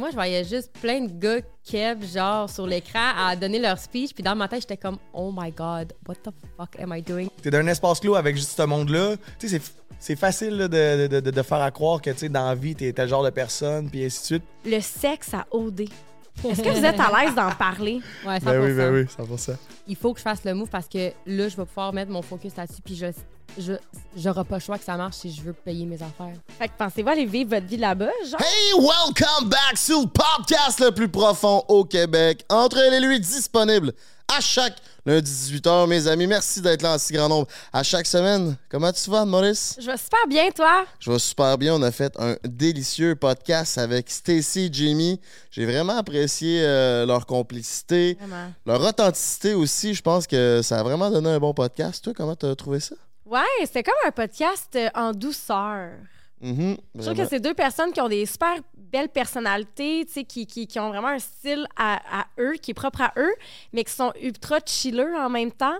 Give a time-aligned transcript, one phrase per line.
[0.00, 4.12] moi, je voyais juste plein de gars Kev, genre, sur l'écran, à donner leur speech.
[4.14, 7.28] Puis dans ma tête, j'étais comme, oh my god, what the fuck am I doing?
[7.42, 9.16] T'es dans un espace clos avec juste ce monde-là.
[9.38, 12.18] Tu sais, c'est- c'est facile là, de, de, de, de faire à croire que, tu
[12.18, 14.42] sais, dans la vie, t'es tel genre de personne, puis ainsi de suite.
[14.64, 15.82] Le sexe à OD.
[16.44, 18.00] Est-ce que vous êtes à l'aise d'en parler?
[18.26, 18.44] Ouais, 100%.
[18.44, 19.56] Ben oui, ben oui, 100%.
[19.88, 22.22] Il faut que je fasse le move parce que là, je vais pouvoir mettre mon
[22.22, 22.80] focus là-dessus.
[22.82, 23.06] Puis je,
[23.58, 23.74] je,
[24.16, 26.34] j'aurai pas le choix que ça marche si je veux payer mes affaires.
[26.58, 28.40] Fait que pensez-vous aller vivre votre vie là-bas, genre?
[28.40, 32.44] Hey, welcome back sur le podcast le plus profond au Québec.
[32.48, 33.92] Entre elle et lui, disponible
[34.36, 36.26] à chaque lundi 18h, mes amis.
[36.26, 38.56] Merci d'être là en si grand nombre à chaque semaine.
[38.68, 39.76] Comment tu vas, Maurice?
[39.80, 40.84] Je vais super bien, toi?
[40.98, 41.74] Je vais super bien.
[41.74, 45.20] On a fait un délicieux podcast avec Stacy et Jamie.
[45.50, 48.52] J'ai vraiment apprécié euh, leur complicité, Vraiment.
[48.66, 49.94] leur authenticité aussi.
[49.94, 52.04] Je pense que ça a vraiment donné un bon podcast.
[52.04, 52.94] Toi, comment t'as trouvé ça?
[53.26, 55.90] Ouais, c'était comme un podcast euh, en douceur.
[56.42, 58.54] Mhm, Je trouve que c'est deux personnes qui ont des super
[58.90, 62.72] belles personnalités, tu sais, qui, qui, qui ont vraiment un style à, à eux, qui
[62.72, 63.34] est propre à eux,
[63.72, 65.78] mais qui sont ultra chilleux en même temps.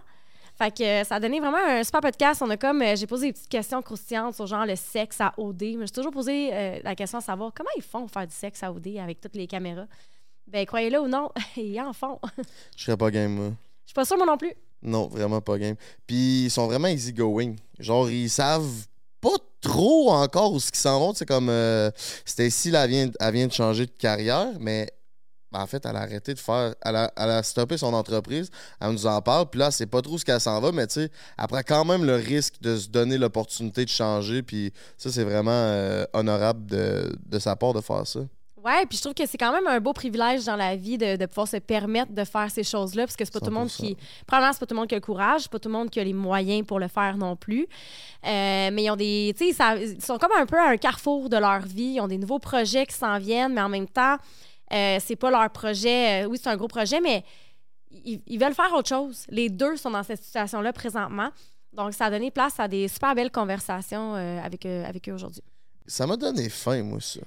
[0.61, 2.43] Fait que euh, ça a donné vraiment un super podcast.
[2.43, 5.33] On a comme, euh, j'ai posé des petites questions croustillantes sur genre le sexe à
[5.39, 5.63] OD.
[5.63, 8.35] Mais j'ai toujours posé euh, la question à savoir comment ils font pour faire du
[8.35, 9.87] sexe à OD avec toutes les caméras.
[10.47, 12.21] Ben, croyez-le ou non, ils en font.
[12.77, 13.53] Je serais pas game, moi.
[13.85, 14.53] Je suis pas sûre, moi non plus.
[14.83, 15.77] Non, vraiment pas game.
[16.07, 17.55] Puis ils sont vraiment easygoing.
[17.79, 18.87] Genre, ils savent
[19.61, 21.15] trop encore où ce qu'ils s'en vont.
[21.15, 21.91] C'est comme euh,
[22.25, 24.89] Stacy, elle vient, elle vient de changer de carrière, mais
[25.53, 26.75] ben, en fait, elle a arrêté de faire.
[26.83, 28.51] Elle a, stoppé son entreprise.
[28.81, 29.51] Elle nous en parle.
[29.51, 32.05] Puis là, c'est pas trop ce qu'elle s'en va, mais tu sais, elle quand même
[32.05, 34.43] le risque de se donner l'opportunité de changer.
[34.43, 38.21] Puis ça, c'est vraiment euh, honorable de sa part de faire ça.
[38.65, 41.17] Ouais, puis je trouve que c'est quand même un beau privilège dans la vie de,
[41.17, 43.69] de pouvoir se permettre de faire ces choses-là, parce que c'est pas tout le monde
[43.69, 43.77] 100%.
[43.77, 43.97] qui.
[44.27, 45.89] Probablement, c'est pas tout le monde qui a le courage, c'est pas tout le monde
[45.91, 47.63] qui a les moyens pour le faire non plus.
[48.27, 49.35] Euh, mais ils ont des.
[49.39, 51.95] Tu sais, ils sont comme un peu à un carrefour de leur vie.
[51.95, 54.17] Ils ont des nouveaux projets qui s'en viennent, mais en même temps,
[54.73, 56.25] euh, c'est pas leur projet.
[56.25, 57.25] euh, oui, c'est un gros projet, mais
[57.91, 59.25] ils, ils veulent faire autre chose.
[59.31, 61.31] Les deux sont dans cette situation-là présentement.
[61.73, 65.13] Donc, ça a donné place à des super belles conversations euh, avec, eux- avec eux
[65.13, 65.43] aujourd'hui.
[65.87, 67.21] Ça m'a donné faim, moi, ça.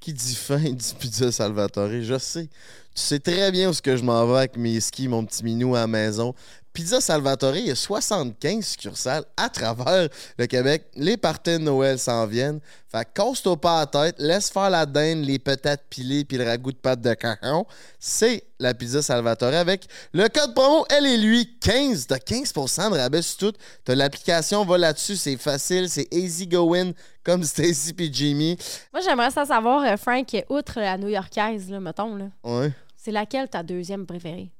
[0.00, 2.02] Qui dit faim dit pizza Salvatore.
[2.02, 2.48] Je sais.
[2.94, 5.44] Tu sais très bien où ce que je m'en vais avec mes skis, mon petit
[5.44, 6.34] minou à la maison.
[6.76, 10.84] Pizza Salvatore, il y a 75 succursales à travers le Québec.
[10.94, 12.60] Les parties de Noël s'en viennent.
[12.92, 16.44] Fait que casse-toi pas la tête, laisse faire la dinde, les patates pilées puis le
[16.44, 17.64] ragoût de pâte de caron.
[17.98, 22.08] C'est la Pizza Salvatore avec le code promo Elle et lui 15.
[22.08, 23.58] T'as 15% de rabais sur tout.
[23.82, 26.92] T'as l'application, va là-dessus, c'est facile, c'est easy going
[27.24, 28.58] comme Stacy puis Jimmy.
[28.92, 32.70] Moi, j'aimerais ça savoir, euh, Frank, outre la new-yorkaise, là, mettons, là, Ouais.
[32.98, 34.50] c'est laquelle ta deuxième préférée?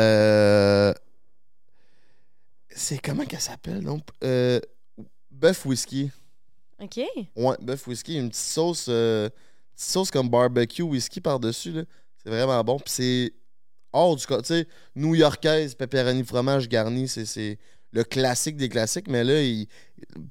[0.00, 0.94] Euh...
[2.74, 4.02] C'est comment qu'elle s'appelle, donc?
[4.24, 4.60] Euh...
[5.30, 6.10] Bœuf whisky.
[6.80, 7.00] OK.
[7.36, 8.16] Ouais, bœuf whisky.
[8.18, 9.28] Une petite sauce, euh,
[9.74, 11.72] petite sauce comme barbecue whisky par-dessus.
[11.72, 11.82] là.
[12.22, 12.78] C'est vraiment bon.
[12.78, 13.32] Puis c'est
[13.92, 14.40] hors du cas.
[14.42, 17.58] Tu sais, new-yorkaise, pepperoni fromage garni, c'est- c'est
[17.92, 19.08] le classique des classiques.
[19.08, 19.66] Mais là, il-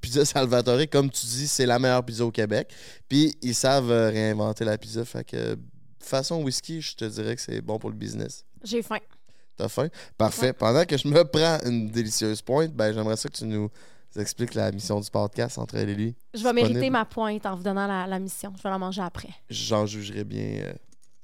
[0.01, 2.71] pizza Salvatore, comme tu dis, c'est la meilleure pizza au Québec.
[3.09, 5.03] Puis ils savent euh, réinventer la pizza.
[5.03, 5.57] Fait que
[5.99, 8.45] façon whisky, je te dirais que c'est bon pour le business.
[8.63, 8.97] J'ai faim.
[9.61, 9.87] T'as faim?
[10.17, 10.47] Parfait.
[10.47, 10.53] Ouais.
[10.53, 13.69] Pendant que je me prends une délicieuse pointe, ben j'aimerais ça que tu nous
[14.15, 16.15] expliques la mission du podcast entre elle et lui.
[16.33, 18.51] Je vais mériter ma pointe en vous donnant la, la mission.
[18.57, 19.29] Je vais la manger après.
[19.51, 20.63] J'en jugerai bien.
[20.63, 20.73] euh,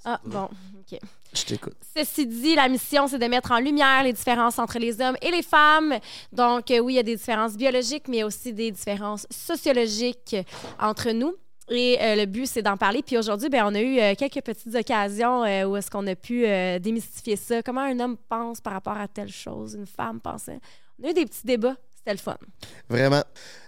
[0.06, 0.44] Ah, bon,
[0.80, 1.00] OK.
[1.34, 1.76] je t'écoute.
[1.96, 5.32] Ceci dit, la mission, c'est de mettre en lumière les différences entre les hommes et
[5.32, 5.96] les femmes.
[6.32, 10.36] Donc, euh, oui, il y a des différences biologiques, mais aussi des différences sociologiques
[10.80, 11.34] entre nous.
[11.70, 13.04] Et euh, le but, c'est d'en parler.
[13.04, 16.16] Puis aujourd'hui, ben, on a eu euh, quelques petites occasions euh, où est-ce qu'on a
[16.16, 16.46] pu
[16.80, 17.62] démystifier ça.
[17.62, 20.60] Comment un homme pense par rapport à telle chose, une femme pensait.
[21.02, 21.76] On a eu des petits débats.
[21.96, 22.38] C'était le fun.
[22.90, 23.24] Vraiment.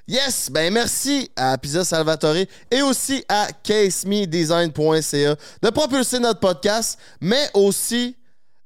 [0.07, 0.49] Yes!
[0.49, 8.16] Ben merci à Pizza Salvatore et aussi à casemedesign.ca de propulser notre podcast, mais aussi.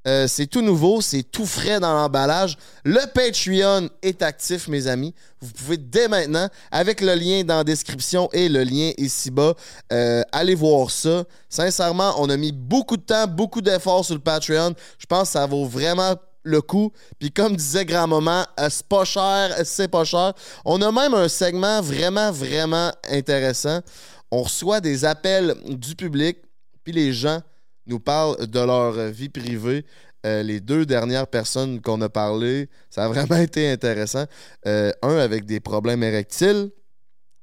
[0.05, 2.57] Euh, c'est tout nouveau, c'est tout frais dans l'emballage.
[2.83, 5.13] Le Patreon est actif, mes amis.
[5.41, 9.53] Vous pouvez dès maintenant, avec le lien dans la description et le lien ici-bas,
[9.91, 11.23] euh, aller voir ça.
[11.49, 14.73] Sincèrement, on a mis beaucoup de temps, beaucoup d'efforts sur le Patreon.
[14.97, 16.91] Je pense que ça vaut vraiment le coup.
[17.17, 20.33] Puis comme disait grand-maman, euh, c'est pas cher, c'est pas cher.
[20.65, 23.79] On a même un segment vraiment, vraiment intéressant.
[24.29, 26.39] On reçoit des appels du public,
[26.83, 27.41] puis les gens
[27.87, 29.85] nous parlent de leur vie privée.
[30.25, 34.25] Euh, les deux dernières personnes qu'on a parlé, ça a vraiment été intéressant.
[34.65, 36.71] Euh, un avec des problèmes érectiles.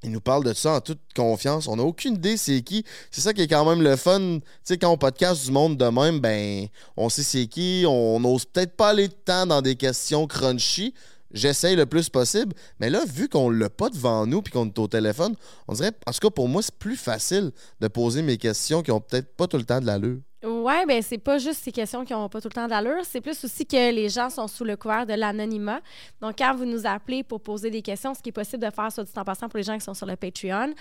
[0.03, 1.67] Il nous parle de ça en toute confiance.
[1.67, 2.83] On n'a aucune idée c'est qui.
[3.11, 4.39] C'est ça qui est quand même le fun.
[4.39, 6.67] Tu sais, quand on podcast du monde de même, ben,
[6.97, 7.85] on sait c'est qui.
[7.87, 10.95] On n'ose peut-être pas aller de temps dans des questions crunchy,
[11.33, 12.53] j'essaye le plus possible.
[12.79, 15.35] Mais là, vu qu'on l'a pas devant nous puis qu'on est au téléphone,
[15.67, 18.91] on dirait, en tout cas pour moi, c'est plus facile de poser mes questions qui
[18.91, 20.19] ont peut-être pas tout le temps de l'allure.
[20.43, 23.21] Ouais, ben c'est pas juste ces questions qui n'ont pas tout le temps d'allure, c'est
[23.21, 25.81] plus aussi que les gens sont sous le couvert de l'anonymat.
[26.19, 28.91] Donc, quand vous nous appelez pour poser des questions, ce qui est possible de faire,
[28.91, 30.73] soit dit en passant, pour les gens qui sont sur le Patreon,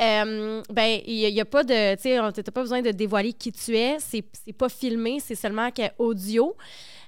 [0.00, 3.76] euh, ben il n'y a, pas de, tu sais, pas besoin de dévoiler qui tu
[3.76, 6.56] es, c'est pas filmé, c'est seulement audio.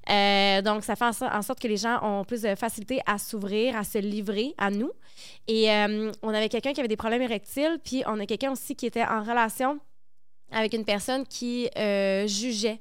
[0.09, 3.01] Euh, donc, ça fait en so- en sorte que les gens ont plus de facilité
[3.07, 4.93] à s'ouvrir, à se livrer à nous.
[5.49, 8.77] Et euh, on avait quelqu'un qui avait des problèmes érectiles, puis on a quelqu'un aussi
[8.77, 9.81] qui était en relation
[10.53, 12.81] avec une personne qui euh, jugeait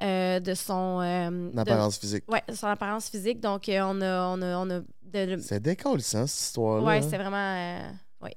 [0.00, 1.00] euh, de son...
[1.02, 2.24] euh, de- L'apparence physique.
[2.48, 3.38] De son apparence physique.
[3.40, 4.28] Donc, euh, on a...
[4.28, 6.90] On a, on a de- de- C'est décollissant, cette histoire-là.
[6.92, 7.02] hein.
[7.02, 7.82] c'est vraiment...
[8.22, 8.34] ouais.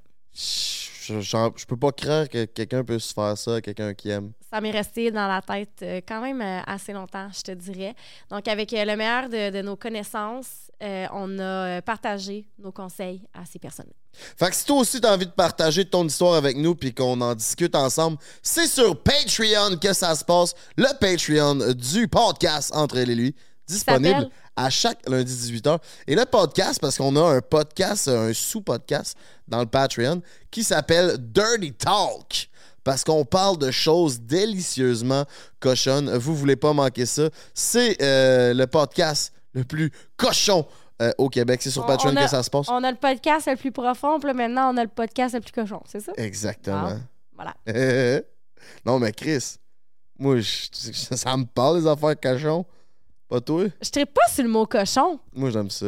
[1.07, 4.31] Je, je peux pas croire que quelqu'un puisse faire ça à quelqu'un qui aime.
[4.51, 7.93] Ça m'est resté dans la tête euh, quand même euh, assez longtemps, je te dirais.
[8.29, 13.21] Donc, avec euh, le meilleur de, de nos connaissances, euh, on a partagé nos conseils
[13.33, 13.91] à ces personnes.
[14.37, 17.19] Fait que si toi aussi t'as envie de partager ton histoire avec nous puis qu'on
[17.19, 20.53] en discute ensemble, c'est sur Patreon que ça se passe.
[20.77, 23.35] Le Patreon du podcast Entre elle et lui,
[23.67, 24.29] disponible?
[24.55, 25.77] À chaque lundi 18h.
[26.07, 29.17] Et le podcast, parce qu'on a un podcast, un sous-podcast
[29.47, 30.21] dans le Patreon
[30.51, 32.49] qui s'appelle Dirty Talk.
[32.83, 35.25] Parce qu'on parle de choses délicieusement
[35.59, 36.15] cochonnes.
[36.17, 37.29] Vous voulez pas manquer ça.
[37.53, 40.67] C'est euh, le podcast le plus cochon
[41.01, 41.61] euh, au Québec.
[41.63, 42.67] C'est sur On- Patreon a- que ça se passe.
[42.69, 45.41] On a le podcast le plus profond, puis là, maintenant, on a le podcast le
[45.41, 46.11] plus cochon, c'est ça?
[46.15, 46.99] Exactement.
[47.33, 47.55] Voilà.
[48.85, 49.55] non, mais Chris,
[50.19, 52.65] moi, je- ça me parle les affaires cochons.
[53.29, 53.65] Pas toi?
[53.81, 55.19] Je ne pas sur le mot cochon.
[55.33, 55.87] Moi, j'aime ça.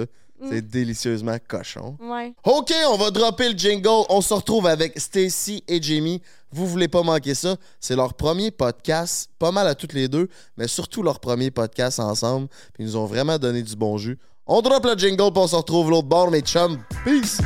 [0.50, 1.98] C'est délicieusement cochon.
[2.00, 2.34] Ouais.
[2.44, 4.06] OK, on va dropper le jingle.
[4.10, 6.22] On se retrouve avec Stacy et Jamie.
[6.52, 7.56] Vous voulez pas manquer ça?
[7.80, 12.00] C'est leur premier podcast, pas mal à toutes les deux, mais surtout leur premier podcast
[12.00, 12.48] ensemble.
[12.74, 14.20] Puis ils nous ont vraiment donné du bon jus.
[14.46, 16.78] On drop le jingle, puis on se retrouve l'autre bord, mes chums.
[17.04, 17.40] Peace!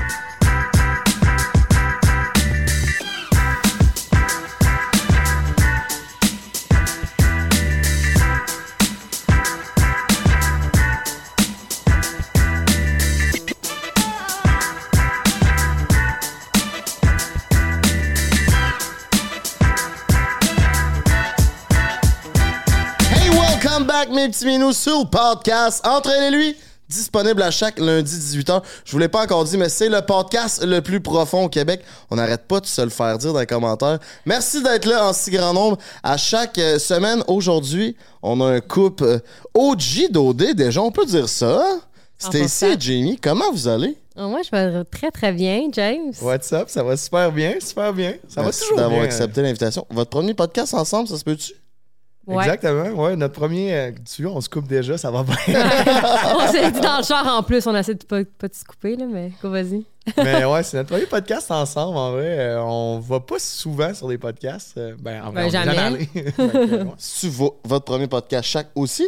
[23.92, 26.56] Back, mes petits minous, sur le podcast Entre elle et lui.
[26.88, 28.62] Disponible à chaque lundi 18h.
[28.86, 31.82] Je vous l'ai pas encore dit, mais c'est le podcast le plus profond au Québec.
[32.10, 34.00] On n'arrête pas de se le faire dire dans les commentaires.
[34.26, 35.78] Merci d'être là en si grand nombre.
[36.04, 39.20] À chaque euh, semaine, aujourd'hui, on a un couple euh,
[39.54, 41.62] OG d'OD, déjà, on peut dire ça.
[41.62, 41.80] hein?
[42.18, 43.98] Stacy et Jamie, comment vous allez?
[44.16, 46.14] Ah, Moi, je vais très, très bien, James.
[46.22, 46.70] What's up?
[46.70, 48.14] Ça va super bien, super bien.
[48.30, 49.04] Ça Merci va toujours d'avoir bien.
[49.10, 49.86] accepté l'invitation.
[49.90, 51.54] Votre premier podcast ensemble, ça se peut-tu?
[52.28, 52.46] Ouais.
[52.46, 53.16] Exactement, ouais.
[53.16, 55.36] Notre premier, euh, tu vois, on se coupe déjà, ça va bien.
[56.36, 58.54] on s'est dit dans le char en plus, on a essayé de pas, pas de
[58.54, 59.84] se couper, là, mais go, vas-y.
[60.18, 62.40] Mais ouais, c'est notre premier podcast ensemble, en vrai.
[62.40, 64.78] Euh, on va pas souvent sur des podcasts.
[64.78, 66.06] Euh, ben, en vrai, Ben, on jamais.
[66.14, 66.94] Fait que, ouais.
[66.98, 69.08] C'est votre premier podcast chaque aussi?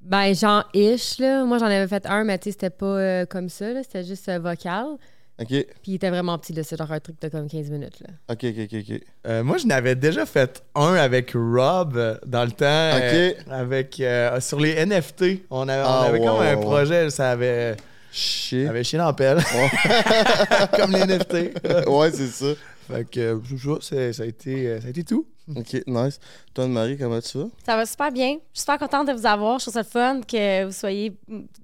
[0.00, 1.44] Ben, genre, ish, là.
[1.44, 3.82] Moi, j'en avais fait un, mais tu sais, c'était pas euh, comme ça, là.
[3.82, 4.96] C'était juste euh, vocal.
[5.40, 5.46] OK.
[5.48, 6.62] Puis il était vraiment petit, là.
[6.62, 8.08] C'est genre un truc de comme 15 minutes, là.
[8.30, 9.00] OK, OK, OK, OK.
[9.26, 12.66] Euh, moi, je n'avais déjà fait un avec Rob euh, dans le temps.
[12.66, 13.36] euh, Ok.
[13.50, 15.42] avec, euh, sur les NFT.
[15.50, 17.76] On avait, on Ah, avait ouais, comme un ouais, projet, ça avait,
[18.12, 18.64] Chier.
[18.64, 19.38] ça avait chié dans la pelle.
[20.76, 21.34] comme les NFT.
[21.88, 22.46] ouais, c'est ça.
[22.88, 23.40] fait que
[23.80, 25.26] c'est ça, a été, ça a été tout.
[25.56, 26.18] OK, nice.
[26.54, 27.46] Toi, Marie, comment tu vas?
[27.66, 28.34] Ça va super bien.
[28.52, 29.58] Je suis super contente de vous avoir.
[29.58, 31.12] Je trouve ça le fun que vous soyez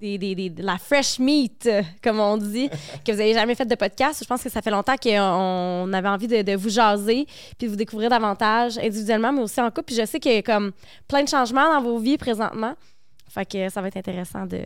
[0.01, 1.69] des, des- des- de la fresh meat,
[2.03, 2.69] comme on dit,
[3.05, 4.21] que vous n'ayez jamais fait de podcast.
[4.23, 7.27] Je pense que ça fait longtemps qu'on avait envie de, de vous jaser
[7.59, 9.85] puis de vous découvrir davantage individuellement, mais aussi en couple.
[9.85, 10.73] Puis je sais qu'il y a comme
[11.07, 12.75] plein de changements dans vos vies présentement.
[13.29, 14.63] Fait que ça va être intéressant de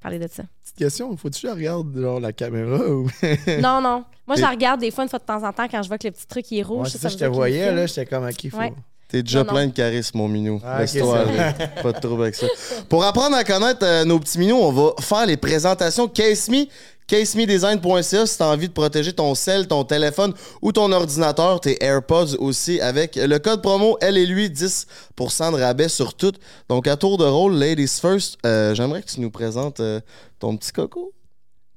[0.00, 0.42] parler de ça.
[0.62, 3.08] Petite question, faut-tu que je regarde genre, la caméra ou.
[3.60, 4.04] non, non.
[4.26, 5.98] Moi, je la regarde des fois, une fois de temps en temps, quand je vois
[5.98, 6.86] que le petit truc il est rouge.
[6.86, 8.58] Ouais, c'est ça ça, je te voyais, là, j'étais comme, faut?
[8.58, 8.72] Ouais.
[9.08, 9.52] T'es déjà Non, non.
[9.52, 10.60] plein de charisme, mon minou.
[10.62, 11.54] Ah, Laisse-toi aller.
[11.82, 12.46] Pas de trouble avec ça.
[12.90, 16.66] Pour apprendre à connaître euh, nos petits minous, on va faire les présentations Case Me.
[17.08, 21.82] CaseMeDesign.ca si tu as envie de protéger ton cell, ton téléphone ou ton ordinateur, tes
[21.82, 26.32] AirPods aussi, avec le code promo Elle et lui, 10% de rabais sur tout.
[26.68, 30.00] Donc, à tour de rôle, Ladies First, euh, j'aimerais que tu nous présentes euh,
[30.38, 31.12] ton petit coco.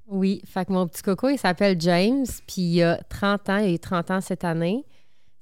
[0.07, 3.65] Oui, fait que mon petit coco, il s'appelle James, puis il a 30 ans, il
[3.65, 4.83] a eu 30 ans cette année.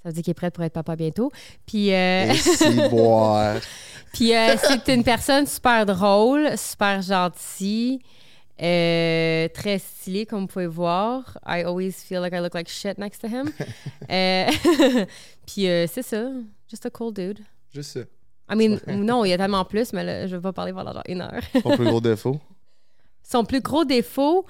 [0.04, 1.32] Ça veut dire qu'il est prêt pour être papa bientôt.
[1.66, 2.32] Puis, euh,
[4.14, 8.00] puis euh, c'est une personne super drôle, super gentille,
[8.62, 11.38] euh, très stylée, comme vous pouvez voir.
[11.46, 13.52] I always feel like I look like shit next to him.
[14.12, 14.50] Euh,
[15.46, 16.32] puis euh, c'est ça,
[16.68, 17.42] just a cool dude.
[17.72, 18.00] Juste ça.
[18.52, 20.92] I mean, non, il y a tellement plus, mais là, je vais pas parler pendant
[20.94, 21.44] genre une heure.
[21.62, 22.40] Ton plus gros défaut.
[23.24, 24.48] Son plus gros défaut.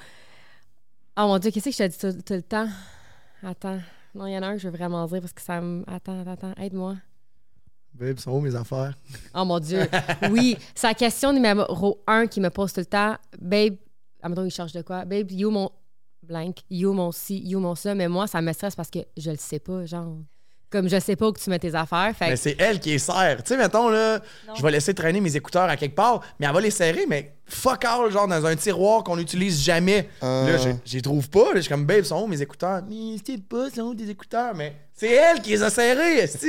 [1.17, 2.69] Oh mon Dieu, qu'est-ce que je te dis tout, tout le temps?
[3.43, 3.79] Attends.
[4.15, 5.83] Non, il y en a un que je veux vraiment dire parce que ça me.
[5.85, 6.53] Attends, attends, attends.
[6.61, 6.95] Aide-moi.
[7.93, 8.93] Babe, sont où mes affaires?
[9.35, 9.85] Oh mon Dieu.
[10.31, 13.17] Oui, c'est la question numéro un qui me pose tout le temps.
[13.41, 13.75] Babe,
[14.21, 15.05] admettons, il charge de quoi?
[15.05, 15.69] Babe, you mon
[16.23, 17.95] blank, you mon ci, you mon ça.
[17.95, 20.17] Mais moi, ça me stresse parce que je le sais pas, genre.
[20.71, 22.13] Comme je sais pas où tu mets tes affaires.
[22.15, 23.41] Fait Mais c'est elle qui est serre.
[23.43, 24.53] Tu sais, mettons, là, Non.
[24.53, 27.33] je vais laisser traîner mes écouteurs à quelque part, mais elle va les serrer, mais
[27.47, 30.07] fuck all, genre dans un tiroir qu'on n'utilise jamais.
[30.21, 30.43] Ah.
[30.45, 31.45] Là, je- j'y trouve pas.
[31.45, 32.83] Là, je suis comme, babe, sont où mes écouteurs?
[32.88, 34.53] Mais c'est pas, sont où tes écouteurs?
[34.53, 36.45] Mais c'est elle qui les a serrés, laisse-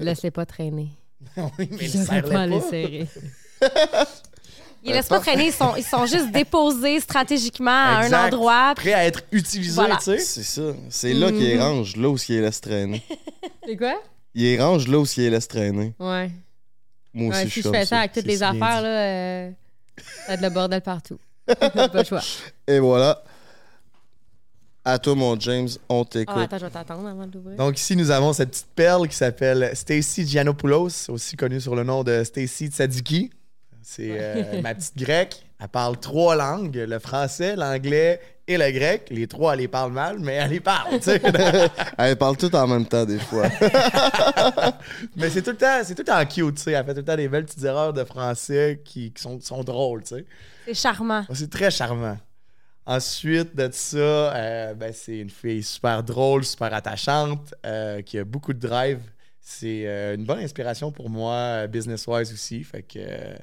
[0.00, 0.88] laissez pas traîner.
[1.36, 2.68] oui, mais Je vais serre-les pas les pas.
[2.68, 3.06] serrer.
[4.86, 8.16] Ils laissent pas traîner, ils sont, ils sont juste déposés stratégiquement à Exact.
[8.16, 8.72] un endroit.
[8.76, 9.96] Prêt à être utilisé, Voilà.
[9.96, 10.18] tu sais.
[10.18, 10.62] C'est ça.
[10.90, 13.02] C'est là qu'il les range, là où il les laisse traîner.
[13.66, 13.94] C'est quoi?
[14.34, 15.92] Il les range là où il les laisse traîner.
[15.98, 16.30] Ouais.
[17.14, 17.98] Moi aussi, Ouais, je si suis je fais ça ça.
[18.00, 19.50] avec toutes les affaires, là, euh,
[19.98, 21.18] ça va être le bordel partout.
[21.46, 22.20] pas le choix.
[22.68, 23.22] Et voilà.
[24.84, 26.36] À toi, mon James, on Oh, t'écoute.
[26.38, 27.56] attends, je vais t'attendre avant d'ouvrir.
[27.56, 31.82] Donc ici, nous avons cette petite perle qui s'appelle Stacy Giannopoulos, aussi connue sur le
[31.82, 33.30] nom de Stacy Tsadiki.
[33.88, 35.46] C'est euh, ma petite grecque.
[35.60, 39.06] Elle parle trois langues, le français, l'anglais et le grec.
[39.12, 41.22] Les trois, elle les parle mal, mais elle les parle, tu sais.
[41.98, 43.48] Elle parle tout en même temps, des fois.
[45.16, 46.72] mais c'est tout le temps, c'est tout le temps cute, tu sais.
[46.72, 49.62] Elle fait tout le temps des belles petites erreurs de français qui, qui sont, sont
[49.62, 50.24] drôles, tu sais.
[50.66, 51.24] C'est charmant.
[51.32, 52.18] C'est très charmant.
[52.86, 58.24] Ensuite de ça, euh, ben, c'est une fille super drôle, super attachante, euh, qui a
[58.24, 59.00] beaucoup de drive.
[59.40, 62.64] C'est euh, une bonne inspiration pour moi, business-wise aussi.
[62.64, 63.36] Fait que euh,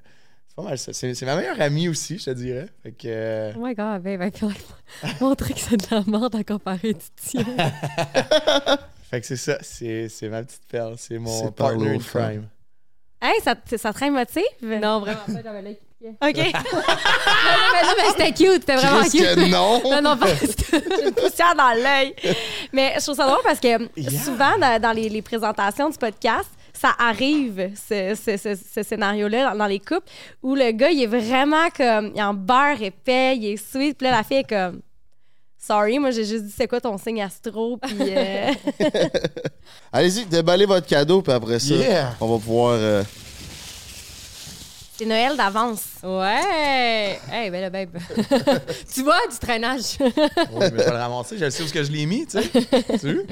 [0.55, 0.93] c'est pas mal ça.
[0.93, 2.67] C'est ma meilleure amie aussi, je te dirais.
[2.83, 6.03] Fait que euh, Oh my god, babe, I feel like montrer que c'est de la
[6.05, 7.43] merde à comparer du tien.
[9.09, 9.57] fait que c'est ça.
[9.61, 10.95] C'est c'est ma petite perle.
[10.97, 12.47] C'est mon partner in crime.
[13.21, 14.43] Hey, ça, te- ça te motive?
[14.81, 16.17] non, vraiment pas, j'avais l'œil qui piquait.
[16.21, 16.35] OK.
[16.83, 19.35] mais non, mais c'était cute, c'était vraiment Qu'est-ce cute.
[19.45, 19.81] que non?
[19.89, 20.27] Non, non, pas.
[20.27, 22.13] J'ai une poussière dans l'œil.
[22.73, 24.21] Mais je trouve ça drôle parce que Yeah.
[24.23, 29.51] souvent, dans, dans les, les présentations du podcast, ça arrive, ce, ce- ce- ce scénario-là,
[29.51, 30.07] dans, dans les couples,
[30.41, 33.97] où le gars, il est vraiment comme, il est en beurre épais, il est sweet,
[33.97, 34.81] puis là, la fille est comme,
[35.57, 37.95] sorry, moi, j'ai juste dit, c'est quoi ton signe astro, puis...
[37.99, 38.51] euh,
[39.93, 42.15] Allez-y, déballez votre cadeau, puis après ça, Yeah!
[42.19, 42.71] on va pouvoir.
[42.79, 43.03] euh,
[44.95, 45.83] c'est Noël d'avance.
[46.03, 47.19] Ouais!
[47.31, 47.89] Hey, ben là, babe.
[48.93, 49.97] tu vois, du traînage.
[49.99, 51.35] Mais je vais le ramasser.
[51.37, 52.49] Je sais où que je l'ai mis, tu sais.
[52.99, 53.23] Tu vois?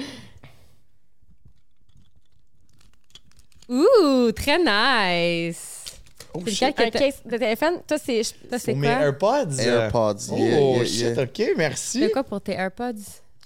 [3.72, 5.86] Ouh, très nice.
[6.34, 6.80] Oh, C'est shit.
[6.80, 8.22] Un case de téléphone, toi, c'est...
[8.50, 9.01] Toi, c'est mes quoi?
[9.01, 9.60] AirPods.
[9.60, 10.16] AirPods.
[10.32, 11.24] Oh, yeah, yeah, shit, yeah.
[11.24, 12.00] OK, merci.
[12.01, 13.01] C'est quoi pour tes AirPods?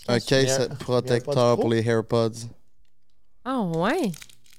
[0.07, 2.47] Un case protecteur AirPods pour les AirPods.
[3.43, 4.11] Ah, ouais.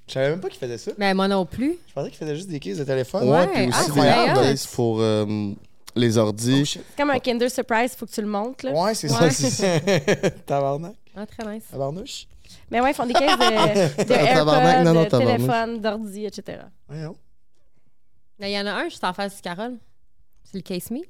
[0.06, 0.92] Je savais même pas qu'il faisait ça.
[0.98, 1.78] Mais moi non plus.
[1.88, 3.28] Je pensais qu'il faisait juste des cases de téléphone.
[3.28, 5.52] Ouais, puis aussi ah, des cases pour euh,
[5.96, 6.62] les ordis.
[6.76, 6.80] Oh.
[6.94, 8.70] C'est comme un Kinder Surprise, il faut que tu le montes, là.
[8.72, 9.30] Ouais, c'est Ouais.
[9.30, 9.50] ça.
[9.50, 10.30] c'est ça.
[10.46, 10.94] Tabarnak.
[11.16, 11.64] Ah, très nice.
[11.72, 12.26] Tabarnouche.
[12.70, 15.36] Mais ouais, ils font des cases de, de Tabarnak, AirPods, non, non, de tabarnak.
[15.36, 16.58] téléphone, d'ordi, etc.
[16.88, 17.16] Voyons.
[18.40, 19.76] Il y en a un juste en face du Carole.
[20.44, 21.00] C'est le Case Me.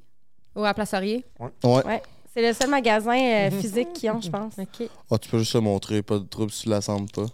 [0.55, 1.25] Ou à Place Laurier.
[1.63, 2.01] Ouais.
[2.33, 4.53] C'est le seul magasin euh, physique qu'ils ont, je pense.
[4.59, 4.87] OK.
[5.09, 7.25] Oh, tu peux juste le montrer, pas de trouble si tu l'assembles pas.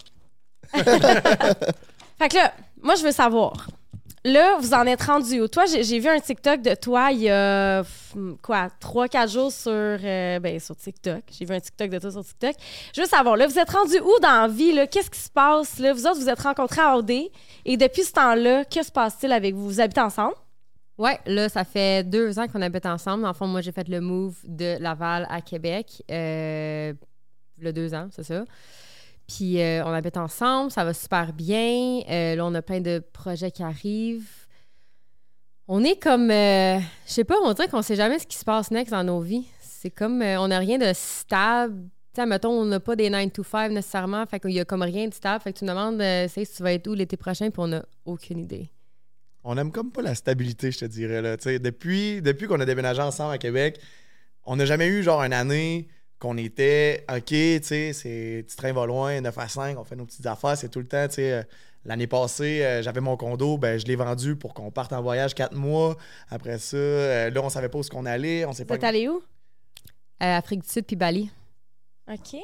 [2.17, 3.67] Fait que là, moi, je veux savoir.
[4.25, 5.49] Là, vous en êtes rendu où?
[5.49, 7.83] Toi, j'ai vu un TikTok de toi il y a,
[8.41, 11.23] quoi, 3-4 jours sur, euh, ben, sur TikTok.
[11.29, 12.55] J'ai vu un TikTok de toi sur TikTok.
[12.95, 14.79] Je veux savoir, là, vous êtes rendu où dans la vie?
[14.89, 15.77] Qu'est-ce qui se passe?
[15.77, 15.91] Là?
[15.91, 17.11] Vous autres, vous êtes rencontrés à OD.
[17.65, 19.65] Et depuis ce temps-là, que se passe-t-il avec vous?
[19.65, 20.35] Vous habitez ensemble?
[20.97, 23.25] Ouais, là, ça fait deux ans qu'on habite ensemble.
[23.25, 26.01] En fond, moi, j'ai fait le move de Laval à Québec.
[26.09, 26.93] Euh,
[27.57, 28.45] le deux ans, c'est ça.
[29.27, 32.01] Puis euh, on habite ensemble, ça va super bien.
[32.09, 34.29] Euh, là, on a plein de projets qui arrivent.
[35.67, 38.43] On est comme, euh, je sais pas, on dirait qu'on sait jamais ce qui se
[38.43, 39.45] passe next dans nos vies.
[39.61, 41.89] C'est comme, on n'a rien de stable.
[42.15, 44.25] Sais, mettons, on n'a pas des 9 to 5 nécessairement.
[44.25, 45.41] Fait qu'il y a comme rien de stable.
[45.41, 47.67] Fait que tu me demandes, c'est si tu vas être où l'été prochain, puis on
[47.67, 48.69] n'a aucune idée.
[49.43, 51.21] On aime comme pas la stabilité, je te dirais.
[51.21, 51.37] Là.
[51.37, 53.79] Depuis, depuis qu'on a déménagé ensemble à Québec,
[54.45, 55.87] on n'a jamais eu genre une année
[56.23, 59.95] qu'on était OK, tu sais, c'est petit train va loin, 9 à 5, on fait
[59.95, 61.31] nos petites affaires, c'est tout le temps, tu sais.
[61.33, 61.43] euh,
[61.85, 65.35] L'année passée, euh, j'avais mon condo, ben je l'ai vendu pour qu'on parte en voyage
[65.35, 65.97] quatre mois.
[66.29, 68.75] Après ça, euh, là, on savait pas où ce qu'on allait, on sait Vous pas.
[68.75, 69.17] êtes allé où?
[69.17, 71.29] Euh, Afrique du Sud puis Bali.
[72.09, 72.37] OK.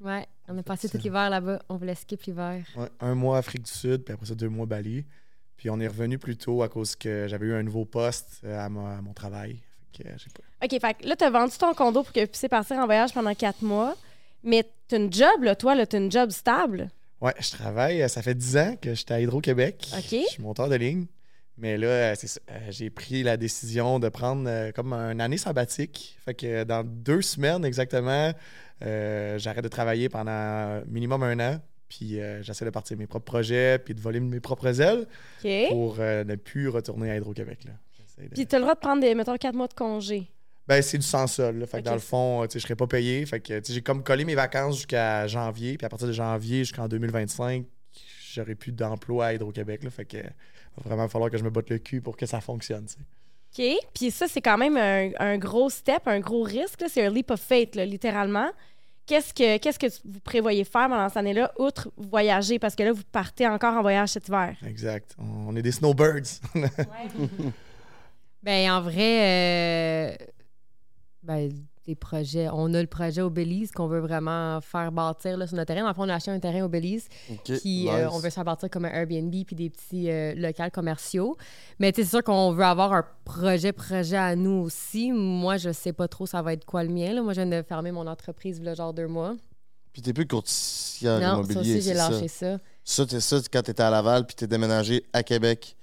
[0.00, 1.60] Ouais, on a passé tout l'hiver là-bas.
[1.68, 2.64] On voulait skip l'hiver.
[2.74, 5.04] Ouais, un mois Afrique du Sud, puis après ça, deux mois Bali.
[5.58, 8.68] Puis on est revenu plus tôt à cause que j'avais eu un nouveau poste à,
[8.70, 9.60] ma- à mon travail.
[9.96, 12.76] Que, pas- OK, fait que là, t'as vendu ton condo pour que tu puisses partir
[12.76, 13.94] en voyage pendant quatre mois.
[14.44, 16.88] Mais t'as une job, là, toi, là, t'as une job stable.
[17.20, 18.02] Ouais, je travaille.
[18.02, 19.88] euh, Ça fait 10 ans que j'étais à Hydro-Québec.
[19.96, 20.02] OK.
[20.10, 21.06] Je suis monteur de ligne.
[21.58, 26.18] Mais là, euh, c'est euh, j'ai pris la décision de prendre comme une année sabbatique.
[26.24, 28.32] Fait que dans deux semaines exactement,
[28.82, 31.60] euh, j'arrête de travailler pendant minimum un an.
[31.88, 35.06] Puis euh, j'essaie de partir mes propres projets, puis de voler mes propres ailes
[35.70, 37.60] pour euh, ne plus retourner à Hydro-Québec.
[38.16, 40.30] J'essaie de- Puis tu as le droit de prendre, des, mettons, quatre mois de congé.
[40.68, 41.58] Ben, c'est du sans-sol.
[41.58, 41.66] là.
[41.66, 43.24] Fait que dans le fond, tu sais, je serais pas payé.
[43.26, 45.76] Fait que j'ai comme collé mes vacances jusqu'à janvier.
[45.78, 47.64] Puis à partir de janvier jusqu'en 2025,
[48.32, 49.88] j'aurai plus d'emploi à Hydro-Québec.
[49.90, 52.86] Fait que va vraiment falloir que je me botte le cul pour que ça fonctionne.
[53.56, 53.64] OK.
[53.94, 56.82] Puis ça, c'est quand même un, un gros step, un gros risque.
[56.88, 58.50] C'est un leap of faith, là, littéralement.
[59.06, 62.58] Qu'est-ce que, qu'est-ce que vous prévoyez faire pendant cette année-là, outre voyager?
[62.58, 64.56] Parce que là, vous partez encore en voyage cet hiver.
[64.66, 65.14] Exact.
[65.16, 66.40] On est des snowbirds.
[68.46, 70.16] Ben, en vrai, euh,
[71.24, 71.50] ben,
[71.84, 72.48] des projets.
[72.52, 75.88] On a le projet au Belize qu'on veut vraiment faire bâtir là, sur notre terrain.
[75.88, 77.08] Le fond, on a acheté un terrain au Belize.
[77.28, 80.32] OK, Puis euh, on veut se faire bâtir comme un Airbnb puis des petits euh,
[80.36, 81.36] locaux commerciaux.
[81.80, 85.10] Mais c'est sûr qu'on veut avoir un projet projet à nous aussi.
[85.10, 87.14] Moi, je sais pas trop ça va être quoi le mien.
[87.14, 87.22] Là.
[87.22, 89.34] Moi, je viens de fermer mon entreprise a genre deux mois.
[89.92, 92.10] Puis t'es plus courtier non, immobilier, ça aussi, j'ai c'est ça.
[92.10, 92.58] lâché ça.
[92.84, 95.76] Ça, t'es ça quand t'étais à Laval, puis t'es déménagé à Québec.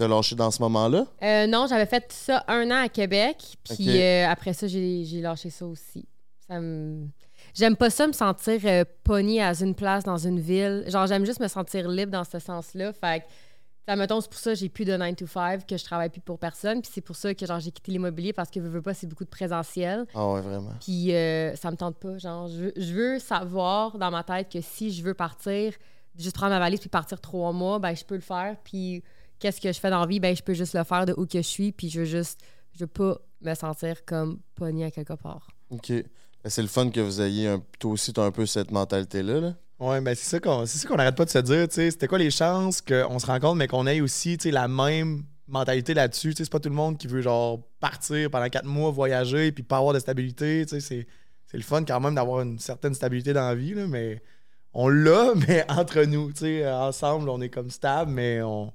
[0.00, 1.04] T'as lâché dans ce moment-là?
[1.22, 3.36] Euh, non, j'avais fait ça un an à Québec.
[3.64, 6.08] Puis euh, après ça, j'ai lâché ça aussi.
[6.48, 7.06] Ça me...
[7.52, 10.84] J'aime pas ça me sentir euh, pognée à une place dans une ville.
[10.86, 12.94] Genre, j'aime juste me sentir libre dans ce sens-là.
[12.94, 13.24] Fait que,
[13.86, 16.08] ça mettons, c'est pour ça que j'ai plus de 9 to 5, que je travaille
[16.08, 16.80] plus pour personne.
[16.80, 19.06] Puis c'est pour ça que genre j'ai quitté l'immobilier parce que veux, veux pas, c'est
[19.06, 20.06] beaucoup de présentiel.
[20.14, 20.72] Ah ouais, vraiment.
[20.80, 22.16] Puis euh, ça me tente pas.
[22.16, 25.74] Genre, je veux, je veux savoir dans ma tête que si je veux partir,
[26.16, 28.56] juste prendre ma valise puis partir trois mois, ben je peux le faire.
[28.64, 29.02] Puis
[29.40, 31.26] qu'est-ce que je fais dans la vie, ben je peux juste le faire de où
[31.26, 31.72] que je suis.
[31.72, 32.40] Puis je veux juste,
[32.72, 35.48] je veux pas me sentir comme pognée à quelque part.
[35.70, 35.90] OK.
[35.90, 37.62] Ben, c'est le fun que vous ayez un...
[37.78, 39.40] toi aussi, t'as un peu cette mentalité-là.
[39.40, 39.54] Là.
[39.80, 41.90] Ouais, ben c'est ça qu'on c'est ça qu'on arrête pas de se dire, tu sais,
[41.90, 45.24] c'était quoi les chances qu'on se rencontre mais qu'on ait aussi, tu sais, la même
[45.48, 48.66] mentalité là-dessus, tu sais, c'est pas tout le monde qui veut genre partir pendant quatre
[48.66, 51.06] mois voyager puis pas avoir de stabilité, tu sais, c'est
[51.46, 54.22] c'est le fun quand même d'avoir une certaine stabilité dans la vie là, mais
[54.74, 58.72] on l'a mais entre nous, tu sais, ensemble, on est comme stable mais on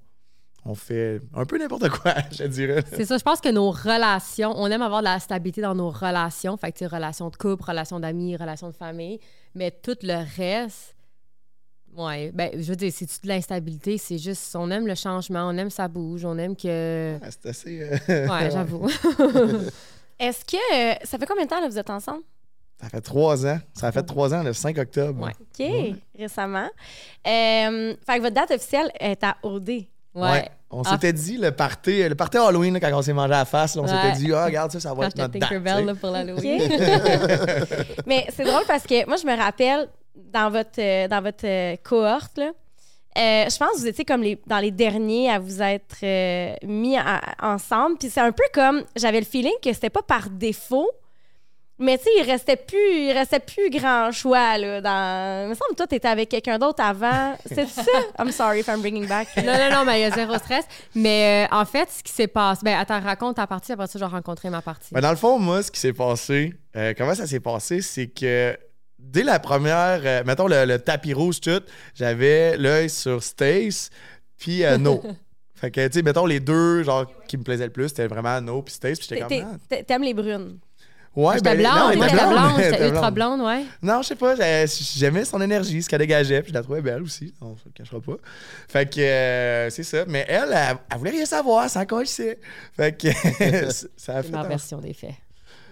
[0.66, 2.84] on fait un peu n'importe quoi, je dirais.
[2.92, 5.92] C'est ça, je pense que nos relations, on aime avoir de la stabilité dans nos
[5.92, 6.58] relations.
[6.58, 9.20] Fait que, tu sais, relations de couple, relations d'amis, relations de famille.
[9.54, 10.96] Mais tout le reste,
[11.96, 13.98] ouais, ben, je veux dire, c'est de l'instabilité?
[13.98, 17.18] C'est juste, on aime le changement, on aime ça bouge, on aime que.
[17.22, 18.88] Ah, C'est assez euh, Ouais, j'avoue.
[20.20, 20.58] Est-ce que.
[20.74, 22.24] euh, ça fait combien de temps là, vous êtes ensemble?
[22.82, 23.60] Ça fait trois ans.
[23.74, 25.24] Ça a fait trois ans le 5 octobre.
[25.24, 25.32] Ouais.
[25.40, 25.96] OK, Ouais.
[26.18, 26.70] récemment.
[27.26, 29.86] Euh, fait que votre date officielle est à OD.
[30.16, 30.32] Ouais.
[30.32, 30.50] Ouais.
[30.72, 30.92] On Ah.
[30.92, 33.76] s'était dit le party, le party Halloween là, quand on s'est mangé à la face,
[33.76, 33.92] là, on Ouais.
[33.92, 35.86] s'était dit ah regarde ça, ça va Quand être notre date.
[35.86, 36.62] Là, pour l'Halloween.
[38.06, 41.76] Mais c'est drôle parce que moi, je me rappelle dans votre, euh, dans votre euh,
[41.84, 42.52] cohorte, là,
[43.18, 46.54] euh, je pense que vous étiez comme les, dans les derniers à vous être euh,
[46.64, 47.98] mis à- ensemble.
[47.98, 50.90] Puis c'est un peu comme, j'avais le feeling que c'était pas par défaut,
[51.78, 54.82] mais tu sais, il restait plus, il restait plus grand choix, là.
[54.82, 55.46] Dans...
[55.46, 57.36] Il me semble que toi, t'étais avec quelqu'un d'autre avant.
[57.46, 57.84] C'est ça?
[58.20, 59.28] I'm sorry if I'm bringing back.
[59.38, 60.66] non, non, non, mais il y a zéro stress.
[60.96, 62.62] Mais euh, en fait, ce qui s'est passé.
[62.64, 64.94] Ben, attends, raconte ta partie, après ça, j'ai rencontré ma partie.
[64.94, 68.08] Ben, dans le fond, moi, ce qui s'est passé, euh, comment ça s'est passé, c'est
[68.08, 68.58] que
[68.98, 71.62] dès la première, euh, mettons le, le tapis rouge, tout,
[71.94, 73.90] j'avais l'œil sur Stace
[74.38, 75.02] puis euh, No.
[75.56, 78.40] fait que, tu sais, mettons les deux, genre, qui me plaisaient le plus, c'était vraiment
[78.42, 78.98] No puis Stace.
[79.00, 80.58] Puis j'étais T'es- comme, ah, T'aimes les brunes.
[81.16, 83.42] Ouais, ben, non, blonde, elle était j'étais blonde, elle j'étais était ultra blonde.
[83.42, 83.66] ouais.
[83.82, 84.66] Non, je sais pas, j'ai-
[84.98, 87.72] j'aimais son énergie, ce qu'elle dégageait, puis je la trouvais belle aussi, on se le
[87.72, 88.18] cachera pas.
[88.68, 92.40] Fait que euh, c'est ça, mais elle, elle, elle voulait rien savoir, ça cochait.
[92.76, 93.08] Fait que
[93.72, 95.14] ça a C'est fait ma en, version des faits.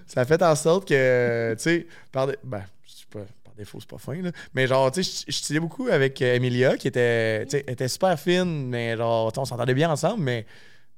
[0.07, 3.79] ça a fait en sorte que, tu sais, par, ben, je sais pas, par défaut,
[3.79, 6.87] c'est pas fin, là, mais genre, tu sais, je- chillais beaucoup avec euh, Emilia, qui
[6.87, 10.45] était, était super fine, mais genre, on s'entendait bien ensemble, mais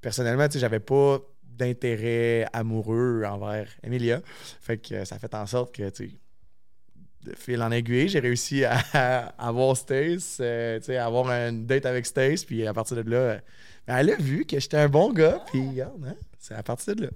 [0.02, 1.20] personnellement, tu sais, j'avais pas
[1.58, 4.22] d'intérêt amoureux envers Emilia.
[4.62, 6.12] Fait que euh, ça fait en sorte que, tu sais,
[7.24, 11.30] de fil en aiguille, j'ai réussi à, à avoir Stace, euh, tu sais, à avoir
[11.32, 13.38] une date avec Stace, puis à partir de là, euh,
[13.88, 16.96] ben, elle a vu que j'étais un bon gars, puis regarde, hein, c'est à partir
[16.96, 17.10] de là.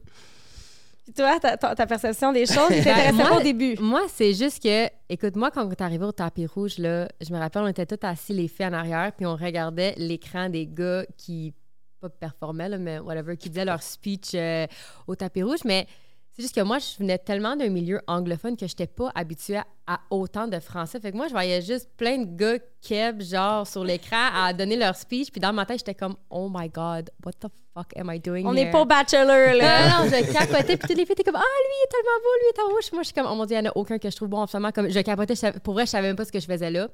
[1.03, 3.75] Puis toi, ta, ta- ta perception des choses, il Ben, t'intéressait moi- pas au début?
[3.79, 7.31] Moi, c'est juste que, écoute, moi, quand on est arrivé au tapis rouge, là, je
[7.33, 10.67] me rappelle, on était tous assis les filles en arrière, puis on regardait l'écran des
[10.67, 11.53] gars qui,
[11.99, 14.67] pas performaient, là, mais whatever, qui disaient leur speech euh,
[15.07, 15.59] au tapis rouge.
[15.65, 15.87] Mais
[16.33, 19.57] c'est juste que moi, je venais tellement d'un milieu anglophone que je n'étais pas habituée
[19.57, 20.99] à, à autant de Français.
[20.99, 24.75] Fait que moi, je voyais juste plein de gars keb, genre, sur l'écran à donner
[24.75, 25.31] leur speech.
[25.31, 28.45] Puis dans ma tête, j'étais comme, oh my God, what the fuck am I doing
[28.45, 29.25] On n'est pas au bachelor,
[29.55, 29.89] là.
[29.89, 30.77] Non, non, je capotais.
[30.77, 32.53] Puis toutes les filles étaient comme, ah, lui, il est tellement beau, lui, il est
[32.53, 32.79] tellement beau.
[32.93, 34.27] Moi, je suis comme, oh mon Dieu, il n'y en a aucun que je trouve
[34.29, 34.41] bon.
[34.41, 35.33] Absolument, comme, je capotais.
[35.33, 36.87] je savais- pour vrai, je savais même pas ce que je faisais là.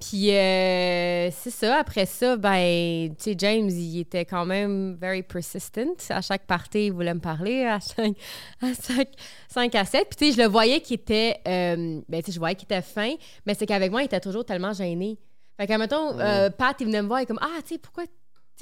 [0.00, 1.76] Puis, euh, c'est ça.
[1.76, 5.80] Après ça, ben, tu sais, James, il était quand même very persistent.
[6.10, 7.64] À chaque partie, il voulait me parler.
[7.64, 8.12] À chaque,
[8.60, 9.12] à chaque
[9.48, 10.08] 5 à 7.
[10.08, 12.64] Puis, tu sais, je le voyais qu'il était, euh, ben, tu sais, je voyais qu'il
[12.64, 13.14] était fin.
[13.46, 15.18] Mais c'est qu'avec moi, il était toujours tellement gêné.
[15.56, 17.78] Fait qu'à mettons, euh, Pat, il venait me voir, il est comme, ah, tu sais,
[17.78, 18.04] pourquoi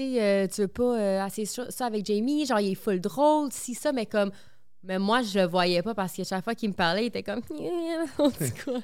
[0.00, 2.46] euh, tu veux pas euh, essayer ça avec Jamie?
[2.46, 4.30] Genre, il est full drôle, si ça, mais comme.
[4.84, 7.22] Mais moi, je le voyais pas parce que chaque fois qu'il me parlait, il était
[7.22, 7.40] comme.
[8.18, 8.80] En tout cas.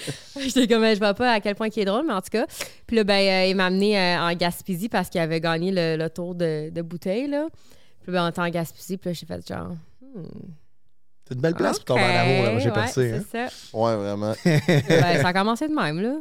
[0.40, 2.46] J'étais comme, je vois pas à quel point il est drôle, mais en tout cas.
[2.86, 6.02] Puis là, ben, euh, il m'a amené euh, en Gaspésie parce qu'il avait gagné le,
[6.02, 7.48] le tour de, de bouteille, là.
[8.02, 9.74] Puis ben, on était en Gaspésie, puis là, j'ai fait genre.
[10.00, 10.22] hmm,
[11.30, 12.50] C'est une belle place pour tomber en amour, là.
[12.50, 13.00] Moi, j'ai percé.
[13.12, 13.22] ouais, hein.
[13.30, 13.78] c'est ça.
[13.78, 14.32] Ouais, vraiment.
[14.44, 16.16] Ben, ça a commencé de même, là.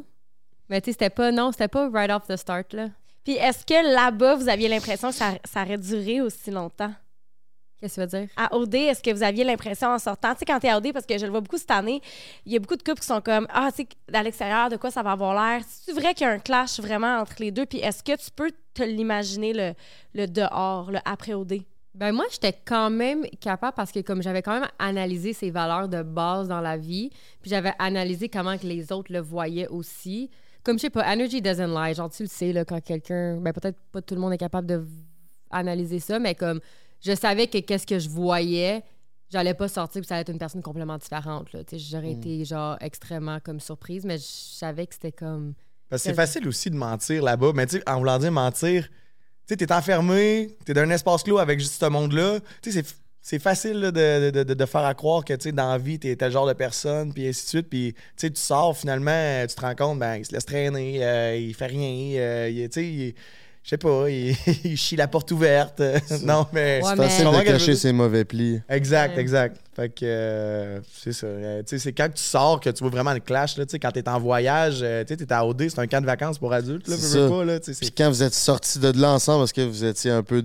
[0.70, 1.32] Mais tu sais, c'était pas.
[1.32, 2.90] Non, c'était pas right off the start, là.
[3.24, 6.94] Puis est-ce que là-bas, vous aviez l'impression que ça, ça aurait duré aussi longtemps?
[7.80, 8.30] Qu'est-ce que tu veux dire?
[8.38, 10.94] À OD, est-ce que vous aviez l'impression en sortant, tu sais, quand t'es à OD,
[10.94, 12.02] parce que je le vois beaucoup cette année,
[12.46, 14.76] il y a beaucoup de couples qui sont comme, ah, tu sais, à l'extérieur, de
[14.76, 15.64] quoi ça va avoir l'air?
[15.68, 17.66] C'est vrai qu'il y a un clash vraiment entre les deux?
[17.66, 19.74] Puis est-ce que tu peux te l'imaginer, le,
[20.14, 21.64] le dehors, le après OD?
[21.96, 25.90] Ben moi, j'étais quand même capable parce que comme j'avais quand même analysé ses valeurs
[25.90, 27.10] de base dans la vie,
[27.42, 30.30] puis j'avais analysé comment que les autres le voyaient aussi.
[30.64, 31.96] Comme je sais pas, energy doesn't lie.
[31.96, 34.68] Genre tu le sais là quand quelqu'un, ben peut-être pas tout le monde est capable
[34.68, 34.86] de
[35.50, 36.60] analyser ça, mais comme
[37.02, 38.84] je savais que qu'est-ce que je voyais,
[39.30, 41.64] j'allais pas sortir puis ça allait être une personne complètement différente là.
[41.64, 45.54] Tu sais, j'aurais été genre extrêmement comme surprise, mais je savais que c'était comme
[45.90, 47.52] Parce que c'est facile aussi de mentir là-bas.
[47.56, 48.90] Mais tu sais, en voulant dire mentir,
[49.50, 52.40] sais, t'es enfermé, t'es dans un espace clos avec juste ce monde-là.
[52.62, 52.84] Tu sais,
[53.22, 56.00] c'est- facile de, de, de, de faire à croire que, tu sais, dans la vie,
[56.00, 57.70] t'es tel genre de personne, puis ainsi de suite.
[57.70, 61.04] Puis, tu sais, tu sors, finalement, tu te rends compte, ben, il se laisse traîner,
[61.04, 62.68] euh, il fait rien, euh,
[63.64, 65.82] je sais pas, il, il chie la porte ouverte.
[66.24, 66.82] non, mais...
[66.84, 68.60] Ouais, C'est facile de cacher ses mauvais plis.
[68.70, 69.22] Exact, Ouais.
[69.22, 69.58] exact.
[69.76, 71.28] Fait que euh, c'est ça.
[71.28, 73.58] Euh, tu sais, c'est quand tu sors que tu vois vraiment le clash.
[73.58, 75.88] Là, tu sais, quand t'es en voyage, euh, tu sais, t'es à OD, c'est un
[75.88, 76.88] camp de vacances pour adultes.
[76.88, 77.30] Là, ça.
[77.30, 80.24] pas, là, Puis quand vous êtes sortis de là ensemble, est-ce que vous étiez un
[80.24, 80.42] peu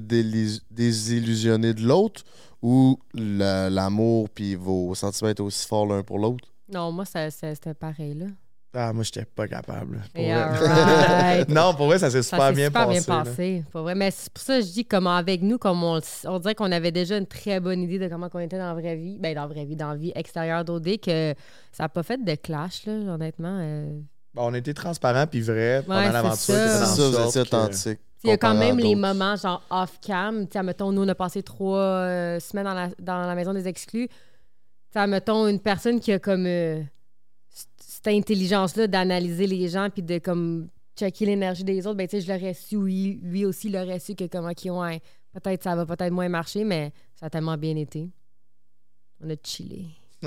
[0.70, 2.22] désillusionné de l'autre
[2.62, 6.48] ou l'amour puis vos sentiments étaient aussi forts l'un pour l'autre?
[6.72, 8.27] non, moi c'était pareil là.
[8.76, 10.02] Ah, moi, j'étais pas capable.
[10.12, 11.37] pour Yeah, vrai.
[11.37, 11.48] right.
[11.54, 13.00] non, pour vrai, ça s'est Ça super, s'est bien, super passé.
[13.06, 13.64] bien passé.
[13.72, 13.94] Pas vrai.
[13.94, 16.72] Mais c'est pour ça que je dis comme avec nous, comme on, on dirait qu'on
[16.72, 19.16] avait déjà une très bonne idée de comment on était dans la vraie vie.
[19.20, 21.34] Ben, dans la vraie vie, dans la vie extérieure d'OD, que
[21.70, 23.58] ça n'a pas fait de clash, là, honnêtement.
[23.60, 24.00] euh.
[24.34, 26.37] Bon, on était transparents puis vrais pendant Ouais, l'aventure.
[26.38, 28.00] C'est ça, vous étiez que- authentique.
[28.24, 30.46] Il y a quand même les moments genre off-cam.
[30.48, 33.52] Tu sais, mettons, nous, on a passé trois euh, semaines dans la, dans la maison
[33.52, 34.08] des exclus.
[34.08, 34.14] Tu
[34.94, 36.80] sais, mettons, une personne qui a comme euh,
[38.05, 42.27] cette intelligence-là d'analyser les gens puis de comme checker l'énergie des autres, ben tu sais,
[42.27, 45.01] je l'aurais su, oui, lui aussi l'aurait su que comme, OK, ouais,
[45.33, 48.11] peut-être ça va peut-être moins marcher, mais ça a tellement bien été.
[49.21, 49.87] On a chillé.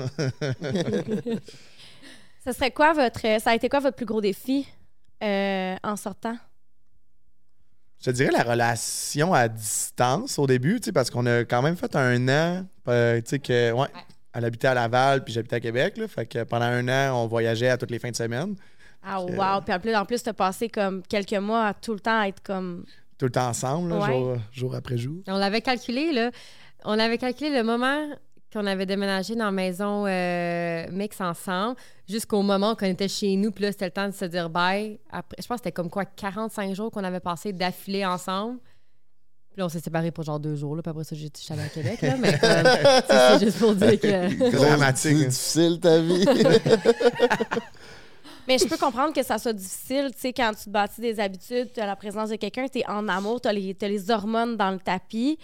[2.44, 3.20] Ce serait quoi votre.
[3.40, 4.66] Ça a été quoi votre plus gros défi
[5.22, 6.36] euh, en sortant?
[8.00, 11.62] Je te dirais la relation à distance au début, tu sais, parce qu'on a quand
[11.62, 13.88] même fait un an, euh, tu sais, que, ouais,
[14.38, 17.26] elle habitait à Laval, puis j'habitais à Québec, là, fait que pendant un an, on
[17.26, 18.54] voyageait à toutes les fins de semaine,
[19.02, 19.60] Ah, wow!
[19.64, 22.42] Puis en plus, en plus, t'as passé comme quelques mois à tout le temps être
[22.42, 22.84] comme.
[23.18, 24.06] tout le temps ensemble, là, Ouais.
[24.12, 25.16] jour, jour après jour.
[25.28, 26.30] On l'avait calculé, là.
[26.84, 28.08] On avait calculé le moment
[28.52, 31.76] qu'on avait déménagé dans la maison euh, mix ensemble
[32.08, 33.50] jusqu'au moment qu'on était chez nous.
[33.52, 34.98] Puis là, c'était le temps de se dire bye.
[35.10, 38.58] Après, je pense que c'était comme quoi, 45 jours qu'on avait passé d'affilée ensemble.
[39.58, 40.76] Puis là, on s'est séparés pour genre deux jours.
[40.76, 40.82] Là.
[40.82, 42.00] Puis après ça, suis allée à Québec.
[42.00, 44.50] Là, mais sais, c'est juste pour dire que...
[44.52, 46.24] Dramatique, C'est difficile ta vie.
[48.46, 51.18] Mais je peux comprendre que ça soit difficile, tu sais, quand tu te bâtis des
[51.18, 54.10] habitudes, tu as la présence de quelqu'un, tu es en amour, tu as, les les
[54.12, 55.40] hormones dans le tapis.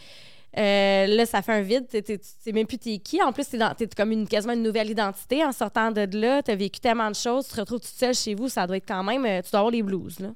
[0.56, 3.20] Euh, là, ça fait un vide, tu sais même plus t'es qui.
[3.20, 3.58] En plus, t'es,
[3.96, 6.40] comme une, quasiment une nouvelle identité en sortant de là.
[6.40, 8.76] Tu as vécu tellement de choses, tu te retrouves toute seule chez vous, ça doit
[8.76, 9.26] être quand même.
[9.26, 10.28] euh, Tu dois avoir les blues, là.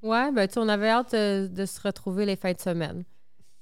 [0.00, 3.02] Ouais, ben tu sais, on avait hâte euh, de se retrouver les fins de semaine.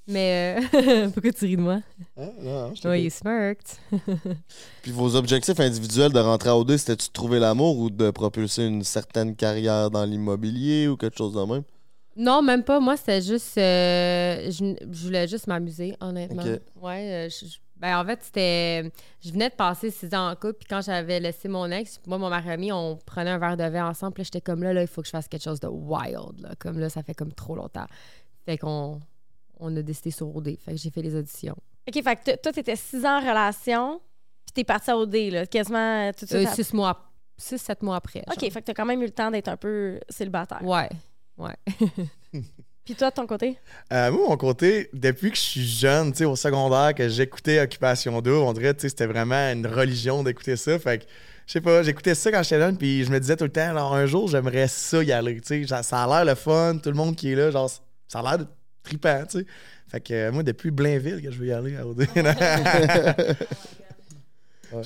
[0.06, 1.80] Mais euh, pourquoi tu ris de moi?
[2.16, 3.78] Ah, non, je you smirked.
[4.82, 8.66] Puis vos objectifs individuels de rentrer à OD, c'était-tu de trouver l'amour ou de propulser
[8.66, 11.62] une certaine carrière dans l'immobilier ou quelque chose de même?
[12.16, 12.80] Non, même pas.
[12.80, 13.56] Moi, c'était juste.
[13.58, 16.42] euh, je, je voulais juste m'amuser, honnêtement.
[16.42, 16.60] Ok.
[16.82, 17.26] Ouais.
[17.26, 18.92] euh, je- ben, en fait, c'était.
[19.20, 22.18] Je venais de passer six ans en couple, puis quand j'avais laissé mon ex, moi,
[22.18, 24.72] mon mari ami, on prenait un verre de vin ensemble, puis là, j'étais comme là,
[24.72, 26.50] là, il faut que je fasse quelque chose de wild, là.
[26.60, 27.86] Comme là, ça fait comme trop longtemps.
[28.46, 29.00] Fait qu'on
[29.60, 30.56] on a décidé sur OD.
[30.58, 31.56] Fait que j'ai fait les auditions.
[31.88, 34.00] OK, fait que toi, tu étais six ans en relation,
[34.46, 36.48] puis t'es parti à OD, là, quasiment tout de suite.
[36.48, 38.24] Euh, six mois, six, sept mois après.
[38.26, 38.52] OK, genre.
[38.52, 40.62] fait que t'as quand même eu le temps d'être un peu célibataire.
[40.64, 40.88] Ouais,
[41.38, 41.54] ouais.
[42.84, 43.58] Puis toi, de ton côté?
[43.92, 47.58] Euh, moi, mon côté, depuis que je suis jeune, tu sais, au secondaire, que j'écoutais
[47.60, 50.78] Occupation Double, on dirait, tu sais, c'était vraiment une religion d'écouter ça.
[50.78, 51.04] Fait que,
[51.46, 53.70] je sais pas, j'écoutais ça quand j'étais jeune, puis je me disais tout le temps,
[53.70, 55.82] alors un jour, j'aimerais ça y aller, tu sais.
[55.82, 57.70] Ça a l'air le fun, tout le monde qui est là, genre,
[58.06, 58.46] ça a l'air
[58.85, 59.47] de trippant, tu sais.
[59.88, 62.07] Fait que, euh, moi, depuis Blainville que je veux y aller à OD.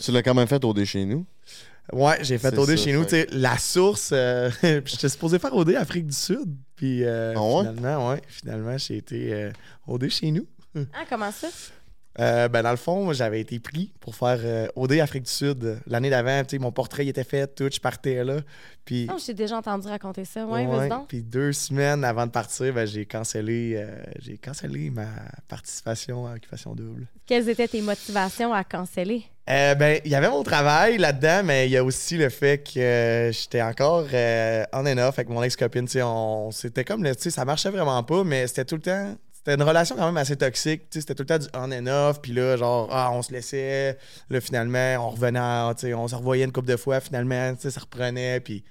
[0.03, 1.25] Tu l'as quand même fait au dé chez nous?
[1.93, 3.39] ouais, j'ai fait OD ça, chez nous, tu fait sais.
[3.39, 7.61] La source, euh, j'étais supposé faire OD Afrique du Sud, puis euh, Ah ouais?
[7.71, 9.51] finalement, ouais, finalement, j'ai été euh,
[9.87, 10.47] OD chez nous.
[10.93, 11.49] Ah, comment ça?
[12.20, 15.64] Euh, ben dans le fond, j'avais été pris pour faire euh, OD Afrique du Sud
[15.64, 16.42] euh, l'année d'avant.
[16.59, 18.38] Mon portrait il était fait, tout, je partais là.
[18.85, 20.44] Puis, Non, j'ai déjà entendu raconter ça.
[20.46, 25.07] Ouais, ouais, puis deux semaines avant de partir, ben, j'ai cancellé, euh, j'ai cancellé ma
[25.46, 27.07] participation à Occupation Double.
[27.26, 29.24] Quelles étaient tes motivations à canceller?
[29.46, 33.31] Ben, il y avait mon travail là-dedans, mais il y a aussi le fait que
[33.33, 34.04] j'étais encore
[34.72, 35.87] on and off avec mon ex-copine.
[36.02, 39.16] On, c'était comme, le- tu sais, ça marchait vraiment pas, mais c'était tout le temps.
[39.49, 40.83] C'était une relation quand même assez toxique.
[40.91, 42.21] C'était tout le temps du on and off.
[42.21, 43.97] Puis là, genre, ah, on se laissait.
[44.29, 47.01] Là, finalement, on revenait, à- on se revoyait une couple de fois.
[47.01, 48.41] Finalement, ça reprenait.
[48.41, 48.63] Puis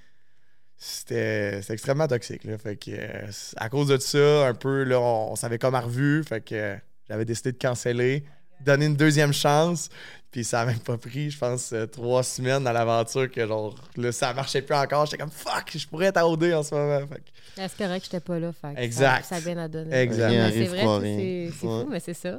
[0.76, 2.44] c'était extrêmement toxique.
[2.44, 2.58] Là.
[2.58, 6.22] Fait que, euh, à cause de ça, un peu, là, on, s'avait comme revu.
[6.22, 6.76] Fait que euh,
[7.08, 8.24] j'avais décidé de canceller,
[8.64, 9.88] donner une deuxième chance.
[10.30, 13.74] Puis ça a même pas pris, je pense, euh, trois semaines dans l'aventure que genre
[13.96, 15.06] là, ça marchait plus encore.
[15.06, 17.00] J'étais comme fuck, je pourrais être à OD en ce moment.
[17.06, 17.22] Fait que-
[17.68, 18.52] C'est correct que j'étais pas là.
[18.52, 19.24] Fait que Exact.
[19.24, 19.96] Ça, ça a bien à donner.
[19.96, 20.52] Exact.
[20.52, 21.82] C'est vrai, ça, c'est c'est Ouais.
[21.82, 22.38] fou, mais c'est ça.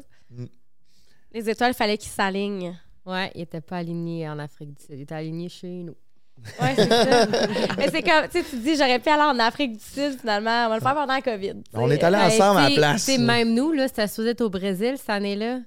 [1.33, 2.75] Les étoiles, fallait qu'ils s'alignent.
[3.05, 4.95] Ouais, il était pas aligné en Afrique du Sud.
[4.95, 5.95] Il était aligné chez nous.
[6.61, 7.25] Ouais, c'est ça.
[7.77, 10.19] Mais c'est comme, tu sais, tu te dis, j'aurais pu aller en Afrique du Sud,
[10.19, 10.65] finalement.
[10.67, 11.63] On va le faire pendant la COVID.
[11.73, 13.01] On est allé Hey, ensemble à la place.
[13.03, 15.59] t'sais, même nous, là, c'était supposé être au Brésil cette année-là.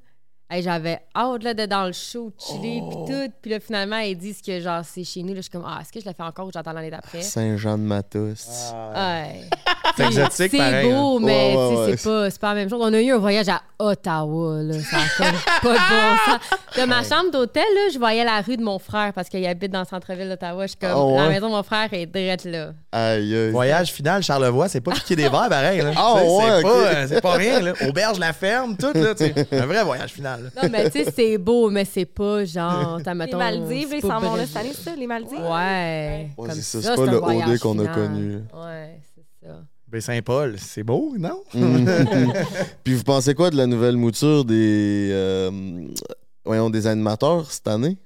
[0.54, 3.06] Hey, J'avais hâte là, de dans le show, de chiller, puis Oh.
[3.08, 3.32] tout.
[3.40, 5.30] Puis là, finalement, ils disent que genre c'est chez nous.
[5.30, 7.22] Là, je suis comme, ah, est-ce que je le fais encore ou j'attends l'année d'après?
[7.22, 8.72] Saint-Jean-de-Matos.
[8.74, 9.40] Ah, Ouais.
[9.96, 10.82] c'est exotique C'est hein.
[10.84, 11.96] beau, mais Ouais, ouais, tu sais, ouais.
[11.96, 12.80] c'est pas, c'est pas la même chose.
[12.82, 14.74] On a eu un voyage à Ottawa, là.
[14.80, 16.78] Ça a comme pas de bon sens.
[16.78, 19.72] De ma chambre d'hôtel, là, je voyais la rue de mon frère parce qu'il habite
[19.72, 20.64] dans le centre-ville d'Ottawa.
[20.64, 21.16] Je suis comme, Ah ouais?
[21.16, 22.72] la maison de mon frère est direct là.
[22.92, 23.50] Aïe, aïe.
[23.50, 25.80] Voyage final, Charlevoix, c'est pas piquer des verres pareil.
[25.80, 25.92] Là.
[25.96, 26.22] Ah, ouais,
[26.56, 27.60] c'est, pas, euh, c'est pas rien.
[27.60, 27.72] Là.
[27.88, 28.92] Auberge la ferme, tout.
[28.94, 29.14] Là,
[29.52, 30.41] un vrai voyage final.
[30.42, 30.62] Là.
[30.62, 34.02] Non, mais tu sais, c'est beau, mais c'est pas genre, t'as, Les Maldives, c'est ils
[34.02, 35.38] s'en vont là cette année, c'est ça, les Maldives?
[35.38, 36.30] Ouais.
[36.36, 38.34] Ouais, Comme c'est ça, ça, c'est pas le OD qu'on a connu.
[38.54, 39.60] Ouais, c'est ça.
[39.88, 41.42] Ben, Saint-Paul, c'est beau, non?
[42.84, 45.50] Puis vous pensez quoi de la nouvelle mouture des, euh,
[46.44, 47.98] voyons, des animateurs cette année?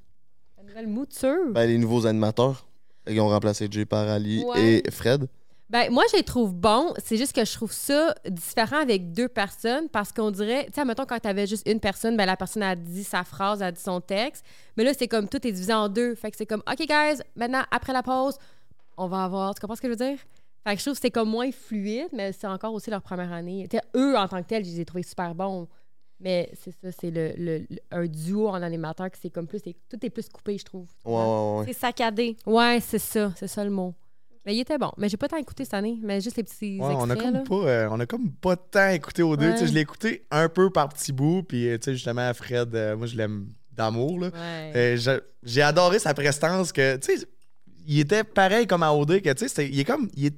[0.56, 1.52] La nouvelle mouture?
[1.52, 2.66] Ben, les nouveaux animateurs.
[3.08, 4.82] Ils ont remplacé Jay par Ali Ouais.
[4.84, 5.28] et Fred.
[5.68, 6.94] Ben, moi, je les trouve bons.
[7.04, 10.84] C'est juste que je trouve ça différent avec deux personnes parce qu'on dirait, tu sais,
[10.84, 13.80] mettons, quand t'avais juste une personne, ben, la personne a dit sa phrase, a dit
[13.80, 14.44] son texte.
[14.76, 16.14] Mais là, c'est comme tout est divisé en deux.
[16.14, 18.36] Fait que c'est comme, OK, guys, maintenant, après la pause,
[18.96, 19.54] on va avoir.
[19.54, 20.18] Tu comprends ce que je veux dire?
[20.64, 23.32] Fait que je trouve que c'est comme moins fluide, mais c'est encore aussi leur première
[23.32, 23.66] année.
[23.68, 25.66] Tu sais, eux, en tant que tels, je les ai trouvés super bons.
[26.20, 29.60] Mais c'est ça, c'est le, le- le- un duo en animateur qui c'est comme plus.
[29.62, 30.86] Tout est plus coupé, je trouve.
[31.04, 31.64] Ouais, ouais, ouais.
[31.66, 32.36] C'est saccadé.
[32.46, 33.32] Ouais, c'est ça.
[33.36, 33.94] C'est ça le mot.
[34.46, 34.92] Mais il était bon.
[34.96, 37.20] Mais j'ai pas tant écouté cette année, mais juste les petits Ouais, on, a là.
[37.20, 39.46] comme pas, euh, on a comme pas tant écouté aux deux.
[39.48, 39.52] Ouais.
[39.54, 41.42] Tu sais, Je l'ai écouté un peu par petits bouts.
[41.42, 44.20] Puis, euh, tu sais, justement, Fred, euh, moi, je l'aime d'amour.
[44.20, 44.28] Là.
[44.28, 44.72] Ouais.
[44.76, 46.72] Euh, je- J'ai adoré sa prestance.
[46.72, 47.26] que Tu sais,
[47.86, 49.20] il était pareil comme à OD.
[49.20, 50.08] Que, tu sais, c'était- il est comme.
[50.14, 50.36] Il est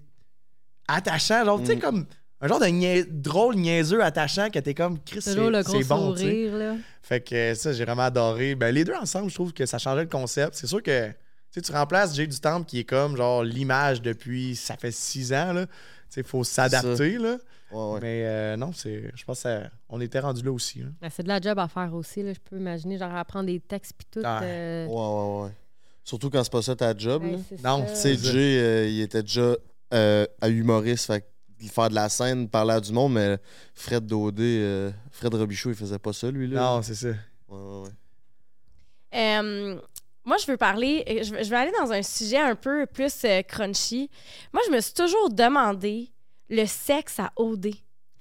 [0.87, 1.45] attachant.
[1.45, 1.81] Genre, tu sais, Mm.
[1.81, 2.07] comme.
[2.41, 6.15] Un genre de drôle niaiseux attachant que t'es comme Chris, c'est bon.
[6.17, 6.77] sourire, là.
[7.03, 8.55] Fait que ça, j'ai vraiment adoré.
[8.55, 10.55] Ben, les deux ensemble, je trouve que ça changeait le concept.
[10.55, 11.11] C'est sûr que
[11.51, 15.33] sais, tu remplaces Jay du Temple qui est comme genre l'image depuis ça fait six
[15.33, 15.53] ans.
[15.53, 15.67] là.
[16.17, 17.19] Il faut s'adapter.
[17.19, 17.37] là.
[17.71, 17.99] Ouais, ouais.
[18.01, 19.11] Mais euh, non, c'est.
[19.15, 19.47] Je pense
[19.91, 20.79] qu'on était rendu là aussi.
[20.81, 20.87] là.
[21.03, 22.33] Ben, c'est de la job à faire aussi, là.
[22.33, 24.21] Je peux imaginer, genre, apprendre des textes puis tout.
[24.21, 24.39] Ouais.
[24.43, 25.53] euh, Ouais, ouais, ouais.
[26.03, 27.23] Surtout quand c'est pas ça ta job.
[27.23, 27.39] ben, là.
[27.49, 27.85] c'est Non.
[27.87, 28.17] Tu sais.
[28.17, 29.55] Jay, euh, il était déjà
[29.93, 31.25] euh, à humoriste, fait
[31.71, 33.37] faire de la scène, parler à du monde, mais
[33.75, 36.61] Fred Daudé, euh, Fred Robichaud, il faisait pas ça, lui, là.
[36.61, 37.09] Non, c'est ça.
[37.09, 37.15] Ouais,
[37.51, 37.91] ouais, ouais.
[39.15, 39.81] Euh,
[40.29, 43.43] moi, je veux parler, euh, je veux aller dans un sujet un peu plus euh,
[43.43, 44.11] crunchy.
[44.53, 46.11] Moi, je me suis toujours demandé
[46.51, 47.67] le sexe à OD.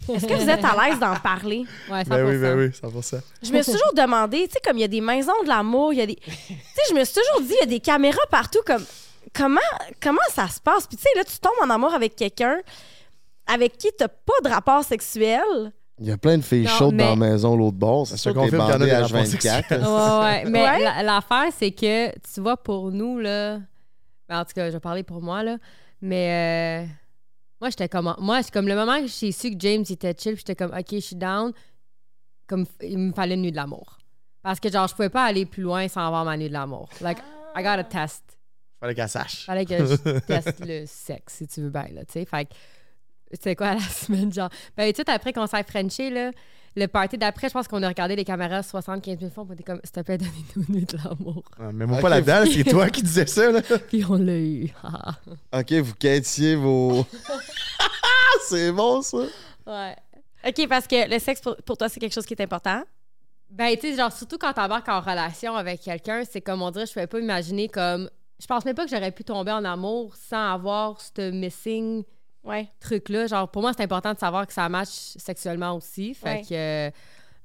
[0.08, 1.66] Est-ce que vous êtes à l'aise d'en parler?
[1.92, 2.08] Ouais, 100%.
[2.08, 3.22] Ben oui, ben oui, 100%.
[3.44, 5.92] Je me suis toujours demandé, tu sais, comme il y a des maisons de l'amour,
[5.92, 6.16] il y a des.
[6.16, 8.86] Tu sais, je me suis toujours dit, il y a des caméras partout, comme.
[9.34, 9.60] Comment,
[10.02, 10.88] comment ça se passe?
[10.88, 12.60] Puis, tu sais, là, tu tombes en amour avec quelqu'un
[13.48, 15.72] avec qui tu pas de rapport sexuel.
[16.00, 18.06] Il y a plein de filles Non, chaudes mais- dans la maison, l'autre bord.
[18.06, 19.68] C'est sûr en a bandé des à rapports 24.
[19.68, 19.82] sexuels.
[19.82, 20.46] Ouais, ouais.
[20.50, 21.04] Mais Ouais.
[21.04, 23.60] l'affaire, c'est que, tu vois, pour nous, là.
[24.30, 25.58] ben, en tout cas, je vais parler pour moi, là.
[26.02, 26.88] Mais euh,
[27.62, 28.14] moi, j'étais comme.
[28.20, 30.72] Moi, c'est comme le moment que j'ai su que James était chill, puis j'étais comme,
[30.78, 31.52] OK, je suis down.
[32.46, 33.98] Comme il me fallait une nuit de l'amour.
[34.44, 36.90] Parce que, genre, je pouvais pas aller plus loin sans avoir ma nuit de l'amour.
[37.02, 37.18] Like,
[37.56, 38.24] I gotta test.
[38.80, 39.46] Fallait qu'elle sache.
[39.46, 39.96] Fallait que je
[40.28, 42.26] teste le sexe, si tu veux bien, là, tu sais.
[42.26, 42.54] Fait que,
[43.32, 44.50] c'était quoi la semaine, genre?
[44.76, 46.32] Ben, tout après qu'on s'est Frenché, là,
[46.76, 49.64] le party d'après, je pense qu'on a regardé les caméras 75 000 fois, on était
[49.64, 51.44] comme, s'il te plaît, donnez-nous une nuit de l'amour.
[51.60, 53.52] Ah, Mais moi pas là-dedans, là, c'est toi qui disais ça.
[53.52, 53.62] Là.
[53.90, 54.70] Puis on l'a eu.
[55.54, 57.06] Ok, vous quêtiez vos.
[58.48, 59.18] c'est bon, ça.
[59.66, 59.96] ouais.
[60.48, 62.84] OK, parce que le sexe, pour, pour toi, c'est quelque chose qui est important?
[63.50, 66.86] Ben, tu sais, genre, surtout quand t'embarques en relation avec quelqu'un, c'est comme, on dirait,
[66.86, 68.10] je pouvais pas imaginer comme.
[68.40, 72.04] Je pense même pas que j'aurais pu tomber en amour sans avoir ce missing
[72.48, 72.70] Ouais.
[72.80, 73.28] truc-là.
[73.28, 76.14] Genre, pour moi, c'est important de savoir que ça match sexuellement aussi.
[76.14, 76.42] Fait Ouais.
[76.42, 76.54] que.
[76.88, 76.92] euh,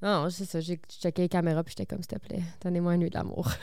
[0.01, 0.59] non, c'est ça.
[0.61, 3.49] J'ai checké les caméras puis j'étais comme, s'il te plaît, donnez-moi une nuit d'amour.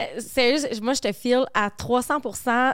[0.00, 2.20] Euh, sérieux, moi, je te file à 300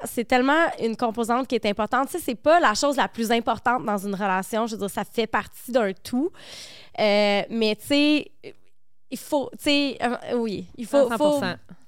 [0.04, 2.08] C'est tellement une composante qui est importante.
[2.10, 4.66] Tu sais, c'est pas la chose la plus importante dans une relation.
[4.66, 6.30] Je veux dire, ça fait partie d'un tout.
[7.00, 8.30] Euh, mais, tu sais,
[9.10, 11.16] il faut, tu sais, euh, oui, il faut, 100%.
[11.16, 11.40] faut,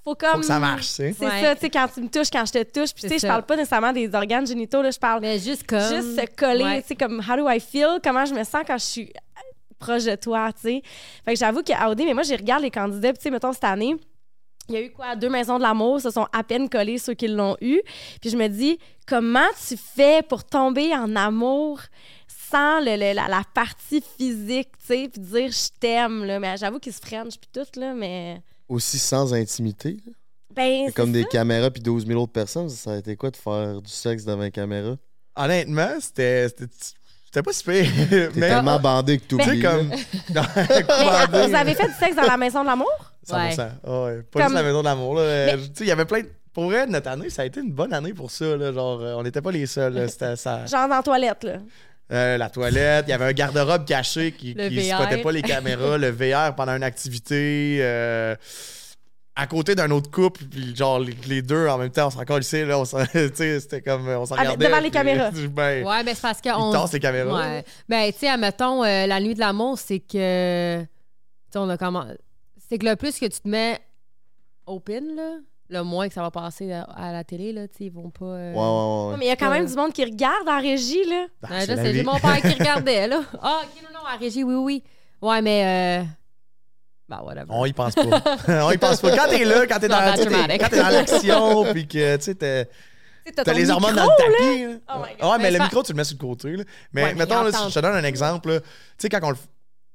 [0.07, 0.31] faut comme...
[0.35, 1.13] Faut que ça marche, tu sais.
[1.19, 1.43] C'est Ouais.
[1.43, 2.95] ça, tu sais, quand tu me touches, quand je te touche.
[2.95, 5.67] Puis, tu sais, je parle pas nécessairement des organes génitaux, là, je parle Mais juste
[5.67, 5.81] comme.
[5.81, 6.83] juste se coller, Ouais.
[6.83, 9.13] tu sais, comme how do I feel, comment je me sens quand je suis
[9.79, 10.83] proche de toi, tu sais.
[11.25, 13.53] Fait que j'avoue qu'à OD, mais moi, j'ai regardé les candidats, puis tu sais, mettons,
[13.53, 13.95] cette année,
[14.69, 15.15] il y a eu quoi?
[15.17, 17.81] Deux maisons de l'amour, se sont à peine collés ceux qui l'ont eu.
[18.21, 21.81] Puis je me dis, comment tu fais pour tomber en amour
[22.51, 26.41] sans le- le- la, la partie physique, tu sais, puis dire je t'aime, là?
[26.41, 28.41] Mais j'avoue qu'ils se freinent, puis tout, là, mais...
[28.69, 29.97] Aussi sans intimité.
[30.07, 30.13] là.
[30.55, 32.69] Ben, comme des caméras puis 12 000 autres personnes.
[32.71, 34.97] Ça a été quoi de faire du sexe devant une caméra?
[35.37, 36.49] Honnêtement, c'était.
[36.49, 37.85] c'était- pas si pire.
[38.09, 38.49] T'es Mais.
[38.49, 39.61] tellement bandé que sais, t'oublies.
[39.61, 39.91] comme.
[40.35, 40.83] Non, Mais,
[41.31, 41.49] bandé.
[41.49, 42.91] vous avez fait du sexe dans la maison de l'amour?
[43.29, 43.35] 100%.
[43.35, 43.57] Ouais.
[43.85, 44.23] Ah ouais.
[44.23, 45.15] Pas Comme- juste la maison de l'amour.
[45.17, 45.21] là.
[45.23, 46.29] Euh, Mais- Tu sais, il y avait plein de.
[46.55, 48.57] Pour vrai, notre année, ça a été une bonne année pour ça.
[48.57, 48.73] Là.
[48.73, 49.93] Genre, euh, on n'était pas les seuls.
[49.93, 50.09] là.
[50.09, 50.65] Ça.
[50.65, 51.59] Genre dans la toilette, là.
[52.13, 54.97] Euh, la toilette, il y avait un garde-robe caché qui VR.
[55.01, 57.79] spottait pas les caméras, le VR pendant une activité.
[57.81, 58.37] euh,
[59.39, 62.25] à côté d'un autre couple, puis genre les, les deux en même temps, on s'en
[62.25, 64.65] calissait, là, on s'en- c'était comme, on s'en Ah, regardait.
[64.67, 65.31] devant les caméras.
[65.51, 66.73] ben, Ouais, mais c'est parce ils qu'on.
[66.73, 67.39] tassent les caméras.
[67.47, 67.65] Ouais.
[67.89, 70.81] Ben, tu sais, admettons, euh, la nuit de l'amour, c'est que.
[70.81, 70.87] Tu
[71.53, 72.07] sais, on a comment.
[72.69, 73.79] C'est que le plus que tu te mets
[74.67, 75.33] open, là,
[75.69, 78.25] le moins que ça va passer à, à la télé, là, tu ils vont pas.
[78.25, 79.11] euh, Ouais, ouais, ouais.
[79.13, 81.27] Ouais, mais il y a quand même du monde qui regarde en régie, là.
[81.43, 83.21] Ah, Ouais, c'est là, mon père qui regardait, là.
[83.43, 84.83] Ah, ok, non, non, à régie, oui, oui.
[85.23, 86.03] Ouais, mais.
[86.03, 86.05] Euh...
[87.09, 87.47] Ben, whatever.
[87.51, 88.03] On y pense pas.
[88.49, 89.17] on y pense pas.
[89.17, 90.27] Quand t'es là, quand t'es dans, t'es
[90.77, 94.65] dans l'action, puis que tu sais, t'as les hormones micro, dans le tapis.
[94.65, 94.79] là.
[94.95, 95.01] Oh
[95.31, 96.57] ouais, mais, Mais le ça- micro, tu le mets sur le côté.
[96.57, 96.65] là.
[96.93, 98.61] Mais Ouais, mais mettons, là, je te donne un exemple.
[98.61, 98.67] Tu
[98.99, 99.37] sais, quand, on le-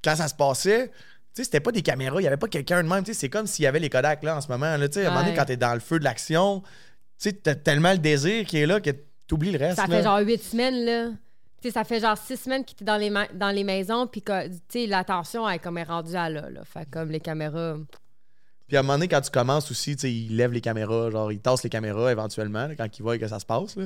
[0.03, 0.89] quand ça se passait,
[1.34, 3.04] sais, c'était pas des caméras, il y avait pas quelqu'un de même.
[3.04, 4.76] Tu sais, C'est comme s'il y avait les Kodak là en ce moment.
[4.78, 6.67] Là, Tu sais, à un moment donné, quand t'es dans le feu de l'action, tu
[7.30, 8.91] sais, t'as tellement le désir qui est là que
[9.28, 9.78] t'oublies le reste.
[9.78, 9.98] Ça là.
[9.98, 11.10] fait genre huit semaines, là.
[11.62, 14.08] Tu sais, ça fait genre six semaines qu'il était dans les, ma- dans les maisons,
[14.08, 16.62] puis que, tu sais, l'attention, elle, comme, est rendue à là, là.
[16.65, 17.76] Fait comme les caméras.
[18.71, 21.10] Puis à un moment donné, quand tu commences aussi, tu sais, il lève les caméras,
[21.12, 23.75] genre, il tasse les caméras éventuellement là, quand il voit que ça se passe.
[23.75, 23.84] Là.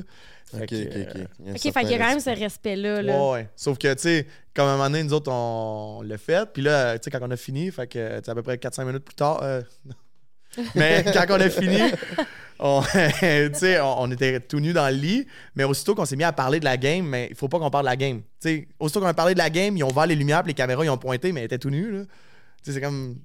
[0.52, 1.16] Fait Ok, que, ok, ok.
[1.16, 2.44] euh, Il y a un OK, fait certain qu'il y a quand même ce respect.
[2.44, 3.18] respect-là, là.
[3.20, 3.48] Ouais, ouais.
[3.56, 6.48] Sauf que, tu sais, comme à un moment donné, nous autres, on, l'a fait.
[6.52, 8.54] Puis là, tu sais, quand on a fini, fait que, tu sais, à peu près
[8.58, 9.42] 4-5 minutes plus tard.
[9.42, 9.60] euh,
[10.76, 11.80] mais quand on a fini,
[12.60, 15.26] on, tu sais, on, on était tout nus dans le lit.
[15.56, 17.70] Mais aussitôt qu'on s'est mis à parler de la game, mais il faut pas qu'on
[17.70, 18.20] parle de la game.
[18.40, 20.50] Tu sais, aussitôt qu'on a parlé de la game, ils ont ouvert les lumières, puis
[20.50, 22.04] les caméras, ils ont pointé, mais ils étaient tout nus, là.
[22.62, 23.16] Tu sais, c'est comme.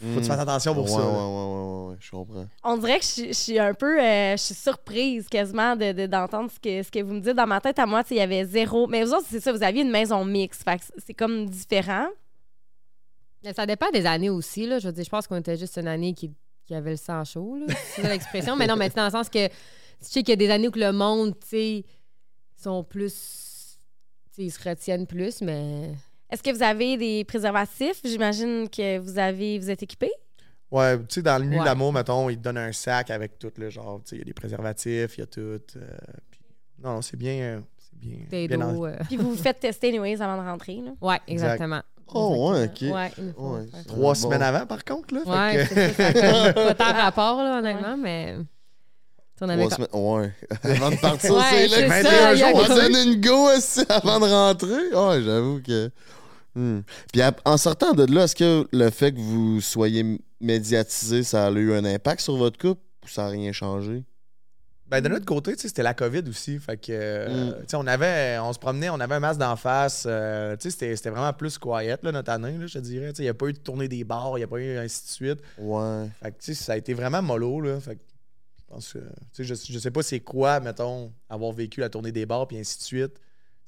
[0.00, 0.96] Faut que tu fasses attention pour ouais, ça.
[0.96, 1.12] Ouais, là.
[1.12, 2.46] ouais, ouais, ouais, ouais, je comprends.
[2.64, 4.00] On dirait que je, suis- je suis un peu...
[4.02, 7.34] euh, je suis surprise quasiment de- de- d'entendre ce, que, ce que vous me dites.
[7.34, 8.86] Dans ma tête, à moi, il y avait zéro...
[8.86, 10.62] Mais vous autres, c'est ça, vous aviez une maison mixte.
[10.64, 12.06] Fait que c'est comme différent.
[13.44, 14.78] Mais ça dépend des années aussi, là.
[14.78, 16.30] Je veux dire, je pense qu'on était juste une année qui,
[16.64, 17.74] qui avait le sang chaud, là.
[17.94, 18.56] C'est ça l'expression.
[18.56, 19.54] mais non, mais c'est dans le sens que, tu
[20.00, 21.84] sais, qu'il y a des années où le monde, tu sais,
[22.56, 23.76] sont plus.
[24.32, 25.92] Tu sais, ils se retiennent plus, mais.
[26.30, 28.00] Est-ce que vous avez des préservatifs?
[28.04, 30.10] J'imagine que vous avez vous êtes équipé?
[30.70, 31.64] Ouais, tu sais, dans le de Ouais.
[31.64, 34.22] l'amour, mettons, ils te donnent un sac avec tout, le genre, tu sais, il y
[34.22, 35.40] a des préservatifs, il y a tout.
[35.40, 35.58] euh,
[36.30, 36.40] puis-
[36.82, 37.32] non, non, c'est bien.
[37.34, 38.18] euh, c'est bien.
[38.30, 38.84] Des bien dos.
[38.84, 40.76] en- euh, Puis vous vous faites tester anyways avant de rentrer.
[40.76, 40.92] Là.
[41.00, 41.82] Ouais, exactement.
[42.12, 42.94] Oh, ouais, ok.
[42.94, 43.10] Ouais.
[43.86, 44.14] Trois Bon.
[44.14, 45.20] semaines avant, par contre, là.
[45.24, 48.36] fait Ouais, que- c'est ça, ça fait pas tant rapport, là, honnêtement, mais.
[49.42, 50.32] On avait Trois semaines- Ouais.
[50.64, 52.66] Avant de partir, Ouais, c'est là que ça, c'est un il y a jour.
[52.70, 54.94] On donne une go aussi avant de rentrer.
[54.94, 55.90] Ouais, j'avoue que.
[56.54, 56.80] Hmm.
[57.12, 61.50] Puis en sortant de là, est-ce que le fait que vous soyez médiatisé, ça a
[61.52, 64.04] eu un impact sur votre couple ou ça n'a rien changé?
[64.88, 66.58] Ben, de notre côté, c'était la COVID aussi.
[66.58, 67.54] Fait que, euh, Mm.
[67.68, 70.02] sais, on avait, on se promenait, on avait un masque d'en face.
[70.08, 73.12] euh, c'était- vraiment plus quiet, là, notre année, là, je te dirais.
[73.18, 75.04] Il n'y a pas eu de tournée des bars, il n'y a pas eu ainsi
[75.04, 75.38] de suite.
[75.58, 76.08] Ouais.
[76.20, 77.78] Fait que, ça a été vraiment mollo, là.
[77.78, 78.00] Fait que,
[78.58, 78.98] je pense que,
[79.44, 82.78] je, je sais pas c'est quoi, mettons, avoir vécu la tournée des bars, puis ainsi
[82.78, 83.12] de suite.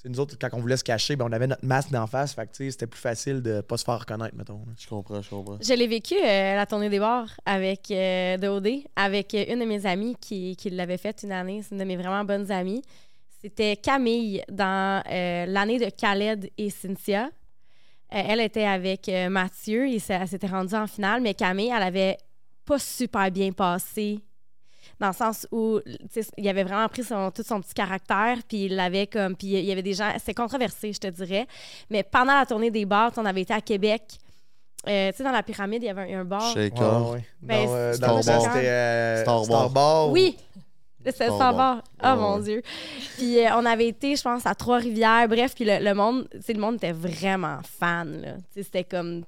[0.04, 2.34] Nous autres, quand on voulait se cacher, ben, on avait notre masque d'en face.
[2.34, 4.54] Fait que, tu sais, c'était plus facile de pas se faire reconnaître, mettons.
[4.66, 4.72] là.
[4.76, 5.58] Je comprends, je comprends.
[5.60, 9.60] Je l'ai vécu, euh, la tournée des bars avec euh, de OD, avec euh, une
[9.60, 11.62] de mes amies qui, qui l'avait faite une année.
[11.62, 12.82] C'est une de mes vraiment bonnes amies.
[13.40, 17.26] C'était Camille dans euh, l'année de Khaled et Cynthia.
[17.26, 21.72] Euh, elle était avec euh, Mathieu et ça- elle s'était rendue en finale, mais Camille,
[21.74, 22.18] elle avait
[22.64, 24.20] pas super bien passé.
[25.02, 25.80] Dans le sens où
[26.38, 29.34] il avait vraiment pris son, tout son petit caractère, puis il l'avait comme.
[29.34, 30.12] Puis il y avait des gens.
[30.16, 31.48] C'était controversé, je te dirais.
[31.90, 34.02] Mais pendant la tournée des bars, on avait été à Québec.
[34.86, 36.52] euh, tu sais, dans la pyramide, il y avait un, bar.
[36.54, 37.06] Shaker.
[37.10, 37.24] Ouais, ouais.
[37.42, 38.52] Ben, Dans, euh, c'est- dans Star Bar.
[38.54, 39.70] c'était euh, Star Star Bar.
[39.70, 40.10] Bar.
[40.10, 40.36] Oui!
[41.04, 41.82] C'était Star Bar.
[42.00, 42.38] Oh Ouais, mon.
[42.38, 42.62] Dieu.
[43.16, 45.26] Puis euh, on avait été, je pense, à Trois-Rivières.
[45.28, 48.40] Bref, puis le, le monde, tu sais, le monde était vraiment fan.
[48.54, 49.24] C'était comme.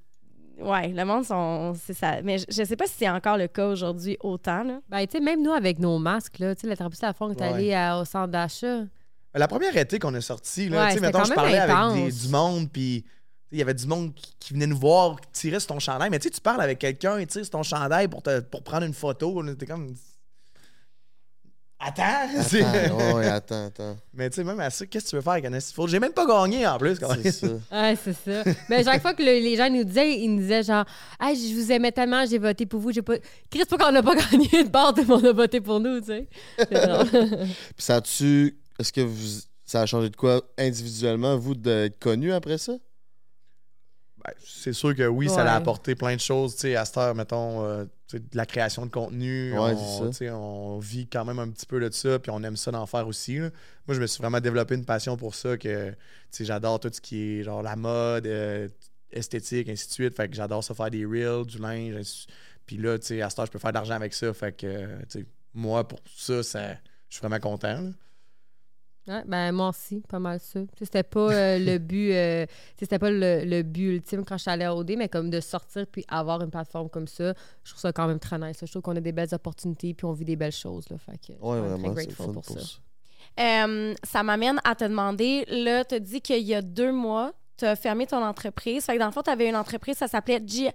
[0.60, 2.22] Ouais, le monde, sont, c'est ça.
[2.22, 4.62] Mais je, je sais pas si c'est encore le cas aujourd'hui autant.
[4.62, 4.80] Là.
[4.88, 7.26] Ben, tu sais, même nous, avec nos masques, là, tu sais, la Trappiste la fois,
[7.26, 7.46] on est Ouais.
[7.48, 8.82] allé à- au centre d'achat.
[9.34, 12.04] La première été qu'on a sorti, là, Ouais, tu sais, mettons, quand je parlais avec
[12.04, 14.78] des- du monde, puis tu sais, il y avait du monde qui, qui venait nous
[14.78, 16.08] voir, qui tirait sur ton chandail.
[16.10, 18.62] Mais tu sais, tu parles avec quelqu'un, il tire sur ton chandail pour, te, pour
[18.62, 19.42] prendre une photo.
[19.56, 19.94] T'es comme.
[21.86, 22.38] Attends!
[22.38, 23.96] Attends, ouais, attends, attends.
[24.14, 25.86] Mais tu sais, même à ça, qu'est-ce que tu veux faire avec un?
[25.86, 26.98] J'ai même pas gagné en plus.
[26.98, 27.46] quand C'est ça.
[27.72, 28.50] Ouais, c'est ça.
[28.70, 30.84] Mais chaque fois que le- les gens nous disaient, ils nous disaient genre,
[31.20, 33.14] hey, je vous aimais tellement, j'ai voté pour vous, j'ai pas.
[33.50, 36.00] Chris, pas qu'on n'a pas gagné de bord, tout le monde a voté pour nous,
[36.00, 36.28] tu sais?
[36.66, 36.76] Puis
[37.78, 38.56] ça a-tu.
[38.78, 42.72] Est-ce que vous, ça a changé de quoi individuellement, vous, d'être connu après ça?
[44.26, 46.54] Ben, c'est sûr que oui, ça a apporté plein de choses.
[46.54, 49.52] Tu sais, à cette heure, mettons, euh, tu sais, de la création de contenu.
[49.58, 49.74] Ouais,
[50.30, 52.86] on, on vit quand même un petit peu de ça, puis on aime ça d'en
[52.86, 53.38] faire aussi.
[53.38, 53.50] là.
[53.86, 55.96] Moi, je me suis vraiment développé une passion pour ça, que tu
[56.30, 58.68] sais, j'adore tout ce qui est genre la mode, euh,
[59.10, 60.16] esthétique, ainsi de suite.
[60.16, 61.94] Fait que j'adore ça faire des reels, du linge.
[61.96, 62.26] ainsi-
[62.66, 64.32] Puis là, tu sais, à cette heure, je peux faire de l'argent avec ça.
[64.32, 64.88] Fait que,
[65.52, 66.68] moi, pour ça, ça
[67.10, 67.80] je suis vraiment content.
[67.80, 67.90] là.
[69.06, 70.60] Ouais, ben, moi aussi, pas mal ça.
[70.60, 73.96] Tu sais, C'était pas euh, le but, euh, tu sais, c'était pas le, le but
[73.96, 76.88] ultime quand je suis allée à OD, mais comme de sortir puis avoir une plateforme
[76.88, 77.34] comme ça,
[77.64, 78.56] je trouve ça quand même très nice.
[78.62, 80.88] Je trouve qu'on a des belles opportunités puis on vit des belles choses.
[80.88, 82.60] Là, fait que Ouais, vraiment, très grateful pour, pour ça.
[82.60, 82.78] ça.
[83.40, 87.32] Euh, ça m'amène à te demander, là, tu as dit qu'il y a deux mois,
[87.56, 88.84] tu as fermé ton entreprise.
[88.84, 90.70] Fait que dans le fond, tu avais une entreprise, ça s'appelait Gi-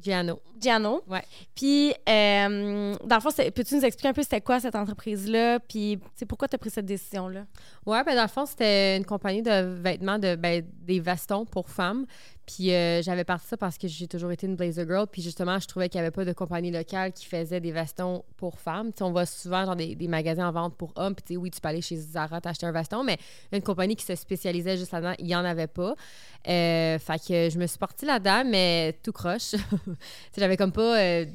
[0.00, 0.40] Giano.
[0.60, 1.02] Giano.
[1.06, 1.22] Ouais.
[1.54, 5.60] Puis, euh, dans le fond, peux-tu nous expliquer un peu c'était quoi cette entreprise-là?
[5.60, 7.44] Puis, pourquoi tu as pris cette décision-là?
[7.86, 11.68] Ouais, ben dans le fond, c'était une compagnie de vêtements, de, ben, des vestons pour
[11.70, 12.06] femmes.
[12.46, 15.06] Puis euh, j'avais parti ça parce que j'ai toujours été une blazer girl.
[15.06, 18.24] Puis justement, je trouvais qu'il n'y avait pas de compagnie locale qui faisait des vestons
[18.36, 18.90] pour femmes.
[19.00, 21.14] On voit souvent dans des, magasins en vente pour hommes.
[21.14, 23.18] Puis oui, tu peux aller chez Zara t'acheter un veston, mais
[23.52, 25.94] une compagnie qui se spécialisait juste là-dedans, il n'y en avait pas.
[26.48, 29.54] Euh, fait que je me suis partie là-dedans, mais tout croche.
[30.36, 31.00] J'avais comme pas...
[31.00, 31.26] euh,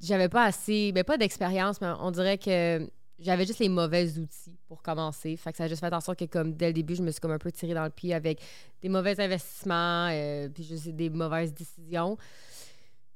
[0.00, 0.92] j'avais pas assez...
[0.92, 2.88] Ben pas d'expérience, mais on dirait que
[3.18, 5.36] j'avais juste les mauvais outils pour commencer.
[5.36, 7.10] Fait que ça a juste fait en sorte que, comme dès le début, je me
[7.10, 8.40] suis comme un peu tirée dans le pied avec
[8.80, 12.16] des mauvais investissements, euh, puis juste des mauvaises décisions.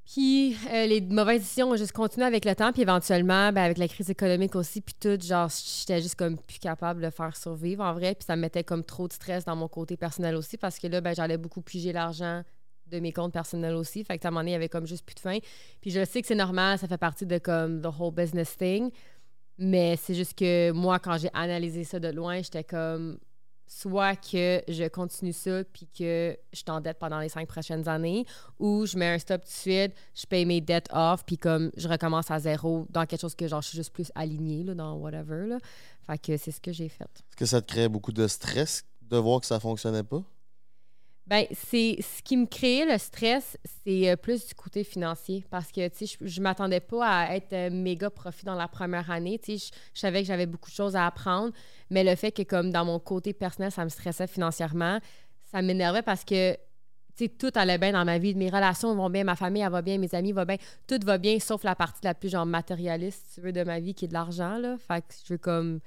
[0.04, 3.78] Puis euh, les mauvaises décisions ont juste continué avec le temps, puis éventuellement, ben, avec
[3.78, 7.84] la crise économique aussi, puis tout, genre, j'étais juste comme plus capable de faire survivre
[7.84, 10.56] en vrai, puis ça me mettait comme trop de stress dans mon côté personnel aussi,
[10.56, 12.42] parce que là, ben, j'allais beaucoup piger l'argent
[12.92, 14.04] de mes comptes personnels aussi.
[14.04, 15.38] Fait que à un moment donné, il y avait comme juste plus de fin.
[15.80, 18.90] Puis je sais que c'est normal, ça fait partie de comme the whole business thing.
[19.58, 23.18] Mais c'est juste que moi, quand j'ai analysé ça de loin, j'étais comme
[23.66, 28.26] soit que je continue ça puis que je t'endette pendant les cinq prochaines années
[28.58, 31.70] ou je mets un stop tout de suite, je paye mes dettes off puis comme
[31.76, 34.94] je recommence à zéro dans quelque chose que genre je suis juste plus alignée dans
[34.96, 35.46] whatever.
[35.46, 35.58] Là.
[36.06, 37.04] Fait que c'est ce que j'ai fait.
[37.04, 40.22] Est-ce que ça te créait beaucoup de stress de voir que ça fonctionnait pas?
[41.28, 45.70] Ben, c'est ce qui me créait le stress, c'est euh, plus du côté financier parce
[45.70, 49.08] que tu sais, je, je m'attendais pas à être euh, méga profit dans la première
[49.10, 49.38] année.
[49.38, 51.52] Tu sais, je, savais que j'avais beaucoup de choses à apprendre,
[51.90, 54.98] mais le fait que comme dans mon côté personnel, ça me stressait financièrement,
[55.44, 56.58] ça m'énervait parce que tu
[57.24, 59.82] sais, tout allait bien dans ma vie, mes relations vont bien, ma famille elle va
[59.82, 60.56] bien, mes amis vont bien,
[60.88, 63.78] tout va bien sauf la partie la plus genre matérialiste, si tu veux, de ma
[63.78, 64.76] vie qui est de l'argent là.
[64.76, 65.78] Fait que je veux comme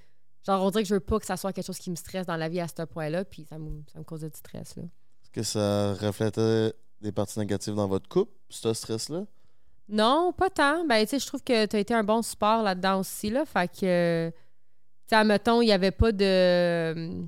[0.46, 2.26] genre on dirait que je veux pas que ça soit quelque chose qui me stresse
[2.26, 4.84] dans la vie à ce point-là, puis ça me, ça me causait du stress là.
[5.36, 9.26] Est-ce que ça reflétait des parties négatives dans votre couple, ce stress-là?
[9.90, 10.86] Non, pas tant.
[10.86, 13.46] Ben, tu sais, je trouve que tu as été un bon support là-dedans aussi, là.
[13.46, 14.36] Fait que, tu
[15.08, 16.94] sais, admettons, il n'y avait pas de.
[16.94, 17.28] Tu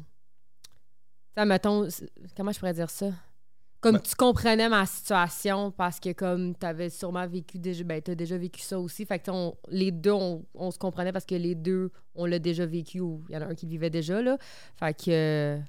[1.36, 1.88] sais, admettons,
[2.36, 3.08] comment je pourrais dire ça?
[3.80, 8.02] Comme Ben- tu comprenais ma situation parce que, comme tu avais sûrement vécu déjà, ben,
[8.02, 9.06] tu as déjà vécu ça aussi.
[9.06, 12.40] Fait que, on- les deux, on, on se comprenait parce que les deux, on l'a
[12.40, 14.38] déjà vécu ou il y en a un qui le vivait déjà, là.
[14.78, 15.60] Fait que, euh,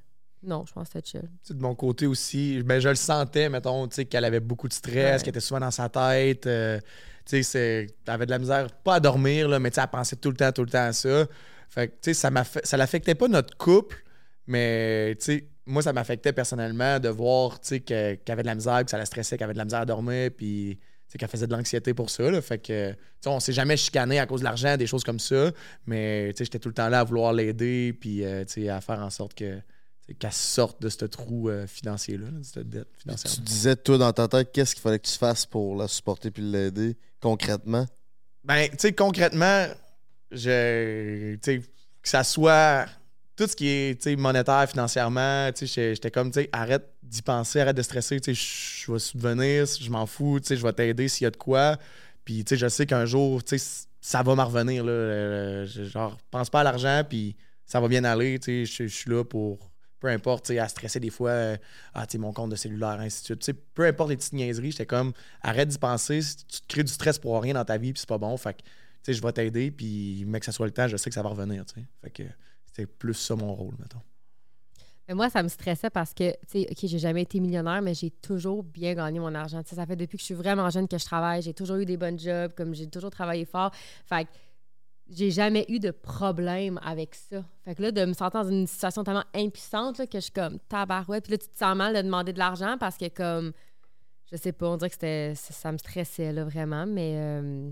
[0.43, 1.31] non, je pense que c'était chill.
[1.57, 4.73] De mon côté aussi, ben, je le sentais, mettons, tu sais, qu'elle avait beaucoup de
[4.73, 5.19] stress, Ouais.
[5.25, 6.47] qu'elle était souvent dans sa tête.
[6.47, 6.79] euh,
[7.25, 9.89] tu sais, elle avait de la misère, pas à dormir, là, mais tu sais, elle
[9.89, 11.27] pensait tout le temps, tout le temps à ça.
[11.69, 12.31] Fait que, tu sais,
[12.65, 14.03] ça, l'affectait pas notre couple,
[14.47, 18.47] Mais, tu sais, moi, ça m'affectait personnellement de voir, tu sais, que- qu'elle avait de
[18.47, 20.87] la misère, que ça la stressait, qu'elle avait de la misère à dormir, puis, tu
[21.13, 22.41] sais, qu'elle faisait de l'anxiété pour ça, là.
[22.41, 25.19] Fait que, tu sais, on s'est jamais chicané à cause de l'argent, des choses comme
[25.19, 25.51] ça.
[25.87, 28.69] Mais, tu sais, j'étais tout le temps là à vouloir l'aider, puis, euh, tu sais,
[28.71, 29.59] à faire en sorte que,
[30.15, 33.33] qu'elle sorte de ce trou euh, financier-là, là, de cette dette financière.
[33.35, 36.31] Tu disais, toi, dans ta tête, qu'est-ce qu'il fallait que tu fasses pour la supporter
[36.31, 37.87] puis l'aider concrètement?
[38.45, 39.67] Ben, tu sais, concrètement,
[40.31, 41.59] je, tu sais,
[42.03, 42.87] que ça soit
[43.37, 46.89] tout ce qui est, tu sais, monétaire, financièrement, tu sais, j'étais- comme, tu sais, arrête
[47.03, 48.41] d'y penser, arrête de stresser, tu sais,
[48.87, 51.37] je- vais subvenir, je m'en fous, tu sais, je vais t'aider s'il y a de
[51.37, 51.77] quoi.
[52.25, 54.91] Puis, tu sais, je sais qu'un jour, tu sais, ça va m'en revenir, là.
[54.93, 57.37] Euh, je- genre, pense pas à l'argent, puis
[57.67, 59.71] ça va bien aller, tu sais, je je suis là pour,
[60.01, 61.57] peu importe, à stresser des fois, euh,
[61.95, 63.59] ah, mon compte de cellulaire, ainsi de suite.
[63.75, 67.19] Peu importe les petites niaiseries, j'étais comme, arrête d'y penser, tu te crées du stress
[67.19, 70.25] pour rien dans ta vie, puis c'est pas bon, fait que, je vais t'aider, puis,
[70.27, 71.65] mais que ça soit le temps, je sais que ça va revenir.
[72.03, 72.23] Fait que
[72.67, 74.03] c'était plus ça mon rôle, mettons.
[75.09, 77.95] Mais moi, ça me stressait parce que, tu sais, OK, j'ai jamais été millionnaire, mais
[77.95, 79.63] j'ai toujours bien gagné mon argent.
[79.65, 81.41] Ça fait depuis que je suis vraiment jeune que je travaille.
[81.41, 83.73] J'ai toujours eu des bonnes jobs, comme j'ai toujours travaillé fort.
[84.05, 84.31] Fait que
[85.11, 87.43] j'ai jamais eu de problème avec ça.
[87.65, 90.33] Fait que là, de me sentir dans une situation tellement impuissante, là, que je suis
[90.33, 91.25] comme tabarouette.
[91.25, 93.53] Puis là, tu te sens mal de demander de l'argent parce que, comme,
[94.31, 96.85] je sais pas, on dirait que c'était, ça, ça me stressait, là, vraiment.
[96.87, 97.71] Mais euh,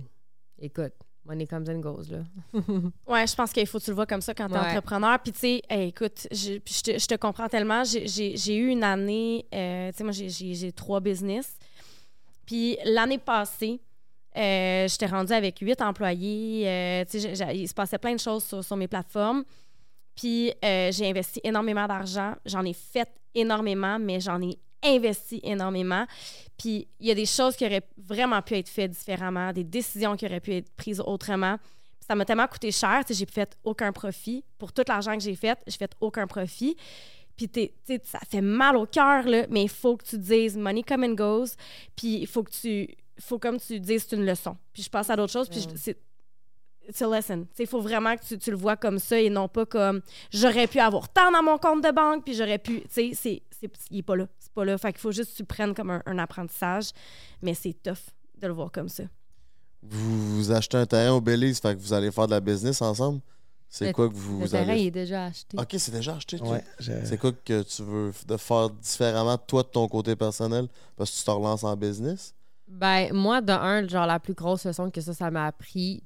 [0.58, 0.92] écoute,
[1.26, 2.22] money comes and goes, là.
[3.06, 4.66] Ouais, je pense qu'il faut que tu le vois comme ça quand tu es Ouais.
[4.70, 5.18] entrepreneur.
[5.22, 7.84] Puis, tu sais, hey, écoute, je, je, te, je te comprends tellement.
[7.84, 11.58] J'ai- J'ai j'ai eu une année, euh, tu sais, moi, j'ai- j'ai j'ai trois business.
[12.46, 13.80] Puis, l'année passée,
[14.36, 16.64] euh, j'étais rendue avec huit employés.
[16.66, 17.04] euh,
[17.54, 19.44] il se passait plein de choses sur, mes plateformes.
[20.14, 22.34] Puis, euh, j'ai investi énormément d'argent.
[22.44, 26.06] J'en ai fait énormément, mais j'en ai investi énormément.
[26.58, 30.16] Puis, il y a des choses qui auraient vraiment pu être faites différemment, des décisions
[30.16, 31.56] qui auraient pu être prises autrement.
[32.06, 34.44] Ça m'a tellement coûté cher, j'ai fait aucun profit.
[34.58, 36.76] Pour tout l'argent que j'ai fait, j'ai fait aucun profit.
[37.36, 37.50] Puis
[38.04, 41.56] ça fait mal au cœur, mais il faut que tu dises money come and goes.
[41.94, 42.88] Puis il faut que tu.
[43.18, 44.56] Faut comme tu dises c'est une leçon.
[44.72, 45.96] Puis je passe à d'autres choses, puis c'est.
[46.88, 47.40] It's a lesson.
[47.42, 49.66] Tu sais, Il faut vraiment que tu, tu le vois comme ça et non pas
[49.66, 50.00] comme
[50.30, 52.80] j'aurais pu avoir tant dans mon compte de banque, puis j'aurais pu.
[52.82, 54.28] Tu sais, c'est- c'est- il est pas là.
[54.38, 54.78] C'est pas là.
[54.78, 56.90] Fait qu'il faut juste que tu le prennes comme un, un apprentissage.
[57.42, 57.96] Mais c'est tough
[58.40, 59.02] de le voir comme ça.
[59.82, 62.80] Vous, vous achetez un terrain au Belize, fait que vous allez faire de la business
[62.82, 63.20] ensemble?
[63.68, 64.86] C'est quoi que vous Le terrain, allez...
[64.86, 65.58] est déjà acheté.
[65.58, 66.40] OK, c'est déjà acheté?
[66.40, 70.68] Ouais, je- C'est quoi que tu veux de faire différemment, toi, de ton côté personnel,
[70.96, 72.32] parce que tu te relances en business?
[72.68, 76.02] Ben, moi, de un, genre, la plus grosse leçon que ça, ça m'a appris,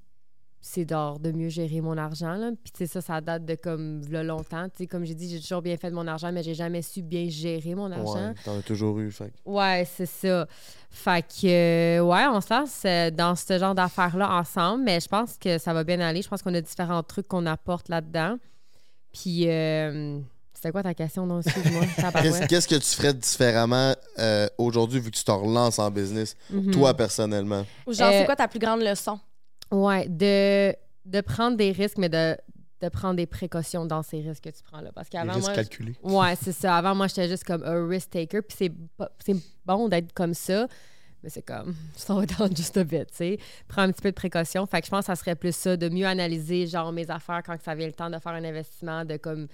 [0.61, 2.35] c'est genre de mieux gérer mon argent.
[2.35, 2.51] Là.
[2.63, 4.69] Puis, tu sais, ça, ça date de comme là, longtemps.
[4.69, 6.83] Tu sais, comme j'ai dit, j'ai toujours bien fait de mon argent, mais j'ai jamais
[6.83, 8.29] su bien gérer mon argent.
[8.29, 10.47] Ouais, t'en as toujours eu, fait Ouais, c'est ça.
[10.91, 15.09] Fait que, euh, ouais, on se lance euh, dans ce genre d'affaires-là ensemble, mais je
[15.09, 16.21] pense que ça va bien aller.
[16.21, 18.37] Je pense qu'on a différents trucs qu'on apporte là-dedans.
[19.13, 20.21] Puis, euh,
[20.61, 21.25] c'était quoi ta question?
[21.27, 21.85] Non, excuse-moi.
[22.49, 26.71] Qu'est-ce que tu ferais différemment euh, aujourd'hui, vu que tu te relances en business, Mhm.
[26.73, 27.65] toi, personnellement?
[27.87, 29.19] Ou genre, Euh, c'est quoi ta plus grande leçon?
[29.71, 30.75] Ouais, de,
[31.07, 32.37] de prendre des risques, mais de,
[32.83, 34.91] de prendre des précautions dans ces risques que tu prends là.
[34.95, 35.55] Parce les qu'avant, risques moi.
[35.55, 35.97] calculés.
[36.03, 36.77] Ouais, c'est ça.
[36.77, 38.43] Avant, moi, j'étais juste comme un risk taker.
[38.43, 40.67] Puis c'est pas- c'est bon d'être comme ça.
[41.23, 43.39] Mais c'est comme, slow down just a bit, tu sais.
[43.69, 44.67] Prends un petit peu de précaution.
[44.67, 47.43] Fait que je pense que ça serait plus ça, de mieux analyser, genre, mes affaires
[47.45, 49.47] quand que ça vient le temps de faire un investissement, de comme,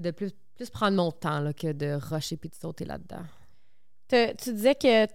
[0.00, 3.22] de plus, plus prendre mon temps, là, que de rusher puis de sauter là-dedans.
[4.08, 5.06] Te- tu disais que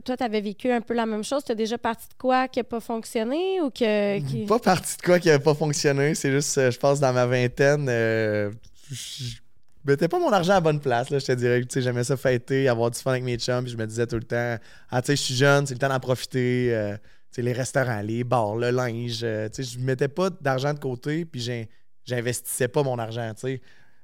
[0.00, 1.44] toi, tu avais vécu un peu la même chose.
[1.44, 4.18] Tu as déjà parti de quoi qui n'a pas fonctionné ou que.
[4.20, 6.14] qui- Pas partie de quoi qui n'avait pas fonctionné.
[6.14, 8.50] C'est juste, euh, je pense, dans ma vingtaine, euh,
[8.90, 9.36] je
[9.84, 11.10] mettais pas mon argent à la bonne place.
[11.10, 13.62] Là, je te dirais, tu sais, j'aimais ça fêter, avoir du fun avec mes chums.
[13.64, 14.56] Puis je me disais tout le temps,
[14.90, 16.74] ah, tu sais, je suis jeune, c'est le temps d'en profiter.
[16.74, 19.20] euh, tu sais, les restaurants, les bars, le linge.
[19.22, 21.68] euh, tu sais, je mettais pas d'argent de côté, puis j'ai-
[22.04, 23.60] j'investissais pas mon argent, tu sais.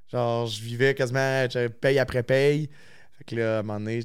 [0.08, 1.46] Genre, je vivais quasiment
[1.80, 2.68] paye après paye.
[3.18, 4.00] Fait que là, à un moment donné,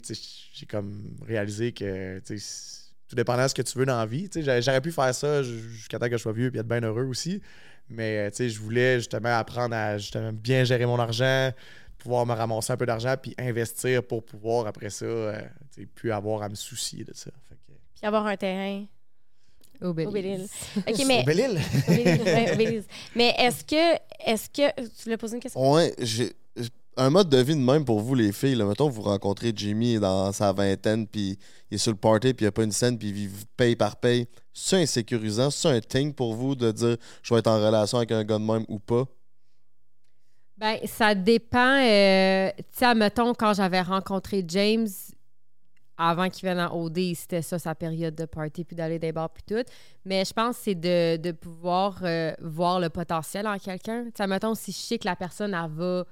[0.54, 4.30] j'ai comme réalisé que, tout dépendant de ce que tu veux dans la vie.
[4.34, 7.42] J'aurais- pu faire ça jusqu'à temps que je sois vieux et être bien heureux aussi.
[7.90, 11.52] Mais je voulais justement apprendre à justement bien gérer mon argent,
[11.98, 15.42] pouvoir me ramasser un peu d'argent puis investir pour pouvoir après ça, euh,
[15.94, 17.32] plus avoir à me soucier de ça.
[17.96, 18.86] Puis avoir un terrain.
[19.82, 20.50] Au Belize.
[20.78, 21.22] OK, mais.
[21.22, 21.26] Au
[22.56, 22.86] Belize.
[23.16, 23.96] Mais est-ce que.
[24.26, 24.70] Est-ce que.
[24.82, 25.72] Tu voulais poser une question?
[25.74, 26.34] Ouais, j'ai
[26.98, 28.56] un mode de vie de même pour vous, les filles.
[28.56, 28.66] Là.
[28.66, 31.38] Mettons, vous rencontrez Jimmy dans sa vingtaine, puis
[31.70, 33.30] il est sur le party, puis il n'y a pas une scène, puis il vit
[33.56, 34.28] paye par paye.
[34.54, 35.50] C'est insécurisant?
[35.50, 38.38] C'est un thing pour vous de dire je vais être en relation avec un gars
[38.38, 39.06] de même ou pas?
[40.58, 41.80] Ben, ça dépend.
[41.82, 44.88] euh, tu sais, mettons, quand j'avais rencontré James,
[45.98, 49.30] avant qu'il vienne en OD, c'était ça sa période de party, puis d'aller des bars,
[49.30, 49.64] puis tout.
[50.06, 54.06] Mais je pense que c'est de, de pouvoir euh, voir le potentiel en quelqu'un.
[54.06, 56.06] Tu sais, mettons, si je sais que la personne, elle va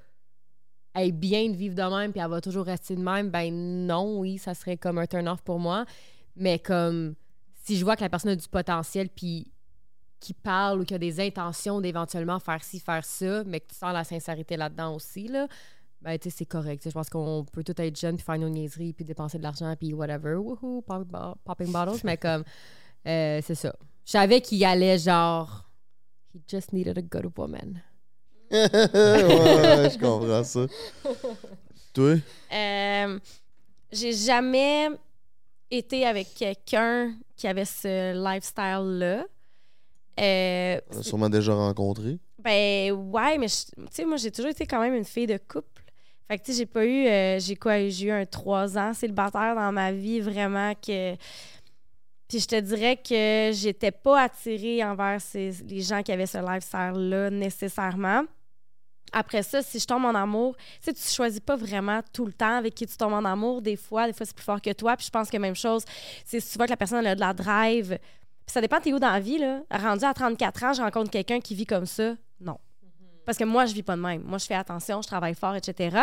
[0.94, 3.54] elle est bien de vivre de même puis elle va toujours rester de même, ben
[3.54, 5.86] non, oui, ça serait comme un turn-off pour moi.
[6.36, 7.16] Mais comme
[7.64, 9.52] si je vois que la personne a du potentiel puis
[10.20, 13.76] qui parle ou qui a des intentions d'éventuellement faire ci, faire ça, mais que tu
[13.76, 15.48] sens la sincérité là-dedans aussi, là,
[16.02, 16.84] ben, tu sais, c'est correct.
[16.86, 19.76] Je pense qu'on peut tout être jeune puis faire nos niaiseries puis dépenser de l'argent
[19.78, 21.08] puis whatever, woohoo, pop-
[21.44, 22.44] popping bottles, mais comme,
[23.08, 23.76] euh, c'est ça.
[24.06, 25.70] Je savais qu'il allait genre,
[26.34, 27.82] he just needed a good woman.
[28.52, 30.66] ouais, ouais, je comprends ça.
[31.94, 32.16] Toi?
[32.54, 33.20] Euh,
[33.92, 34.90] j'ai jamais
[35.70, 39.26] été avec quelqu'un qui avait ce lifestyle-là.
[40.20, 42.20] Euh, On a sûrement déjà rencontré.
[42.44, 45.84] ben ouais, mais tu sais, moi j'ai toujours été quand même une fille de couple.
[46.30, 48.94] Fait que tu sais, j'ai pas eu, euh, j'ai quoi, j'ai eu un trois ans
[48.94, 51.16] célibataire dans ma vie vraiment que.
[52.28, 56.38] Puis je te dirais que j'étais pas attirée envers ces, les gens qui avaient ce
[56.38, 58.26] lifestyle-là nécessairement.
[59.12, 62.34] Après ça, si je tombe en amour, tu sais, tu choisis pas vraiment tout le
[62.34, 63.64] temps avec qui tu tombes en amour.
[63.64, 64.96] Des fois, des fois, c'est plus fort que toi.
[64.96, 65.84] Puis je pense que même chose,
[66.26, 67.98] c'est si tu vois que la personne a de la drive.
[67.98, 69.62] Puis ça dépend, t'es où dans la vie, là?
[69.72, 72.14] Rendu à 34 ans, je rencontre quelqu'un qui vit comme ça.
[73.30, 74.24] Parce que moi, je vis pas de même.
[74.24, 75.96] Moi, je fais attention, je travaille fort, etc.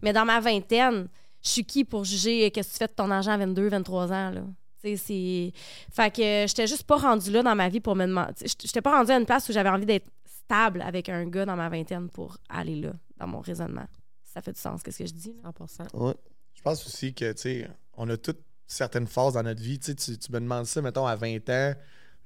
[0.00, 1.08] Mais dans ma vingtaine,
[1.42, 4.10] je suis qui pour juger qu'est-ce que tu fais de ton argent à 22, 23
[4.10, 4.40] ans, là?
[4.82, 5.52] C'est...
[5.92, 8.32] Fait que j'étais juste pas rendue là dans ma vie pour me demander...
[8.40, 11.54] J'étais pas rendue à une place où j'avais envie d'être stable avec un gars dans
[11.54, 13.86] ma vingtaine pour aller là, dans mon raisonnement.
[14.24, 15.50] Ça fait du sens, qu'est-ce que je dis, là?
[15.50, 16.02] 100%.
[16.02, 16.14] Ouais.
[16.54, 19.78] Je pense aussi que, tu sais, on a toutes certaines phases dans notre vie.
[19.78, 21.74] Tu sais, tu, tu me demandes ça, mettons, à 20 ans,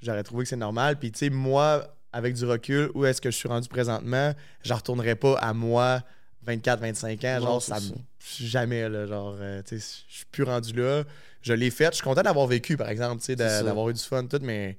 [0.00, 0.96] j'aurais trouvé que c'est normal.
[0.96, 4.72] Puis, tu sais, moi, avec du recul, où est-ce que je suis rendu présentement, je
[4.72, 6.02] retournerai pas à moi
[6.42, 7.36] 24, 25 ans.
[7.40, 7.80] Non, Genre, ça, ça.
[7.80, 9.06] me- jamais, là.
[9.06, 11.04] Genre, euh, tu sais, je suis plus rendu là.
[11.42, 11.86] Je l'ai fait.
[11.90, 14.78] Je suis content d'avoir vécu, par exemple, tu sais, d'avoir eu du fun, tout, mais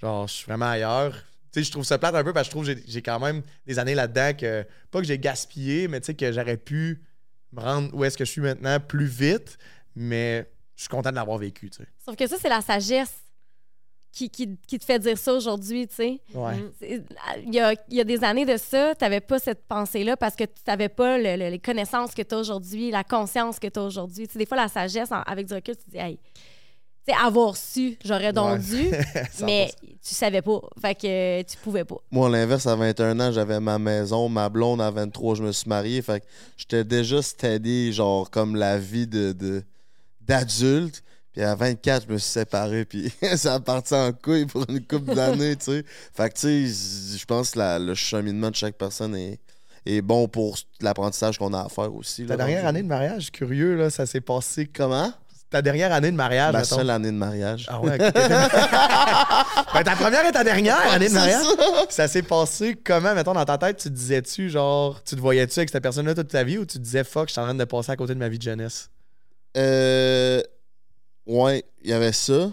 [0.00, 1.12] genre, je suis vraiment ailleurs.
[1.52, 3.02] Tu sais, je trouve ça plate un peu parce que je trouve que j'ai- j'ai
[3.02, 6.56] quand même des années là-dedans que, pas que j'ai gaspillé, mais tu sais, que j'aurais
[6.56, 7.02] pu
[7.52, 9.56] me rendre où est-ce que je suis maintenant plus vite,
[9.96, 11.88] mais je suis content de l'avoir vécu, tu sais.
[12.04, 13.14] Sauf que ça, c'est la sagesse
[14.14, 16.20] qui, qui, qui te fait dire ça aujourd'hui, tu sais.
[16.34, 16.56] Ouais.
[16.56, 16.72] Mm.
[17.46, 20.16] Il y a, il y a des années de ça, tu n'avais pas cette pensée-là
[20.16, 23.58] parce que tu n'avais pas le- le- les connaissances que tu as aujourd'hui, la conscience
[23.58, 24.26] que tu as aujourd'hui.
[24.28, 26.16] Tu sais, des fois, la sagesse, en- avec du recul, tu te dis, hey,
[27.06, 28.58] tu sais, avoir su, j'aurais donc Ouais.
[28.60, 28.90] dû,
[29.34, 29.44] 100%.
[29.44, 29.70] mais
[30.02, 30.60] tu savais pas.
[30.80, 31.96] Fait que euh, tu pouvais pas.
[32.10, 34.28] Moi, à l'inverse, à 21 ans, j'avais ma maison.
[34.28, 36.00] Ma blonde, à 23, je me suis marié.
[36.02, 39.62] Fait que j'étais déjà steady, genre, comme la vie de, de-
[40.20, 41.02] d'adulte.
[41.34, 42.84] Puis à 24, je me suis séparé.
[42.86, 45.84] Puis ça a parti en couille pour une couple d'années, tu sais.
[46.14, 49.38] Fait que, tu sais, je pense que la- le cheminement de chaque personne est,
[49.84, 52.24] est bon pour l'apprentissage qu'on a à faire aussi.
[52.24, 54.66] Ta dernière année de mariage, curieux, là, ça s'est passé.
[54.66, 55.12] Comment?
[55.50, 56.76] Ta dernière année de mariage, Ma mettons.
[56.76, 57.66] seule année de mariage.
[57.68, 58.10] Ah ouais, ben,
[59.84, 61.84] ta première et ta dernière année de mariage, ça.
[61.90, 65.70] ça s'est passé comment, mettons, dans ta tête, tu disais-tu, genre, tu te voyais-tu avec
[65.70, 67.64] cette personne-là toute ta vie ou tu te disais, fuck, je suis en train de
[67.64, 68.88] passer à côté de ma vie de jeunesse?
[69.56, 70.42] Euh,
[71.26, 72.52] ouais, il y avait ça.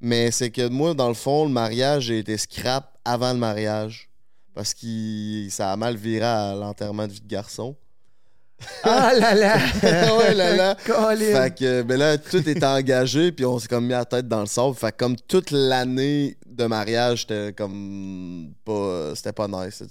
[0.00, 4.10] Mais c'est que moi, dans le fond, le mariage, j'ai été scrap avant le mariage.
[4.54, 7.76] Parce que ça a mal viré à l'enterrement de vie de garçon.
[8.82, 9.56] Ah là là!
[10.18, 10.76] ouais, là, là.
[11.16, 14.40] Fait que ben là, tout était engagé, puis on s'est comme mis la tête dans
[14.40, 14.74] le sable.
[14.74, 19.14] Fait que comme toute l'année de mariage, j'étais comme pas.
[19.16, 19.82] C'était pas nice.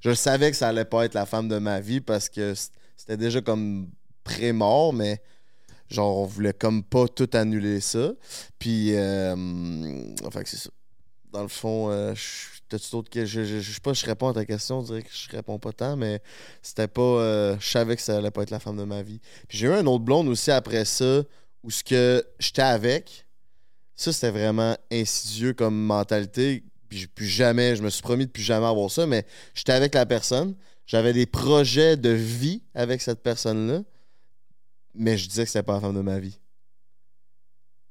[0.00, 2.54] Je savais que ça allait pas être la femme de ma vie parce que
[2.96, 3.88] c'était déjà comme
[4.22, 5.20] pré-mort, mais
[5.90, 8.12] genre on voulait comme pas tout annuler ça.
[8.58, 10.70] Puis euh, que c'est ça.
[11.32, 14.78] Dans le fond, euh, je- je, je, je sais pas, je réponds à ta question,
[14.78, 16.20] on dirait que je réponds pas tant, mais
[16.62, 17.02] c'était pas.
[17.02, 19.20] euh, je savais que ça allait pas être la femme de ma vie.
[19.48, 21.22] Puis j'ai eu un autre blonde aussi après ça,
[21.62, 23.26] où ce que j'étais avec,
[23.96, 26.64] ça c'était vraiment insidieux comme mentalité.
[26.88, 29.94] Puis plus jamais, je me suis promis de plus jamais avoir ça, mais j'étais avec
[29.94, 30.54] la personne,
[30.86, 33.82] j'avais des projets de vie avec cette personne-là,
[34.94, 36.38] mais je disais que c'était pas la femme de ma vie.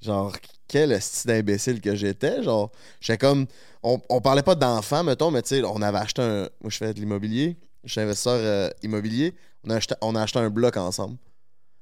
[0.01, 0.35] Genre,
[0.67, 2.43] quel style d'imbécile que j'étais.
[2.43, 3.47] Genre, j'étais comme.
[3.83, 6.49] On, on parlait pas d'enfants, mettons, mais tu sais, on avait acheté un.
[6.61, 7.57] Moi, je fais de l'immobilier.
[7.83, 9.33] Je suis investisseur euh, immobilier.
[9.63, 11.17] On a, acheté, on a acheté un bloc ensemble.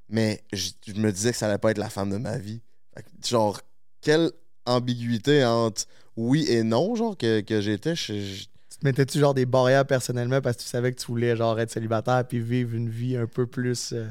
[0.08, 2.62] Mais je, me disais que ça allait pas être la femme de ma vie.
[2.96, 3.60] Que, genre,
[4.02, 4.32] quelle
[4.66, 5.86] ambiguïté entre
[6.16, 7.96] oui et non, genre, que, que j'étais.
[7.96, 8.46] Tu
[8.80, 11.72] te mettais-tu genre des barrières personnellement parce que tu savais que tu voulais genre être
[11.72, 13.94] célibataire puis vivre une vie un peu plus.
[13.94, 14.06] euh,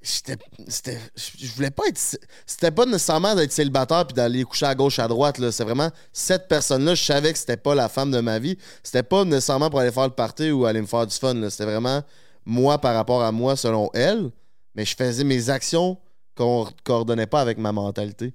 [0.00, 0.36] j'étais
[0.68, 1.98] c'était je voulais pas être
[2.46, 5.50] c'était pas nécessairement d'être célibataire puis d'aller coucher à gauche à droite là.
[5.50, 8.56] C'est vraiment cette personne là je savais que c'était pas la femme de ma vie.
[8.82, 11.50] C'était pas nécessairement pour aller faire le party ou aller me faire du fun là.
[11.50, 12.02] c'était vraiment
[12.44, 14.30] moi par rapport à moi selon elle.
[14.74, 15.98] Mais je faisais mes actions
[16.36, 18.34] qu'on coordonnait pas avec ma mentalité.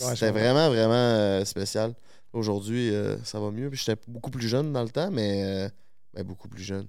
[0.00, 1.92] Ouais, c'était vraiment vraiment euh, spécial.
[2.32, 3.68] Aujourd'hui euh, ça va mieux.
[3.68, 5.68] Puis j'étais beaucoup plus jeune dans le temps mais euh,
[6.14, 6.86] ben, beaucoup plus jeune.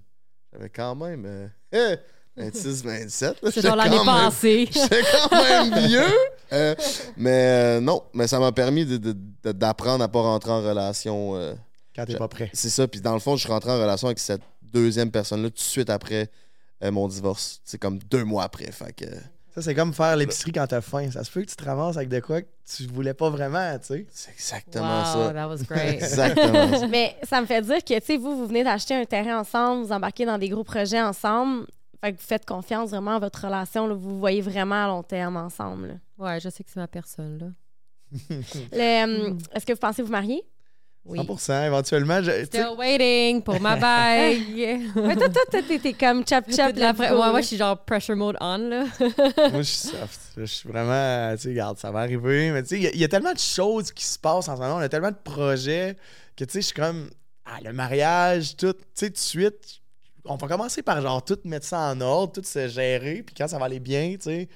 [0.54, 1.50] J'avais quand même
[2.38, 3.38] 26, 27.
[3.52, 4.70] C'est genre l'année passée.
[4.72, 6.04] J'étais quand même vieux.
[6.54, 6.76] Euh,
[7.18, 8.86] mais euh, non, mais ça m'a permis
[9.44, 11.36] d'apprendre à pas rentrer en relation.
[11.36, 11.54] euh,
[11.96, 12.50] Quand t'es pas prêt.
[12.54, 12.88] c'est ça.
[12.88, 15.60] Puis dans le fond, je suis rentré en relation avec cette deuxième personne-là tout de
[15.60, 16.30] suite après
[16.84, 17.62] euh, mon divorce.
[17.66, 18.72] C'est comme deux mois après.
[18.72, 19.06] Fait que
[19.54, 21.10] Ça, c'est comme faire l'épicerie quand t'as faim.
[21.12, 23.78] Ça se peut que tu te ramasses avec de quoi que tu voulais pas vraiment,
[23.80, 24.06] tu sais.
[24.14, 25.34] c'est exactement wow, ça.
[25.34, 25.94] that was great.
[26.02, 26.88] Exactement ça.
[26.88, 29.86] Mais ça me fait dire que, tu sais, vous, vous venez d'acheter un terrain ensemble,
[29.86, 31.66] vous embarquez dans des gros projets ensemble.
[32.02, 33.88] Fait que vous faites confiance vraiment à votre relation.
[33.88, 33.94] là.
[33.94, 35.88] Vous vous voyez vraiment à long terme ensemble.
[35.88, 35.94] là.
[36.26, 37.48] Ouais, je sais que c'est ma personne, là.
[38.74, 40.44] Euh, Est-ce que vous pensez vous marier?
[41.04, 41.18] Oui.
[41.20, 42.22] 100%, éventuellement.
[42.22, 44.38] je- Still waiting pour ma bague.
[44.96, 46.76] Ouais, toi, toi, toi, t'es- comme chap chap.
[46.76, 48.84] La go, moi, je suis genre pressure mode on, là.
[49.00, 50.20] moi, je suis soft.
[50.38, 51.36] Je suis vraiment.
[51.36, 52.52] Tu sais, regarde, ça va arriver.
[52.52, 54.62] Mais tu sais, il y y, a tellement de choses qui se passent en ce
[54.62, 54.76] moment.
[54.76, 55.96] On a tellement de projets
[56.36, 57.10] que, tu sais, je suis comme.
[57.46, 58.74] Ah, le mariage, tout.
[58.74, 59.81] Tu sais, tout de suite,
[60.26, 63.24] on va commencer par genre tout mettre ça en ordre, tout se gérer.
[63.24, 64.50] Puis quand ça va aller bien, tu sais,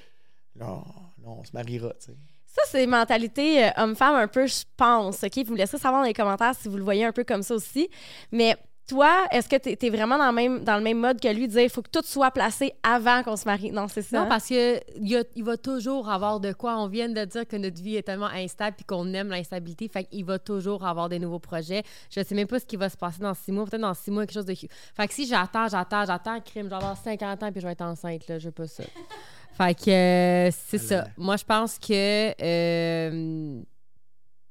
[0.55, 0.81] là,
[1.23, 2.17] on se mariera, tu sais.
[2.45, 5.23] Ça, c'est mentalité euh, homme-femme un peu, je pense.
[5.23, 5.37] OK?
[5.45, 7.53] Vous me laisserez savoir dans les commentaires si vous le voyez un peu comme ça
[7.53, 7.89] aussi.
[8.31, 8.55] Mais
[8.87, 11.47] toi, est-ce que tu es, vraiment dans le, même, dans le même mode que lui,
[11.47, 13.71] dire il faut que tout soit placé avant qu'on se marie?
[13.71, 14.17] Non, c'est ça.
[14.17, 14.27] Non, hein?
[14.29, 16.77] parce que il y a- il va toujours avoir de quoi.
[16.77, 19.87] On vient de dire que notre vie est tellement instable puis qu'on aime l'instabilité.
[19.87, 21.83] Fait qu'il va toujours avoir des nouveaux projets.
[22.11, 23.65] Je sais même pas ce qui va se passer dans six mois.
[23.65, 24.53] Peut-être dans six mois, quelque chose de.
[24.55, 27.73] Fait que si j'attends, j'attends, j'attends, crime, je vais avoir 50 ans puis je vais
[27.73, 28.37] être enceinte, là.
[28.39, 28.83] Je veux pas ça.
[29.57, 31.07] Fait que euh, c'est ça.
[31.17, 32.29] Moi, je pense que.
[32.43, 33.61] euh,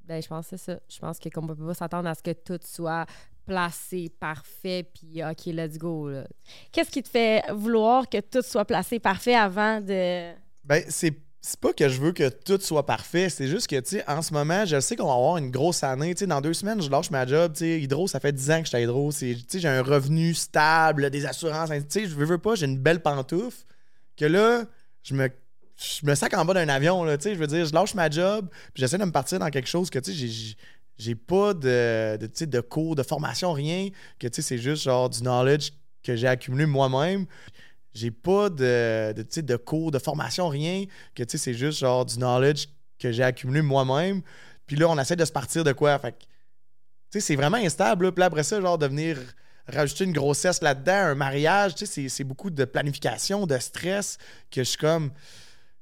[0.07, 0.79] ben, je pense que c'est ça.
[0.89, 3.07] Je pense que qu'on peut pas s'attendre à ce que tout soit
[3.47, 6.09] placé, parfait, puis OK, let's go.
[6.09, 6.25] Là.
[6.73, 10.33] Qu'est-ce qui te fait vouloir que tout soit placé parfait avant de.
[10.65, 11.15] Ben, c'est.
[11.47, 14.23] C'est pas que je veux que tout soit parfait, c'est juste que, tu sais, en
[14.23, 16.15] ce moment, je sais qu'on va avoir une grosse année.
[16.15, 17.53] Tu sais, dans deux semaines, je lâche ma job.
[17.53, 19.11] Tu sais, Hydro, ça fait 10 ans que je suis à Hydro.
[19.11, 21.69] C'est- Tu sais, j'ai un revenu stable, des assurances.
[21.69, 23.59] Tu sais, je veux, veux pas, j'ai une belle pantoufle.
[24.17, 24.65] Que là,
[25.03, 25.29] je me,
[25.77, 27.19] je me sac en bas d'un avion, là.
[27.19, 29.51] Tu sais, je veux dire, je lâche ma job, puis j'essaie de me partir dans
[29.51, 30.57] quelque chose que, tu sais,
[30.99, 33.89] j'ai- pas de, de, de cours, de formation, rien.
[34.19, 35.73] Que, c'est juste genre du knowledge
[36.03, 37.27] que j'ai accumulé moi-même.
[37.95, 40.85] J'ai pas de, de, de cours, de formation, rien.
[41.15, 42.69] Que c'est juste genre du knowledge
[42.99, 44.23] que j'ai accumulé moi-même.
[44.67, 45.99] Puis là, on essaie de se partir de quoi?
[45.99, 46.27] Fait tu
[47.11, 48.13] sais, c'est vraiment instable.
[48.17, 48.27] là.
[48.27, 49.19] Après ça, genre, de venir
[49.69, 54.19] rajouter une grossesse là-dedans, un mariage, c'est beaucoup de planification, de stress,
[54.51, 55.11] que je suis comme,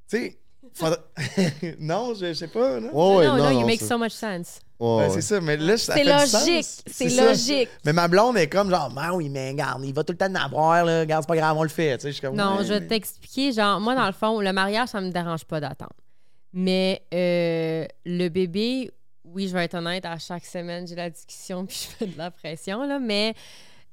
[0.08, 0.38] tu sais,
[0.74, 0.98] faudra-
[1.80, 2.88] non, je, je sais pas, non?
[3.16, 4.60] Ouais, non, non, non, you make c'est- so much sense.
[4.80, 5.08] ouais.
[5.10, 6.66] c'est ça, mais là, ça C'est logique.
[6.86, 7.24] C'est ça.
[7.28, 7.68] logique.
[7.84, 10.30] Mais ma blonde est comme genre, ben oui, mais regarde, il va tout le temps
[10.30, 11.00] en avoir, là.
[11.00, 11.96] Regarde, c'est pas grave, on le fait.
[11.98, 13.52] Tu sais, je suis comme, Non, ouais, je vais mais- t'expliquer.
[13.52, 15.92] Genre, moi, dans le fond, le mariage, ça me dérange pas d'attendre.
[16.52, 18.90] Mais euh, le bébé,
[19.24, 22.18] oui, je vais être honnête, à chaque semaine, j'ai la discussion puis je fais de
[22.18, 23.34] la pression, là, mais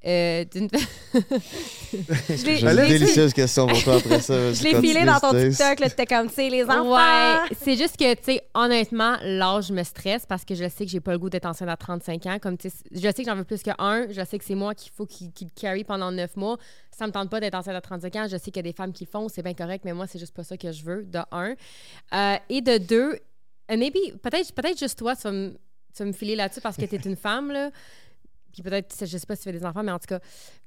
[0.05, 0.69] euh, d'une...
[2.29, 4.53] J'ai délicieuse question pour toi après ça.
[4.53, 6.95] Je l'ai filé dans ton TikTok, là, t'étais comme, tu sais, les enfants.
[6.95, 10.91] Ouais, c'est juste que, tu sais, honnêtement, l'âge me stresse parce que je sais que
[10.91, 12.39] j'ai pas le goût d'être enceinte à 35 ans.
[12.39, 14.07] Comme, tu sais, je sais que j'en veux plus que un.
[14.09, 16.57] Je sais que c'est moi qu'il faut qu'il carry pendant 9 mois.
[16.97, 18.27] Ça me tente pas d'être enceinte à 35 ans.
[18.29, 20.07] Je sais qu'il y a des femmes qui le font, c'est bien correct, mais moi,
[20.07, 21.55] c'est juste pas ça que je veux, de un.
[22.13, 23.19] Euh, et de deux,
[23.69, 25.49] maybe, peut-être peut juste toi, tu vas me,
[25.93, 27.71] tu vas me filer là-dessus parce que tu es une femme, là.
[28.51, 30.19] Puis peut-être, je sais pas si tu fais des enfants, mais en tout cas.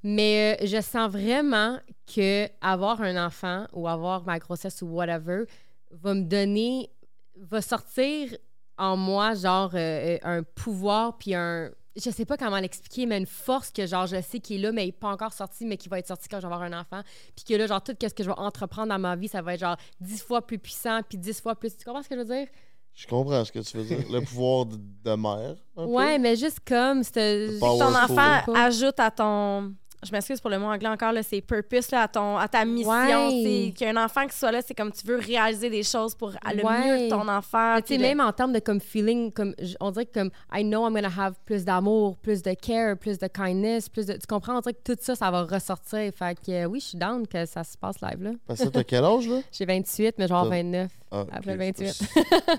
[0.03, 1.79] Mais euh, je sens vraiment
[2.13, 5.45] que avoir un enfant ou avoir ma grossesse ou whatever
[5.91, 6.89] va me donner,
[7.37, 8.29] va sortir
[8.77, 11.71] en moi, genre, euh, euh, un pouvoir, puis un.
[11.95, 14.71] Je sais pas comment l'expliquer, mais une force que, genre, je sais qui est là,
[14.71, 17.03] mais pas encore sortie, mais qui va être sortie quand je vais avoir un enfant.
[17.35, 19.53] Puis que là, genre, tout ce que je vais entreprendre dans ma vie, ça va
[19.53, 21.77] être, genre, dix fois plus puissant, puis dix fois plus.
[21.77, 22.47] Tu comprends ce que je veux dire?
[22.95, 23.99] Je comprends ce que tu veux dire.
[24.11, 25.55] Le pouvoir de, de mère.
[25.77, 25.91] un peu.
[25.91, 27.01] Ouais, mais juste comme.
[27.03, 27.57] Power.
[27.79, 29.73] Ton enfant ajoute à ton.
[30.05, 32.65] Je m'excuse pour le mot anglais encore, là, c'est purpose, là, à, ton, à ta
[32.65, 32.91] mission.
[32.91, 33.41] Ouais.
[33.41, 35.81] C'est qu'il y a un enfant qui soit là, c'est comme tu veux réaliser des
[35.83, 36.85] choses pour le Ouais.
[36.99, 37.77] mieux de ton enfant.
[37.79, 40.29] Tu sais, le- même en termes de comme feeling, comme j- on dirait que comme
[40.53, 44.13] I know I'm gonna have plus d'amour, plus de care, plus de kindness, plus de.
[44.15, 44.57] Tu comprends?
[44.57, 46.11] On dirait que tout ça, ça va ressortir.
[46.13, 48.31] Fait que euh, oui, je suis down que ça se passe live là.
[48.45, 49.39] Parce que t'as quel âge, là?
[49.53, 50.91] J'ai 28, mais genre T'as- 29.
[51.15, 51.59] Ah, Après ok.
[51.59, 52.01] 28.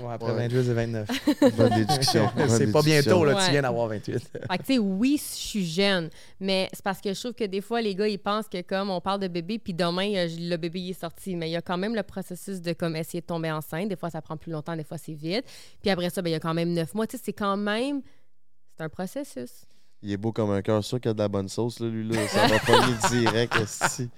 [0.01, 0.49] Ouais, après Ouais.
[0.49, 1.09] 28 et 29.
[1.57, 2.31] Bonne déduction.
[2.49, 3.45] c'est pas bientôt, là, Ouais.
[3.45, 4.19] tu viens d'avoir 28.
[4.33, 7.43] Fait que, tu sais, oui, je suis jeune, mais c'est parce que je trouve que
[7.45, 10.29] des fois, les gars, ils pensent que comme on parle de bébé, puis demain, euh,
[10.39, 11.35] le bébé il est sorti.
[11.35, 13.89] Mais il y a quand même le processus de comme essayer de tomber enceinte.
[13.89, 15.45] Des fois, ça prend plus longtemps, des fois, c'est vite.
[15.83, 17.09] Puis après ça, ben, il y a quand même neuf mois.
[17.09, 18.03] Tu sais, c'est quand même.
[18.77, 19.65] C'est un processus.
[20.07, 22.07] Il est beau comme un cœur, sûr qu'il a de la bonne sauce, là, lui,
[22.07, 22.29] là.
[22.29, 24.11] Ça va pas direct, esti.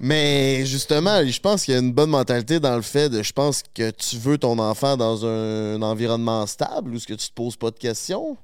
[0.00, 3.32] Mais justement, je pense qu'il y a une bonne mentalité dans le fait de, je
[3.32, 7.32] pense que tu veux ton enfant dans un, environnement stable ou est-ce que tu te
[7.32, 8.36] poses pas de questions?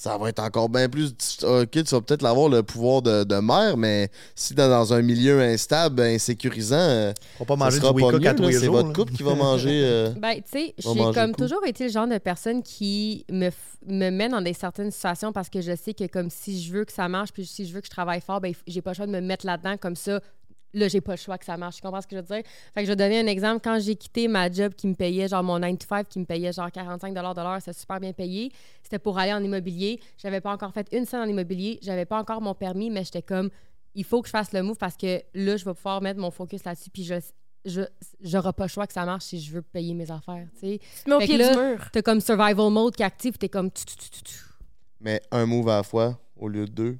[0.00, 1.10] Ça va être encore bien plus.
[1.42, 5.02] Ok, tu vas peut-être avoir le pouvoir de, de mère, mais si t'es dans un
[5.02, 8.32] milieu instable, insécurisant, euh, Faut pas ça manger du sera pas mieux, là.
[8.48, 9.82] les C'est votre couple qui va manger.
[9.84, 13.50] euh, Ben, tu sais, On j'ai comme toujours été le genre de personne qui me,
[13.86, 16.86] me met dans des certaines situations parce que je sais que comme si je veux
[16.86, 18.96] que ça marche, puis si je veux que je travaille fort, ben, j'ai pas le
[18.96, 20.20] choix de me mettre là-dedans comme ça.
[20.72, 21.76] Là, j'ai pas le choix que ça marche.
[21.76, 22.44] Tu comprends ce que je veux dire?
[22.74, 23.60] Fait que je vais donner un exemple.
[23.62, 26.24] Quand j'ai quitté ma job qui me payait, genre mon 9 to 5, qui me
[26.24, 28.52] payait genre 45 de l'heure, c'était super bien payé.
[28.82, 30.00] C'était pour aller en immobilier.
[30.16, 31.78] J'avais pas encore fait une scène en immobilier.
[31.82, 33.50] J'avais pas encore mon permis, mais j'étais comme,
[33.94, 36.30] il faut que je fasse le move parce que là, je vais pouvoir mettre mon
[36.30, 36.90] focus là-dessus.
[36.90, 37.14] Puis je
[37.64, 37.82] je
[38.20, 40.80] j'aurai pas le choix que ça marche si je veux payer mes affaires, tu sais.
[41.12, 41.90] Au pied là, du mur.
[41.92, 44.34] T'as comme survival mode qui active, t'es comme tu, tu, tu, tu, tu.
[45.00, 46.98] mais un move à la fois au lieu de deux.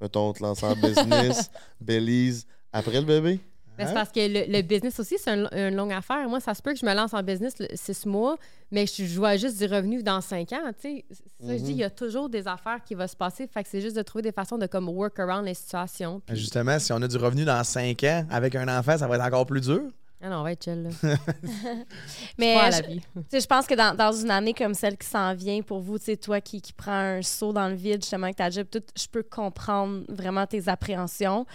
[0.00, 3.40] Mettons, on te lance en business, Belize, après le bébé?
[3.78, 3.94] Mais c'est Hein?
[3.94, 6.26] parce que le, le business aussi, c'est un- une longue affaire.
[6.30, 8.36] Moi, ça se peut que je me lance en business le- six mois,
[8.70, 10.72] mais je, je vois juste du revenu dans cinq ans.
[10.80, 11.04] Tu sais,
[11.42, 13.46] je dis, il y a toujours des affaires qui vont se passer.
[13.46, 16.22] Fait que c'est juste de trouver des façons de comme work around les situations.
[16.32, 19.24] Justement, si on a du revenu dans 5 ans avec un enfant, ça va être
[19.26, 19.82] encore plus dur?
[20.22, 20.82] Ah non, on va être chill.
[20.82, 20.90] Là.
[22.38, 23.00] Mais je, la vie.
[23.00, 25.80] tu sais, je pense que dans, dans une année comme celle qui s'en vient pour
[25.80, 28.48] vous, tu sais, toi qui, qui prends un saut dans le vide, justement, avec ta
[28.48, 31.46] job, tout, je peux comprendre vraiment tes appréhensions.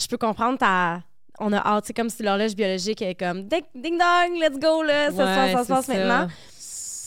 [0.00, 1.02] Je peux comprendre ta.
[1.40, 4.84] On a hâte, c'est comme si l'horloge biologique est comme ding, ding dong, let's go,
[4.84, 6.28] là, ça se passe, ça se passe maintenant.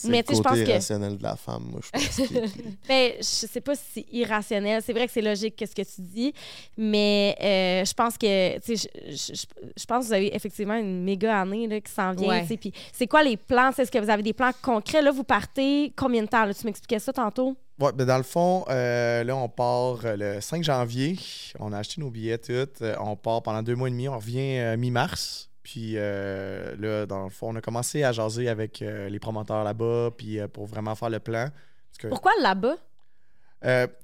[0.04, 2.28] Mais tu sais, je pense que- irrationnel de la femme, moi, je pense.
[2.88, 4.82] Ben, je sais pas si c'est irrationnel.
[4.84, 6.32] C'est vrai que c'est logique qu'est-ce que tu dis,
[6.76, 10.34] mais euh, je pense que, tu sais, je, je- je- je pense que vous avez
[10.34, 12.28] effectivement une méga année là, qui s'en vient.
[12.28, 12.42] Ouais.
[12.42, 12.56] tu sais.
[12.56, 13.70] Puis c'est quoi les plans?
[13.76, 15.02] Est-ce que vous avez des plans concrets?
[15.02, 16.44] Là, vous partez combien de temps?
[16.44, 16.54] là?
[16.54, 17.56] Tu m'expliquais ça tantôt?
[17.80, 21.16] Ouais, ben dans le fond, euh, là, on part euh, le 5 janvier.
[21.60, 22.52] On a acheté nos billets tout.
[22.82, 24.08] Euh, on part pendant deux mois et demi.
[24.08, 25.47] On revient euh, mi-mars.
[25.68, 29.64] Puis euh, là, dans le fond, on a commencé à jaser avec euh, les promoteurs
[29.64, 31.50] là-bas, puis euh, pour vraiment faire le plan.
[31.90, 32.76] Parce que, Pourquoi là-bas?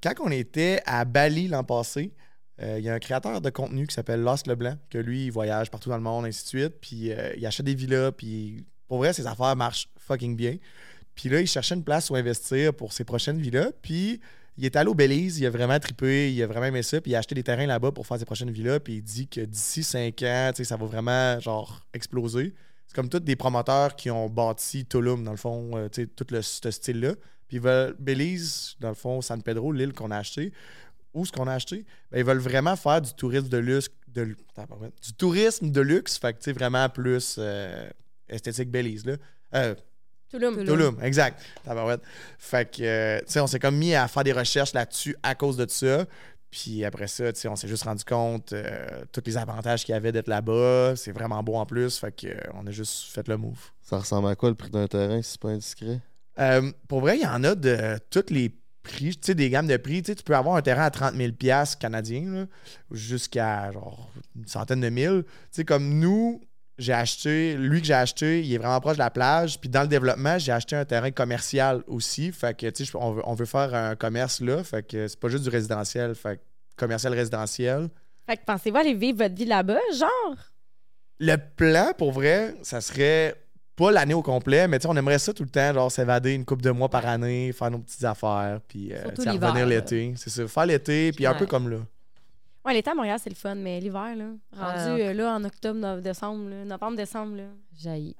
[0.02, 2.12] quand on était à Bali l'an passé,
[2.60, 5.70] il y a un créateur de contenu qui s'appelle Lost Leblanc, que lui, il voyage
[5.70, 6.80] partout dans le monde, ainsi de suite.
[6.80, 10.56] Puis il achète des villas, puis pour vrai, ses affaires marchent fucking bien.
[11.14, 13.70] Puis là, il cherchait une place où investir pour ses prochaines villas.
[13.80, 14.20] Puis
[14.56, 17.00] il est allé au Belize, il a vraiment trippé, il a vraiment aimé ça.
[17.00, 18.80] Puis il a acheté des terrains là-bas pour faire ses prochaines villas.
[18.80, 22.54] Puis il dit que d'ici 5 ans, ça va vraiment, genre, exploser.
[22.86, 26.42] C'est comme tous des promoteurs qui ont bâti Tulum, dans le fond, euh, tout le,
[26.42, 27.14] ce style-là.
[27.48, 30.52] Puis ils veulent, Belize, dans le fond, San Pedro, l'île qu'on a acheté,
[31.12, 34.24] où ce qu'on a acheté, ben, ils veulent vraiment faire du tourisme de luxe, de,
[34.24, 37.88] du tourisme de luxe, fait que vraiment plus euh,
[38.28, 39.16] esthétique Belize, là.
[39.54, 39.74] Euh,
[40.34, 40.64] Tulum.
[40.64, 40.96] Tulum.
[41.02, 41.40] Exact.
[41.64, 42.02] Tabarouette.
[42.38, 45.34] Fait que, euh, tu sais, on s'est comme mis à faire des recherches là-dessus à
[45.34, 46.04] cause de ça.
[46.50, 49.92] Puis après ça, tu sais, on s'est juste rendu compte euh, tous les avantages qu'il
[49.92, 50.94] y avait d'être là-bas.
[50.96, 51.98] C'est vraiment beau en plus.
[51.98, 53.58] Fait que, euh, on a juste fait le move.
[53.82, 56.00] Ça ressemble à quoi le prix d'un terrain si c'est pas indiscret?
[56.38, 59.50] Euh, pour vrai, il y en a de euh, tous les prix, tu sais, des
[59.50, 60.02] gammes de prix.
[60.02, 61.32] Tu sais, tu peux avoir un terrain à 30 000
[61.78, 62.48] canadiens,
[62.90, 65.24] jusqu'à genre une centaine de mille.
[65.26, 66.40] Tu sais, comme nous,
[66.78, 69.60] j'ai acheté, lui que j'ai acheté, il est vraiment proche de la plage.
[69.60, 72.32] Puis dans le développement, j'ai acheté un terrain commercial aussi.
[72.32, 74.64] Fait que, tu sais, on veut, on veut faire un commerce là.
[74.64, 76.14] Fait que c'est pas juste du résidentiel.
[76.14, 76.42] Fait que
[76.76, 77.88] commercial résidentiel.
[78.26, 80.36] Fait que pensez-vous aller vivre votre vie là-bas, genre?
[81.20, 83.34] Le plan, pour vrai, ça serait
[83.76, 86.32] pas l'année au complet, mais tu sais, on aimerait ça tout le temps, genre s'évader
[86.32, 90.14] une couple de mois par année, faire nos petites affaires, puis euh, revenir l'été.
[90.16, 91.78] C'est ça, faire l'été, puis un peu comme là.
[92.64, 94.88] Ouais, l'été à Montréal, c'est le fun, mais l'hiver, là, rendu Ah.
[94.88, 97.44] euh, là en octobre, no- décembre, là, novembre, décembre, là.
[97.78, 98.16] Jaillit.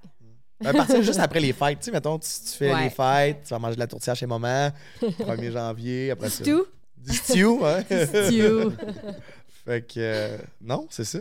[0.64, 2.84] À partir juste après les fêtes, tu sais, mettons, tu, tu fais Ouais.
[2.84, 4.70] les fêtes, tu vas manger de la tourtière chez maman,
[5.00, 6.44] 1er janvier, après ça.
[6.44, 6.64] Tout.
[6.96, 7.82] Du stew, hein?
[7.82, 8.70] Stew.
[9.66, 11.18] fait que, euh, non, c'est ça.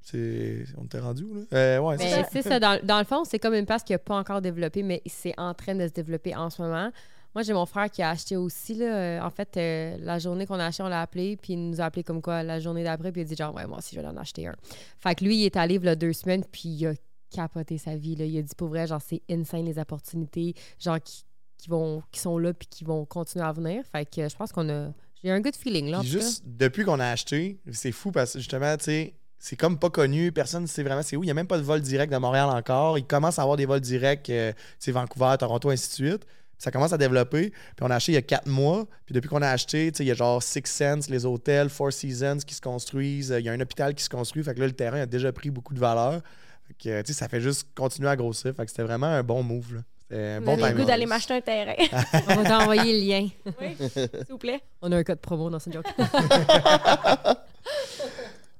[0.00, 0.64] C'est...
[0.78, 1.40] On t'est rendu, où, là?
[1.52, 2.58] Euh, ouais, c'est Mais ça.
[2.60, 5.34] Dans, dans le fond, c'est comme une place qui n'a pas encore développé, mais c'est
[5.38, 6.90] en train de se développer en ce moment.
[7.34, 8.74] Moi, j'ai mon frère qui a acheté aussi.
[8.74, 11.70] Là, euh, en fait, euh, la journée qu'on a acheté, on l'a appelé, puis il
[11.70, 13.78] nous a appelé comme quoi la journée d'après, puis il a dit genre, ouais, moi
[13.78, 14.54] aussi, je vais en acheter un.
[14.98, 16.94] Fait que lui, il est allé il y a deux semaines, puis il a
[17.32, 18.16] capoté sa vie.
[18.16, 18.24] Là.
[18.24, 21.24] Il a dit pour vrai, genre, c'est insane les opportunités, genre, qui,
[21.58, 23.82] qui, vont, qui sont là, puis qui vont continuer à venir.
[23.90, 24.92] Fait que euh, je pense qu'on a.
[25.22, 26.00] J'ai un good feeling, là.
[26.00, 26.08] en cas.
[26.08, 29.90] juste depuis qu'on a acheté, c'est fou parce que justement, tu sais, c'est comme pas
[29.90, 31.22] connu, personne ne sait vraiment c'est où.
[31.22, 32.98] Il n'y a même pas de vol direct de Montréal encore.
[32.98, 36.26] Il commence à avoir des vols directs, euh, sais, Vancouver, Toronto, ainsi de suite.
[36.62, 37.50] Ça commence à développer.
[37.50, 38.86] Puis on a acheté il y a quatre mois.
[39.04, 41.68] Puis depuis qu'on a acheté, tu sais, il y a genre Six Sense, les hôtels,
[41.68, 43.34] Four Seasons qui se construisent.
[43.36, 44.44] Il y a un hôpital qui se construit.
[44.44, 46.20] Fait que là, le terrain a déjà pris beaucoup de valeur.
[46.68, 48.54] Fait que, tu sais, ça fait juste continuer à grossir.
[48.54, 49.74] Fait que c'était vraiment un bon move.
[49.74, 49.80] là.
[49.98, 50.76] C'était un Vous bon le timing.
[50.76, 51.74] goût d'aller m'acheter un terrain.
[52.28, 53.28] On va t'envoyer le lien.
[53.60, 54.60] oui, s'il vous plaît.
[54.82, 55.84] On a un code promo dans ce joke.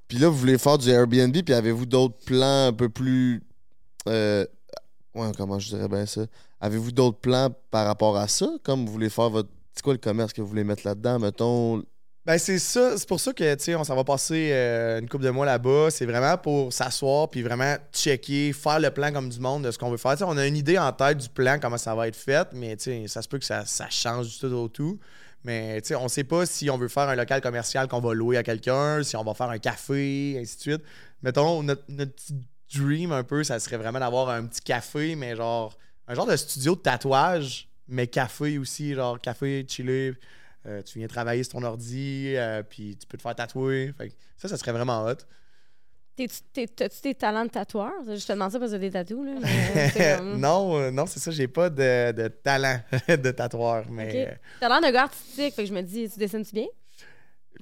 [0.08, 3.42] Puis là, vous voulez faire du Airbnb, puis avez-vous d'autres plans un peu plus.
[4.08, 4.44] Euh,
[5.14, 6.22] ouais, comment je dirais bien ça?
[6.62, 8.48] Avez-vous d'autres plans par rapport à ça?
[8.62, 11.82] Comme vous voulez faire votre c'est quoi le commerce que vous voulez mettre là-dedans, mettons?
[12.24, 12.96] Ben, c'est ça.
[12.96, 15.46] C'est pour ça que, tu sais, on s'en va passer euh, une couple de mois
[15.46, 15.88] là-bas.
[15.90, 19.78] C'est vraiment pour s'asseoir puis vraiment checker, faire le plan comme du monde de ce
[19.78, 20.14] qu'on veut faire.
[20.20, 22.84] On a une idée en tête du plan, comment ça va être fait, mais, tu
[22.84, 25.00] sais, ça se peut que ça, ça change du tout au tout.
[25.42, 28.14] Mais, tu sais, on sait pas si on veut faire un local commercial qu'on va
[28.14, 30.82] louer à quelqu'un, si on va faire un café, ainsi de suite.
[31.22, 32.34] Mettons, notre, notre petit
[32.72, 35.76] dream un peu, ça serait vraiment d'avoir un petit café, mais genre,
[36.08, 40.14] un genre de studio de tatouage, mais café aussi, genre café, chiller.
[40.66, 43.92] Euh, tu viens travailler sur ton ordi, euh, puis tu peux te faire tatouer.
[43.98, 45.16] Fait que ça, ça serait vraiment hot.
[46.14, 46.28] T'es-
[46.68, 47.90] T'as-tu des talents de tatoueur?
[48.06, 49.32] Je te demande ça parce que t'as des tatous, là.
[49.40, 53.86] mais c'est comme- non, euh, non, c'est ça, j'ai pas de, de talent de tatoueur,
[53.90, 54.14] mais Ok.
[54.14, 56.66] euh, T'as l'air d'un gars artistique, fait que je me dis, tu dessines-tu bien?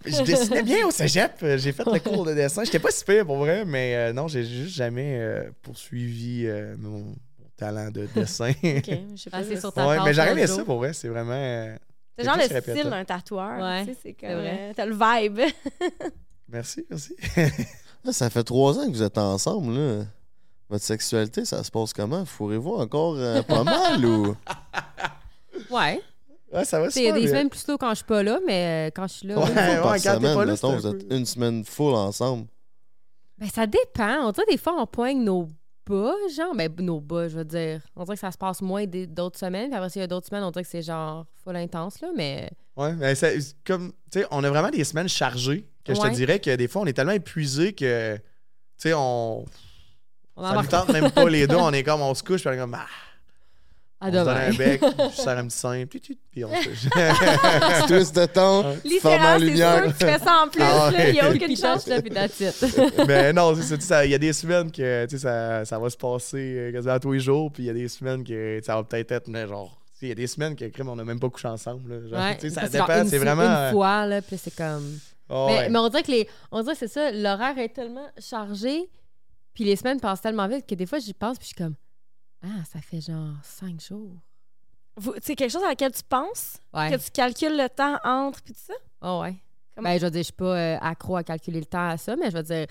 [0.05, 1.33] je dessinais bien au cégep.
[1.57, 2.65] J'ai fait le cours de dessin.
[2.65, 6.47] J'étais pas si pire pour vrai, mais euh, non, j'ai juste jamais poursuivi
[6.79, 7.15] mon
[7.61, 8.51] talent de dessin.
[8.51, 9.39] Ok, je sais pas.
[9.39, 10.57] Ah, c'est sur ta ouais, mais aimé Mojo.
[10.57, 11.31] ça pour vrai, c'est vraiment.
[11.33, 11.77] euh,
[12.19, 13.61] C'est genre le style d'un tatoueur.
[13.61, 14.31] Ouais, tu sais, c'est comme.
[14.31, 15.41] euh, T'as le vibe.
[16.49, 17.15] Merci, merci.
[18.05, 20.05] Là, ça fait trois ans que vous êtes ensemble, là.
[20.69, 22.25] Votre sexualité, ça se passe comment?
[22.25, 24.35] Fourrez-vous encore euh, pas mal ou?
[25.71, 26.01] Ouais.
[26.53, 27.29] Ouais, ça va Il y a des bien.
[27.29, 29.39] semaine plus tôt quand je suis pas là, mais euh, quand je suis là.
[29.39, 29.45] Ouais.
[29.45, 32.47] ouais, par quand semaine, pas là, mettons, vous êtes peu- une semaine full ensemble.
[33.39, 34.27] Ben, ça dépend.
[34.27, 35.49] On dirait des fois, on poigne nos
[35.91, 36.55] bas, genre.
[36.55, 37.81] Ben, nos bas, je veux dire.
[37.97, 39.69] On dirait que ça se passe moins d'autres semaines.
[39.69, 42.09] Puis après, s'il y a d'autres semaines, on dirait que c'est genre full intense, là.
[42.17, 46.01] Mais Ouais, mais c'est comme, tu sais, on a vraiment des semaines chargées que je
[46.01, 46.13] te Ouais.
[46.13, 48.23] dirais que des fois, on est tellement épuisé que, tu
[48.79, 49.45] sais, on.
[50.37, 51.57] on Ça nous embarque tente même pas les deux.
[51.61, 52.87] On est comme, on se couche, puis on est comme, ah,
[54.01, 54.81] à on se donne un bec,
[55.11, 59.45] je serre un petit sein, puis, on se twist de ton, forme en Littéralement, c'est
[59.45, 59.83] lumière.
[59.85, 60.63] sûr que tu fais ça en plus.
[60.71, 60.91] Ah.
[61.09, 61.87] Il y a aucune chance.
[61.87, 63.07] là, puis that's it.
[63.07, 64.05] mais non, c'est ça, tu sais, ça.
[64.07, 66.99] Il y a des semaines que, tu sais, ça, ça va se passer euh, quasiment
[66.99, 69.47] tous les jours, puis il y a des semaines que ça va peut-être être, mais
[69.47, 71.93] genre, il y a des semaines que, crime, on n'a même pas couché ensemble.
[71.93, 72.51] Là, genre, Ouais.
[72.51, 73.43] ça dépend, c'est vraiment.
[73.43, 74.99] Une fois, là, puis c'est comme.
[75.29, 75.69] Oh, mais, ouais.
[75.69, 76.29] mais on dirait que les.
[76.51, 78.89] On dirait c'est ça, l'horaire est tellement chargé,
[79.55, 81.75] puis les semaines passent tellement vite que des fois, j'y pense, puis je suis comme.
[82.43, 84.13] Ah, ça fait genre cinq jours.
[85.23, 86.59] C'est quelque chose à laquelle tu penses?
[86.75, 86.91] Ouais.
[86.91, 88.75] Que tu calcules le temps entre puis tout ça?
[89.03, 89.37] Oh, ouais.
[89.75, 91.97] Comment- Ben, je veux dire, je suis pas euh, accro à calculer le temps à
[91.97, 92.67] ça, mais je veux dire,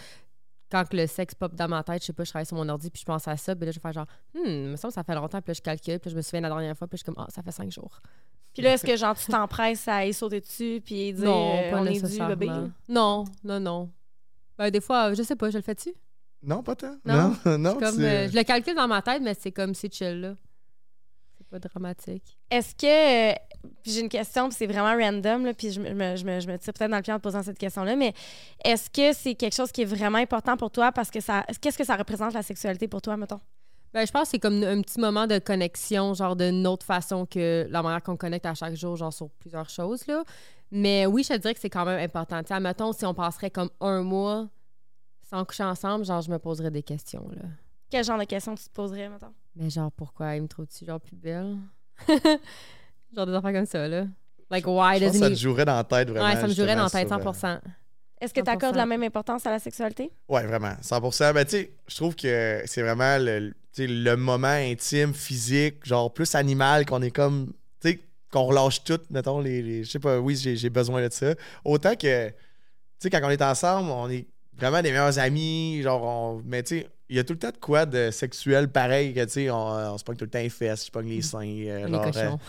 [0.72, 2.68] quand que le sexe pop dans ma tête, je sais pas, je travaille sur mon
[2.70, 4.06] ordi, puis je pense à ça, puis là, je vais faire genre,
[4.36, 6.22] hmm, il me semble ça fait longtemps, puis là, je calcule, puis là, je me
[6.22, 8.00] souviens la dernière fois, puis je suis comme, ah, ça fait cinq jours.
[8.54, 11.72] Puis là, est-ce que genre tu t'empresses à y sauter dessus puis dire non, euh,
[11.72, 12.36] pas on est du nécessairement.
[12.36, 12.52] bébé?
[12.90, 13.90] Non, non, non.
[14.58, 15.94] Ben, des fois, euh, je sais pas, je le fais-tu?
[16.44, 16.96] Non, pas tant.
[17.06, 17.76] Non, Non, non.
[17.80, 20.36] Comme, c'est- euh, je le calcule dans ma tête, mais c'est comme c'est chill, là.
[21.38, 22.38] C'est pas dramatique.
[22.50, 23.32] Est-ce que.
[23.32, 23.36] euh,
[23.84, 26.26] puis j'ai une question, puis c'est vraiment random, là, puis je me, je me, je
[26.26, 28.14] me, je me tire peut-être dans le pied en te posant cette question-là, mais
[28.64, 30.92] est-ce que c'est quelque chose qui est vraiment important pour toi?
[30.92, 31.46] Parce que ça.
[31.62, 33.40] Qu'est-ce que ça représente la sexualité pour toi, mettons?
[33.94, 37.26] Ben, je pense que c'est comme un petit moment de connexion, genre d'une autre façon
[37.26, 40.24] que la manière qu'on connecte à chaque jour, genre sur plusieurs choses, là.
[40.72, 42.40] Mais oui, je te dirais que c'est quand même important.
[42.44, 44.48] Tu sais, mettons, si on passerait comme un mois
[45.30, 47.44] sans coucher ensemble, genre, je me poserais des questions, là.
[47.90, 49.34] Quel genre de questions tu te poserais, mettons?
[49.56, 51.58] Mais genre, pourquoi il me trouve-tu, genre, plus belle?
[53.16, 54.06] genre des affaires comme ça, là.
[54.50, 56.28] Like, why je pense que ça te jouerait dans la tête, vraiment.
[56.30, 57.60] Ouais, ça me jouerait dans la tête, sur, euh, 100
[58.20, 58.54] Est-ce que tu 100%.
[58.56, 60.12] accordes la même importance à la sexualité?
[60.28, 61.34] Ouais, vraiment, 100%.
[61.34, 65.86] Ben, tu sais, je trouve que c'est vraiment le, tu sais, le moment intime, physique,
[65.86, 68.00] genre plus animal, qu'on est comme, tu sais,
[68.32, 71.36] qu'on relâche tout, mettons, les, les- je sais pas, oui, j'ai besoin de ça.
[71.64, 72.34] Autant que, tu
[73.00, 74.28] sais, quand on est ensemble, on est
[74.60, 77.50] vraiment des meilleurs amis, genre, on, mais tu sais, il y a tout le temps
[77.52, 80.40] de quoi de sexuel pareil, que, tu sais, on, on se pogne tout le temps
[80.40, 82.40] les fesses, je pogne les seins, euh, Les genre, cochons.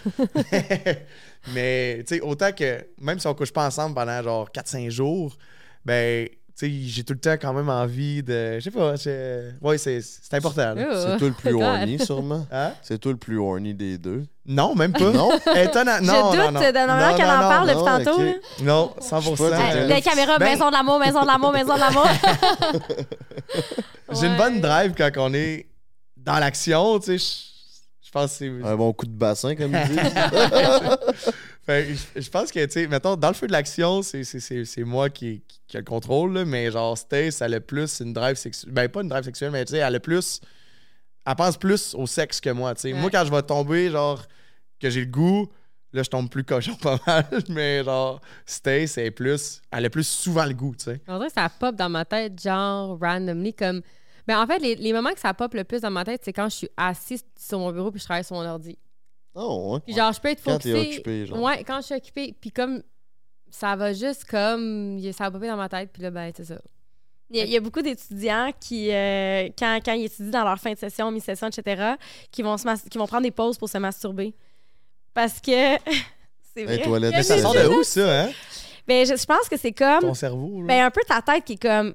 [0.52, 0.94] euh,
[1.54, 5.36] mais, tu sais, autant que, même si on couche pas ensemble pendant, genre, 4-5 jours,
[5.84, 6.28] ben,
[6.68, 8.94] j'ai tout le temps quand même envie de, je sais pas,
[9.62, 10.86] ouais, c'est c'est important, là.
[10.90, 12.46] Oh, C'est toi le plus horny, sûrement.
[12.52, 12.72] Hein?
[12.82, 14.24] C'est toi le plus horny des deux.
[14.44, 15.10] Non, même pas.
[15.10, 15.30] Non?
[15.56, 16.00] Étonnant.
[16.02, 16.60] Non, je doute non.
[16.60, 18.22] la manière Non, qu'elle en parle depuis tantôt.
[18.22, 18.32] là.
[18.62, 19.36] Non, Je 100%.
[19.36, 21.80] sais pas, Hey, Euh, les caméras, ben- maison de l'amour, maison de l'amour, maison de
[21.80, 22.06] l'amour.
[24.12, 25.66] J'ai une bonne drive quand on est
[26.16, 27.18] dans l'action, tu sais.
[27.18, 27.50] je-
[28.06, 28.48] Je pense que c'est.
[28.68, 30.12] Un bon coup de bassin, comme ils disent.
[31.70, 35.08] Fait que je, pense que, tu sais, mettons, dans le feu de l'action, c'est- moi
[35.08, 38.34] qui, qui, qui a le contrôle, là, mais genre, Stace, elle a plus une drive
[38.34, 38.72] sexuelle.
[38.72, 40.40] Ben, pas une drive sexuelle, mais tu sais, elle a plus.
[41.24, 42.92] Elle pense plus au sexe que moi, tu sais.
[42.92, 42.98] Ouais.
[42.98, 44.20] Moi, quand je vais tomber, genre,
[44.80, 45.48] que j'ai le goût,
[45.92, 49.62] là, je tombe plus cochon pas mal, mais genre, Stace, elle est plus.
[49.70, 51.00] Elle a plus souvent le goût, tu sais.
[51.06, 53.80] On dirait que ça pop dans ma tête, genre, randomly, comme...
[54.26, 56.32] Ben, en fait, les, les moments que ça pop le plus dans ma tête, c'est
[56.32, 58.76] quand je suis assise sur mon bureau puis je travaille sur mon ordi.
[59.34, 59.80] Oh, ouais.
[59.86, 60.72] Puis genre, je peux être Quand focusée...
[60.72, 61.40] t'es occupé, genre.
[61.42, 62.34] Ouais, quand je suis occupée.
[62.40, 62.82] Puis comme...
[63.52, 65.00] Ça va juste comme...
[65.12, 66.60] Ça va popper dans ma tête, puis là, ben, c'est ça.
[67.30, 70.44] Il y, a, il y a beaucoup d'étudiants qui, euh, quand, quand ils étudient dans
[70.44, 71.94] leur fin de session, mi-session, etc.,
[72.30, 74.34] qui vont, se mas- qui vont prendre des pauses pour se masturber.
[75.14, 75.50] Parce que
[76.54, 76.82] c'est Hey, vrai.
[76.82, 78.30] toilette, Mais ça sort de où, ça, hein?
[78.86, 80.00] Ben, je, je pense que c'est comme.
[80.00, 80.66] Ton cerveau, là.
[80.66, 81.94] Ben, un peu ta tête qui est comme.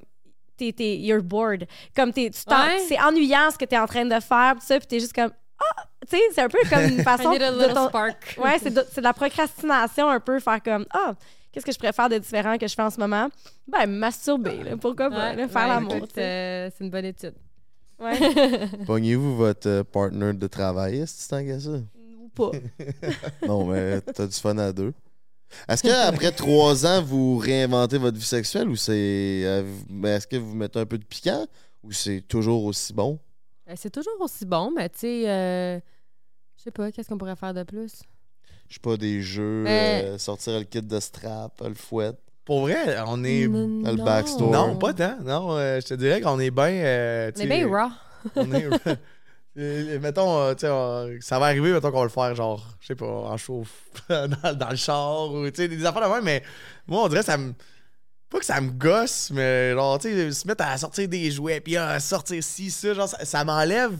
[0.58, 1.68] T'es, t'es, you're bored.
[1.96, 2.80] Comme t'es, tu t'en- Ouais.
[2.88, 5.32] c'est ennuyant ce que t'es en train de faire, tout ça, puis t'es juste comme.
[5.60, 5.84] Ah!
[6.10, 8.38] Tu sais, c'est un peu comme une I façon need a de little ton- spark.
[8.38, 11.16] Ouais, c'est de, c'est de la procrastination un peu, faire comme Ah,
[11.51, 13.30] qu'est-ce que je préfère de différent que je fais en ce moment?
[13.68, 16.08] Ben, me masturber, là, pourquoi pas, Ouais, là, faire ouais, l'amour.
[16.18, 17.34] euh, c'est une bonne étude.
[17.99, 18.20] Ouais.
[18.86, 21.70] Pognez-vous votre euh, partner de travail, est-ce tant qu'à ça?
[22.20, 22.51] Ou pas.
[23.47, 24.93] Non, mais t'as du fun à deux.
[25.70, 28.91] Est-ce qu'après trois ans, vous réinventez votre vie sexuelle ou c'est.
[29.45, 31.45] euh, ben, Est-ce que vous mettez un peu de piquant
[31.84, 33.18] ou c'est toujours aussi bon?
[33.70, 35.80] Euh, C'est toujours aussi bon, mais tu sais, euh,
[36.57, 38.01] je sais pas, qu'est-ce qu'on pourrait faire de plus?
[38.68, 42.11] Je sais pas, des jeux, Mais- euh, sortir le kit de strap, le fouet.
[42.45, 43.47] Pour vrai, on est.
[43.47, 44.51] Mm, le backstore.
[44.51, 45.18] Non, pas tant.
[45.24, 46.66] Non, euh, je te dirais qu'on est bien.
[46.68, 47.89] euh, On est bien raw.
[48.36, 48.68] On est.
[50.01, 53.05] Mettons, tu sais, ça va arriver, mettons qu'on va le faire, genre, je sais pas,
[53.07, 56.43] en chauffe, dans, dans le char, ou tu sais, des affaires de même, mais
[56.88, 57.53] moi, on dirait que ça me.
[58.36, 61.62] Pas que ça me gosse, mais genre, tu sais, se mettre à sortir des jouets,
[61.62, 63.94] puis à sortir ci, ça, genre, ça, ça m'enlève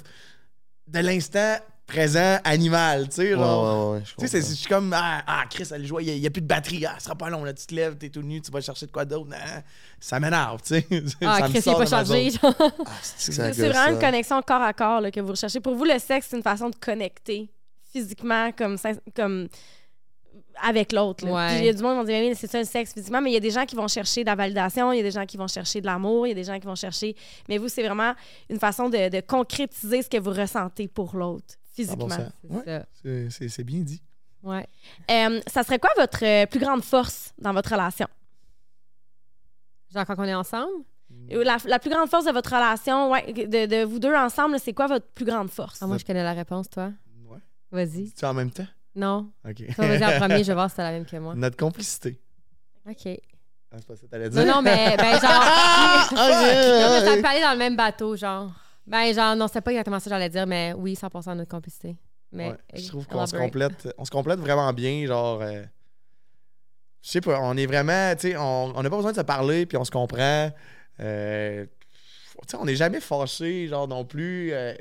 [0.88, 1.56] de l'instant
[1.88, 3.92] présent animal, tu sais, Ouais, genre.
[3.92, 6.28] ouais, ouais, je Tu sais, je suis comme, ah, ah, Chris, elle joue, il n'y
[6.28, 8.24] a, plus de batterie, ah, ce sera pas long, là, tu te lèves, t'es tout
[8.24, 9.62] nu, tu vas chercher de quoi d'autre, Ah,
[10.02, 10.86] ça m'énerve, tu sais.
[11.22, 12.30] Ah, Ça Chris, il sort est de pas chargé.
[12.32, 12.54] genre.
[12.60, 14.00] Ah, c'est vraiment une hein.
[14.02, 15.62] connexion corps à corps là, que vous recherchez.
[15.62, 17.50] Pour vous, le sexe, c'est une façon de connecter
[17.94, 18.78] physiquement comme,
[19.16, 19.48] comme
[20.62, 21.26] avec l'autre.
[21.28, 21.60] Ouais.
[21.60, 23.32] Il y a du monde qui vont dire, oui, c'est ça le sexe physiquement, mais
[23.32, 25.12] il y a des gens qui vont chercher de la validation, il y a des
[25.12, 27.16] gens qui vont chercher de l'amour, il y a des gens qui vont chercher.
[27.50, 28.14] Mais vous, c'est vraiment
[28.50, 32.08] une façon de, de concrétiser ce que vous ressentez pour l'autre Ah, physiquement.
[32.08, 32.10] bon,
[32.64, 32.86] ça,
[33.30, 34.02] C'est ouais, bien dit.
[34.44, 34.66] Ouais.
[35.10, 38.08] Euh, ça serait quoi votre euh, plus grande force dans votre relation?
[39.94, 40.72] Genre quand on est ensemble?
[41.32, 44.60] Euh, La, la plus grande force de votre relation, ouais, de, de vous deux ensemble,
[44.60, 45.80] c'est quoi votre plus grande force?
[45.82, 46.92] Ah, moi, je connais la réponse, toi.
[47.28, 47.40] Ouais.
[47.72, 48.12] Vas-y.
[48.12, 48.68] Tu en même temps?
[48.96, 49.32] Non.
[49.48, 49.76] OK.
[49.76, 51.34] Toi, vas-y en premier, je vais voir si t'as la même que moi.
[51.36, 52.20] Notre complicité.
[52.90, 53.08] OK.
[53.72, 54.46] Ah, c'est pas ça que t'allais dire?
[54.46, 55.22] Non, non, mais ben, genre.
[55.32, 58.52] Ah, Non, mais ça ok, peut aller dans le même bateau, genre.
[58.88, 61.52] Ben, genre, non, c'est pas exactement ça que j'allais dire, mais oui, 100% de notre
[61.52, 61.98] complicité.
[62.32, 65.42] Mais, Ouais, je trouve qu'on se complète, on se complète vraiment bien, genre.
[65.42, 65.64] euh,
[67.02, 69.22] je sais pas, on est vraiment, tu sais, on on n'a pas besoin de se
[69.22, 70.52] parler, puis on se comprend.
[71.00, 74.54] Euh, tu sais, on n'est jamais fâché, genre non plus.
[74.54, 74.74] euh,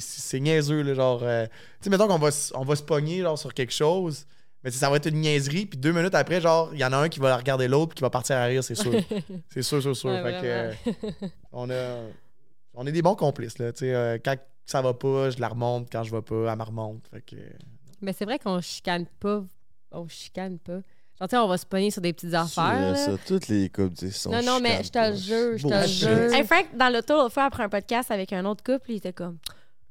[0.00, 1.20] c'est- niaiseux, là, genre.
[1.22, 4.26] euh, tu sais, mettons qu'on va, on va se pogner, genre, sur quelque chose,
[4.64, 6.84] mais tu sais, ça va être une niaiserie, puis deux minutes après, genre, il y
[6.84, 8.92] en a un qui va regarder l'autre, puis qui va partir à rire, c'est sûr.
[9.50, 10.10] c'est sûr, sûr, sûr.
[10.10, 11.98] Ouais, Fait que, euh, on, a,
[12.74, 13.72] on est des bons complices, là.
[13.72, 15.88] Tu sais, euh, quand ça va pas, je la remonte.
[15.92, 17.06] Quand je vais pas, elle me remonte.
[17.08, 17.36] Fait que.
[18.02, 19.44] Mais c'est vrai qu'on chicane pas.
[19.92, 20.80] On chicane pas.
[21.18, 22.96] Genre, tu sais, on va se pogner sur des petites affaires.
[22.96, 25.72] ça, toutes les couples disent sont Non, non, mais je te le jure, je te
[25.72, 26.34] le jure.
[26.34, 29.12] Hey, Frank, dans l'auto, l'autre fois, après un podcast avec un autre couple, il était
[29.14, 29.38] comme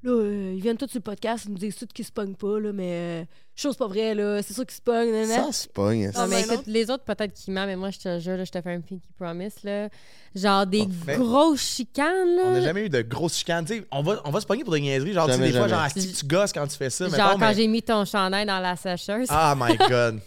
[0.06, 2.36] Là, euh, ils viennent tous sur le podcast, ils nous disent tous qu'ils se pognent
[2.36, 3.26] pas, là, mais euh,
[3.56, 5.12] chose pas vraie, là, c'est sûr qu'ils se pognent.
[5.12, 5.46] nan, nan.
[5.46, 6.12] Ça se pogne.
[6.16, 8.44] Non, mais ben, écoute, les autres, peut-être qu'ils mentent, mais moi, je te jure, là,
[8.46, 9.90] je te fais un pinky promise, là.
[10.36, 12.42] Genre des mais- grosses chicanes, là.
[12.46, 13.66] On n'a jamais eu de grosses chicanes.
[13.66, 15.14] Tu sais, on va, on va se pogner pour des niaiseries.
[15.14, 15.90] Genre, tu sais, Jamais, des fois, jamais.
[15.90, 17.06] genre, si tu gosses quand tu fais ça.
[17.10, 19.28] Genre, mettons, quand mais- j'ai mis ton chandail dans la sécheuse.
[19.32, 20.20] Ah, my God.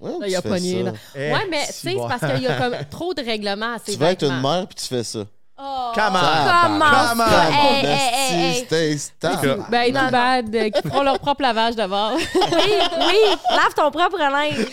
[0.00, 0.92] Ouais, Là, il a pogné, là.
[1.14, 3.78] Eh, ouais, mais tu sais, c'est parce qu'il y a comme trop de règlements à
[3.78, 4.56] ces Tu vas être une vêtements.
[4.58, 5.24] mère puis tu fais ça.
[5.60, 6.20] Oh, Come on.
[6.62, 7.52] Comment Come on.
[7.52, 8.98] Hey, hey, hey, hey.
[9.20, 12.12] Cas, Ben, Non, bad, euh, qui feront leur propre lavage de bord.
[12.52, 14.66] Oui, oui, lave ton propre linge.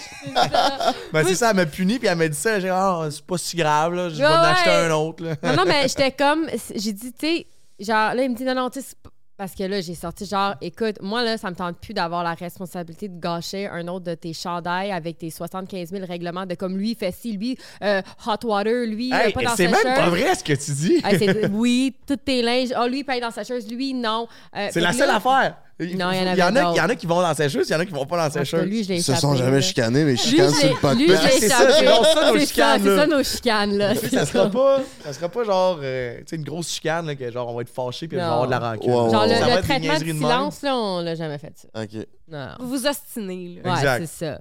[1.12, 2.60] Ben, c'est ça, elle m'a puni, puis elle m'a dit ça.
[2.60, 4.10] J'ai dit, ah, c'est pas si grave, là.
[4.10, 5.36] Je vais Ouais, en acheter un autre, là.
[5.42, 6.48] non, non, mais j'étais comme.
[6.76, 7.48] J'ai dit, tu sais,
[7.80, 9.96] genre, là, il me dit, non, non, tu sais, c'est pas- parce que là, j'ai
[9.96, 13.88] sorti, genre, écoute, moi, là, ça me tente plus d'avoir la responsabilité de gâcher un
[13.88, 17.34] autre de tes chandails avec tes 75 000 règlements de comme lui, il fait ci,
[17.34, 20.54] lui, euh, hot water, lui, euh, Hey, pas dans c'est même pas vrai ce que
[20.54, 21.02] tu dis.
[21.04, 22.70] Hey, oui, tous tes linges.
[22.76, 24.28] Ah, lui, il paye dans sa cheuse, lui, non.
[24.56, 25.58] Euh, C'est la seule là- affaire.
[25.78, 27.22] Il Non, il y en y, avait en a, il y en a qui vont
[27.22, 28.64] dans ses choses, il y en a qui vont pas dans ses choses.
[28.64, 31.24] lui, je l'ai Ils se sont jamais chicanés, mais je sur le l'ai- lui, podcast.
[31.34, 33.96] l'ai C'est ça, ça, nos C'est chicanes, C'est ça, nos chicanes, là.
[33.96, 37.30] Ça sera pas ça sera pas genre euh, tu sais, une grosse chicane là, que
[37.30, 38.90] genre on va être fâché puis on va avoir de la rancune.
[38.90, 39.40] Ouais, ouais, Genre, ouais.
[39.50, 41.68] le, le traitement de silence, là, on l'a jamais fait ça.
[41.84, 42.08] Ok.
[42.30, 42.48] Non.
[42.62, 43.72] Vous vous ostinez, là.
[43.74, 44.06] Ouais, Exact.
[44.08, 44.40] c'est ça.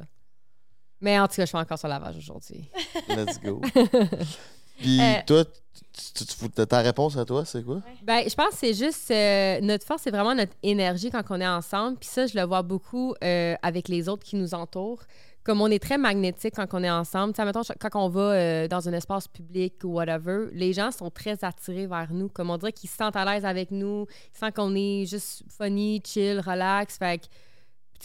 [1.01, 2.70] Mais en tout cas, je fais encore sur lavage aujourd'hui.
[3.09, 3.61] Let's go.
[4.78, 5.44] Puis Euh, toi,
[6.14, 7.80] tu, tu- tu- ta réponse à toi, c'est quoi?
[8.02, 11.40] Ben, je pense que c'est juste euh, notre force, c'est vraiment notre énergie quand on
[11.40, 11.96] est ensemble.
[11.98, 15.02] Puis ça, je le vois beaucoup euh, avec les autres qui nous entourent.
[15.44, 17.34] Comme on est très magnétique quand on est ensemble.
[17.38, 21.44] Mettons, quand on va euh, dans un espace public ou whatever, les gens sont très
[21.44, 22.30] attirés vers nous.
[22.30, 25.42] Comme on dirait qu'ils se sentent à l'aise avec nous, ils sentent qu'on est juste
[25.56, 26.96] funny, chill, relax.
[26.96, 27.24] Fait que,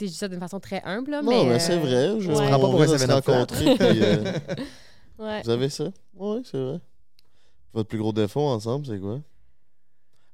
[0.02, 1.50] je dis ça d'une façon très humble, là, Non, mais...
[1.52, 2.20] mais, c'est vrai.
[2.20, 2.36] Je, Ouais.
[2.38, 3.34] on prends pas pour vient un de se seven up flat.
[3.40, 3.76] rencontrer.
[3.76, 4.02] puis,
[5.18, 5.42] Ouais.
[5.44, 5.86] vous avez ça?
[6.16, 6.80] Oui, c'est vrai.
[7.74, 9.20] Votre plus gros défaut ensemble, c'est quoi?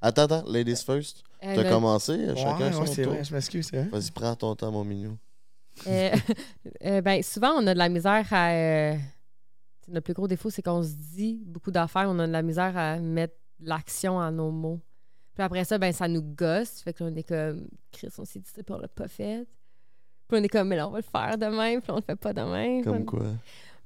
[0.02, 1.24] Attends, attends, ladies first.
[1.44, 3.14] euh, T'as le- commencé, chacun Ouais, son c'est tour.
[3.14, 3.84] vrai, je m'excuse, vrai.
[3.91, 5.18] Vas-y, prends ton temps, mon mignon.
[5.88, 6.12] Euh,
[6.86, 8.52] euh, ben, souvent, on a de la misère à.
[8.52, 8.95] euh,
[9.88, 12.76] notre plus gros défaut, c'est qu'on se dit beaucoup d'affaires, on a de la misère
[12.78, 14.80] à mettre l'action à nos mots.
[15.36, 16.82] Puis après ça, ben, ça nous gosse.
[16.82, 19.07] Fait que là, on est comme, Chris, on s'est dit ça, puis on l'a pas
[19.07, 19.45] fait.
[20.28, 22.16] Puis on est comme, mais là, on va le faire demain, puis on le fait
[22.16, 22.82] pas demain.
[22.82, 23.26] Puis on- Comme quoi?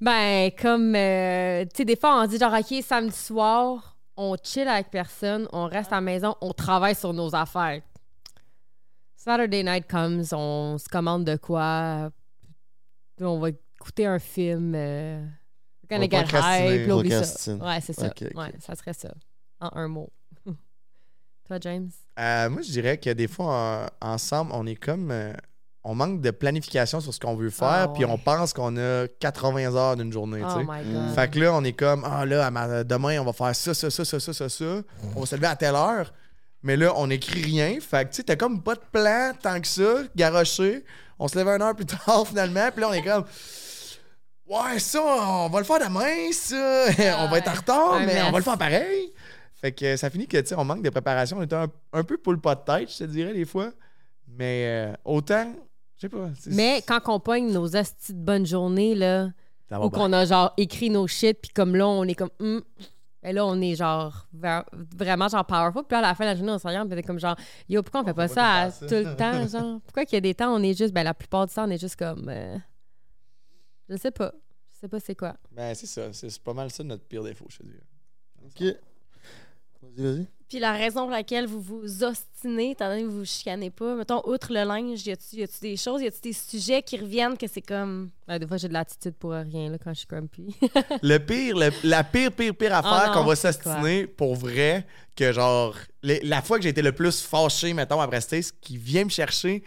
[0.01, 4.67] Ben, comme, euh, tu sais, des fois, on dit genre, OK, samedi soir, on chill
[4.67, 7.81] avec personne, on reste à la maison, on travaille sur nos affaires.
[9.15, 12.09] Saturday night comes, on se commande de quoi,
[13.17, 15.21] puis on va écouter un film, euh,
[15.89, 16.31] we're gonna On va get
[16.69, 17.55] high, puis oublie ça.
[17.57, 18.05] Ouais, c'est ça.
[18.35, 19.13] Ouais, ça serait ça.
[19.59, 20.09] En un mot.
[21.45, 21.89] Toi, James?
[22.17, 25.11] Euh, moi, je dirais que des fois, en- ensemble, on est comme.
[25.11, 25.33] euh,
[25.89, 28.11] on manque de planification sur ce qu'on veut faire, Ah, puis ouais.
[28.11, 30.41] on pense qu'on a 80 heures d'une journée.
[30.43, 31.13] Oh Mm.
[31.15, 34.05] Fait que là, on est comme, ah là, demain, on va faire ça, ça, ça,
[34.05, 34.81] ça, ça, ça, ça.
[35.15, 36.13] On va se lever à telle heure.
[36.61, 37.77] Mais là, on écrit rien.
[37.81, 40.83] Fait que, tu sais, t'as comme pas de plan tant que ça, garoché.
[41.17, 42.69] On se lève une heure plus tard, finalement.
[42.71, 43.23] Puis là, on est comme,
[44.47, 46.85] ouais, ça, on va le faire demain, ça.
[47.23, 49.11] on va être en retard, mais on va le faire pareil.
[49.61, 51.37] Fait que ça finit que, tu sais, on manque de préparation.
[51.37, 53.71] On est un, un peu pour le pas de tête, je te dirais, des fois.
[54.27, 55.51] Mais euh, autant,
[55.99, 56.29] je sais pas.
[56.47, 59.29] Mais quand on pogne nos astis de bonne journée, là,
[59.71, 62.31] Ou qu'on a genre écrit nos shit, puis comme là, on est comme.
[62.39, 62.61] Hum.
[63.21, 64.27] Et là, on est genre
[64.95, 65.83] vraiment genre powerful.
[65.83, 67.35] Puis là, à la fin de la journée, on se regarde, on est comme genre,
[67.67, 69.81] yo, pourquoi on fait pas ça, à- tout le temps, genre?
[69.85, 71.69] Pourquoi qu'il y a des temps, on est juste, ben la plupart du temps, on
[71.71, 72.29] est juste comme.
[72.29, 72.57] euh,
[73.89, 74.31] je sais pas.
[74.73, 75.35] Je sais pas c'est quoi.
[75.51, 76.13] Ben, c'est ça.
[76.13, 77.83] C'est pas mal ça notre pire défaut, je te dirais.
[78.45, 78.77] Ok.
[79.81, 80.27] Vas-y, vas-y.
[80.49, 83.93] Puis la raison pour laquelle vous vous ostinez, étant donné que vous vous chicanez pas,
[83.93, 87.45] mettons, outre le linge, y a-tu des choses, y a-tu des sujets qui reviennent que
[87.47, 88.09] c'est comme.
[88.27, 90.55] Ben, des fois, j'ai de l'attitude pour rien, là, quand je suis grumpy.
[91.03, 94.87] Le pire, le- la pire, pire, pire affaire Oh non, qu'on va s'ostiner pour vrai,
[95.15, 98.77] que genre, les- la fois que j'ai été le plus fâché, mettons, après Stace, qui
[98.77, 99.63] vient me chercher,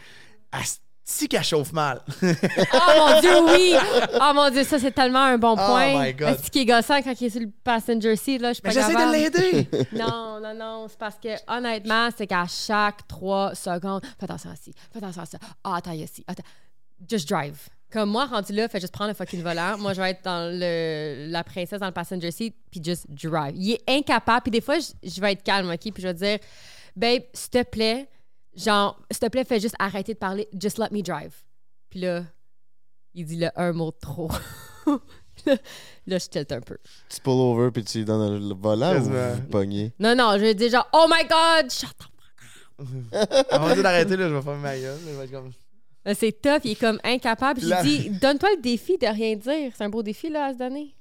[1.04, 2.00] si qu'elle chauffe mal.
[2.22, 3.74] oh mon Dieu, oui!
[4.20, 6.00] Oh mon Dieu, ça, c'est tellement un bon Oh point.
[6.04, 6.38] my God.
[6.44, 8.68] Ce qui est gossant quand il est sur le passenger seat, là, je suis pas
[8.68, 9.68] Mais j'essaie de l'aider!
[9.92, 10.86] Non, non, non.
[10.88, 15.22] C'est parce que, honnêtement, c'est qu'à chaque trois secondes, fais attention à ci, fais attention
[15.22, 15.38] à ça.
[15.64, 16.24] Ah, attends, il y.
[16.26, 16.42] Attends.
[17.08, 17.58] Just drive.
[17.92, 19.76] Comme moi, rendu là, fais juste prendre le fucking volant.
[19.76, 23.54] Moi, je vais être dans le, la princesse dans le passenger seat, puis just drive.
[23.56, 24.42] Il est incapable.
[24.44, 25.80] Puis des fois, je, je vais être calme, OK?
[25.92, 26.38] Puis je vais dire,
[26.96, 28.08] babe, s'il te plaît,
[28.56, 30.48] genre, s'il te plaît, fais juste arrêter de parler.
[30.58, 31.34] Just let me drive.
[31.90, 32.24] Puis là,
[33.14, 34.30] il dit le un mot de trop.
[35.46, 35.56] là,
[36.06, 36.78] là, je tilte un peu.
[37.08, 39.34] Tu pull over puis tu lui donnes le volant ou Quasiment.
[39.34, 39.92] vous pognez?
[39.98, 42.08] Non, non, je vais dire genre, oh my God, shut up.
[43.50, 44.98] Avant d'arrêter, là, je vais faire ma gueule.
[45.30, 45.50] Comme...
[46.04, 47.60] Là, C'est tough, il est comme incapable.
[47.60, 49.72] Lui dis, donne-toi le défi de rien dire.
[49.76, 50.94] C'est un beau défi là, à se donner.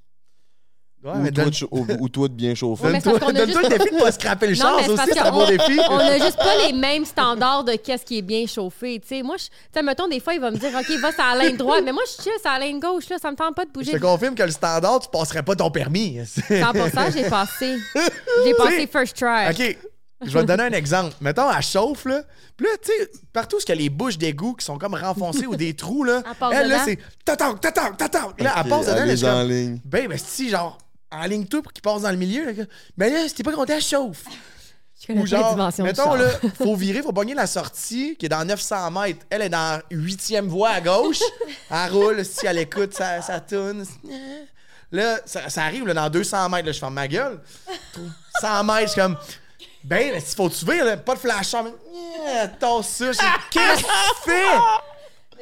[1.03, 2.85] Ouais, ou, mais toi donne- de ou, ou toi de bien chauffer?
[2.85, 3.13] Ouais, Donne-toi
[3.45, 5.47] juste- le défi de pas scraper le Non, char, aussi, parce c'est un beau qu'on-
[5.49, 5.79] défi.
[5.89, 8.99] On a juste pas les mêmes standards de qu'est-ce qui est bien chauffé.
[8.99, 11.11] Tu sais, moi, je, tu sais, mettons, des fois, il va me dire, OK, va
[11.11, 11.81] sur la ligne droite.
[11.83, 13.17] Mais moi, je chill sur la ligne gauche, là.
[13.19, 13.91] Ça me tente pas de Je bouger.
[13.93, 16.19] te confirme que le standard, tu passerais pas ton permis.
[16.49, 17.77] 100%, j'ai passé.
[18.45, 19.49] J'ai passé first try.
[19.49, 19.77] OK.
[20.23, 21.15] Je vais te donner un exemple.
[21.19, 22.21] Mettons, elle chauffe, là.
[22.55, 24.93] Puis là, tu sais, partout où il y a les bouches d'égout qui sont comme
[24.93, 26.21] renfoncées ou des trous, là.
[26.53, 28.39] Elle là, c'est tatank, tatank, tatank.
[28.39, 29.79] Là, elle passe dedans, elle là, est je suis en ligne.
[29.83, 30.77] Ben, ben, si, genre,
[31.11, 32.63] en ligne tout pour qu'il passe dans le milieu, là.
[32.97, 34.25] Ben là, si t'es pas content, elle chauffe.
[35.07, 38.91] Je Ou genre, mettons, là, faut virer, faut pogner la sortie qui est dans 900
[38.91, 39.25] mètres.
[39.31, 41.21] Elle est dans 8e voie à gauche.
[41.71, 43.83] Elle roule, si elle écoute, ça, ça tourne.
[44.91, 47.39] Là, ça, ça arrive là, dans 200 mètres, là, je ferme ma gueule.
[48.41, 49.17] 100 mètres, je suis comme,
[49.83, 51.71] ben, il faut là, pas de flasheur, mais
[52.23, 52.47] yeah,
[52.83, 53.05] ça.
[53.49, 54.90] Qu'est-ce que tu fais?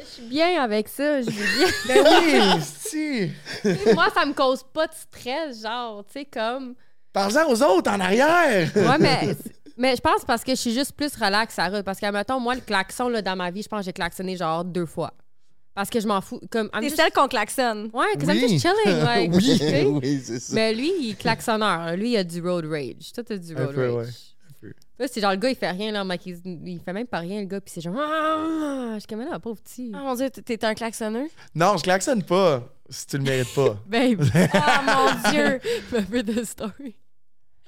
[0.01, 1.67] Je suis bien avec ça, je suis bien.
[1.87, 2.05] Ben
[2.57, 3.31] oui, si.
[3.93, 6.75] Moi, ça me cause pas de stress, genre, tu sais, comme.
[7.13, 8.69] Parle-en aux autres en arrière.
[8.75, 9.35] Ouais, mais,
[9.77, 11.83] mais je pense parce que je suis juste plus relax à route.
[11.83, 14.37] Parce que, mettons, moi, le klaxon, là, dans ma vie, je pense que j'ai klaxonné
[14.37, 15.13] genre deux fois.
[15.75, 16.39] Parce que je m'en fous.
[16.51, 17.89] Comme, I'm C'est just- celle qu'on klaxonne.
[17.93, 18.37] Ouais, que Oui.
[18.37, 18.99] I'm just chilling.
[19.03, 20.53] Like, oui, oui, c'est ça.
[20.55, 21.95] Mais lui, il est klaxonneur.
[21.95, 23.11] Lui, il a du road rage.
[23.13, 24.05] Toi, t'as du road peu, rage.
[24.07, 24.13] ouais.
[24.99, 26.25] Là, c'est genre le gars, il fait rien, là, mec.
[26.25, 27.61] Il, il fait même pas rien, le gars.
[27.61, 27.95] Puis c'est genre.
[27.97, 28.91] Ah!
[28.95, 29.91] Je suis comme là, pauvre petit.
[29.95, 31.29] Oh mon dieu, t'es- t'es un klaxonneux?
[31.55, 33.77] Non, je klaxonne pas si tu le mérites pas.
[33.87, 34.21] Babe.
[34.53, 35.59] Oh mon dieu!
[36.11, 36.95] Peu de story.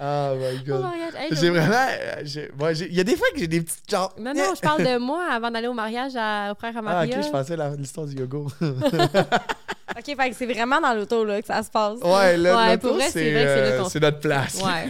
[0.04, 0.82] Oh my Oh god.
[0.84, 1.16] my god.
[1.16, 1.74] Hey, J'ai vraiment.
[1.76, 4.12] euh, j'ai- ouais, j'ai- Il y a des fois que j'ai des petites genre.
[4.18, 7.04] Non, non, je parle de moi avant d'aller au mariage à, au frère à Ah,
[7.06, 8.40] ok, je pensais la- l'histoire du yoga.
[9.94, 12.00] Ok, fait que c'est vraiment dans l'auto là, que ça se passe.
[12.00, 14.56] ouais, là, Ouais, pour vrai, c'est euh, c'est notre place.
[14.64, 14.90] Ouais.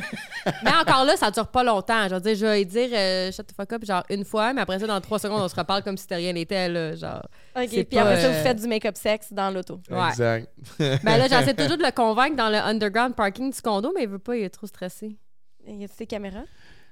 [0.63, 2.07] mais encore là, ça dure pas longtemps.
[2.07, 4.53] Je veux dire, je vais lui dire euh, shut the fuck up genre une fois,
[4.53, 6.95] mais après ça, dans trois secondes, on se reparle comme si rien n'était, là.
[6.95, 7.23] Genre.
[7.55, 9.79] Ok, puis après ça, euh, vous faites du make-up sexe dans l'auto.
[9.89, 10.09] Ouais.
[10.09, 10.47] Exact.
[10.79, 14.09] Ben là, j'essaie toujours de le convaincre dans le underground parking du condo, mais il
[14.09, 15.00] veut pas, il est trop stressé.
[15.67, 16.43] Y a-tu des caméras?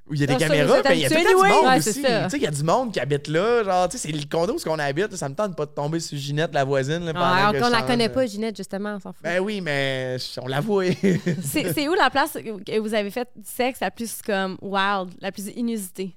[0.07, 1.35] où il y a des Ah, ça, caméras, mais il y a tout habitués, du
[1.35, 2.01] monde ouais, aussi.
[2.01, 2.23] ça.
[2.23, 3.63] Tu sais, il y a du monde qui habite là.
[3.63, 5.15] Genre, tu sais, c'est le condo où on habite.
[5.15, 7.05] Ça me tente pas de tomber sur Ginette, la voisine.
[7.05, 7.87] Là, pendant Ah, que on je la change.
[7.87, 9.21] connaît pas, Ginette, justement, on s'en fout.
[9.21, 10.81] Ben oui, mais on l'avoue.
[11.43, 15.09] C'est c'est où la place que vous avez fait du sexe la plus comme wild,
[15.21, 16.15] la plus inusitée?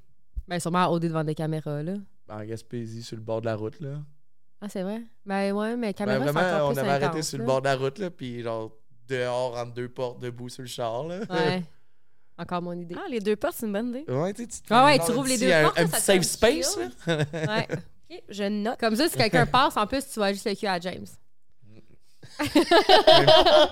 [0.48, 1.94] Ben, sûrement OD devant des caméras, là.
[2.30, 3.98] en Gaspésie, sur le bord de la route, là.
[4.62, 5.02] Ah, c'est vrai?
[5.26, 7.76] Ben, ouais, mais Ben, caméra, c'est vraiment, on avait arrêté sur le bord de la
[7.76, 8.70] route, là, puis genre,
[9.06, 11.18] dehors, entre deux portes, debout sur le char, là.
[11.28, 11.62] Ouais.
[12.42, 12.96] Encore mon idée.
[12.98, 14.04] Ah, les deux portes, c'est une bonne idée.
[14.08, 15.96] Ouais, tu sais, tu te Ah ouais, tu rouvres les deux un, portes, un ça
[15.96, 17.16] petit safe space, là.
[17.32, 17.68] Ouais.
[18.10, 18.78] OK, je note.
[18.80, 21.06] Comme ça, si quelqu'un passe, en plus, tu vois juste le cul à James.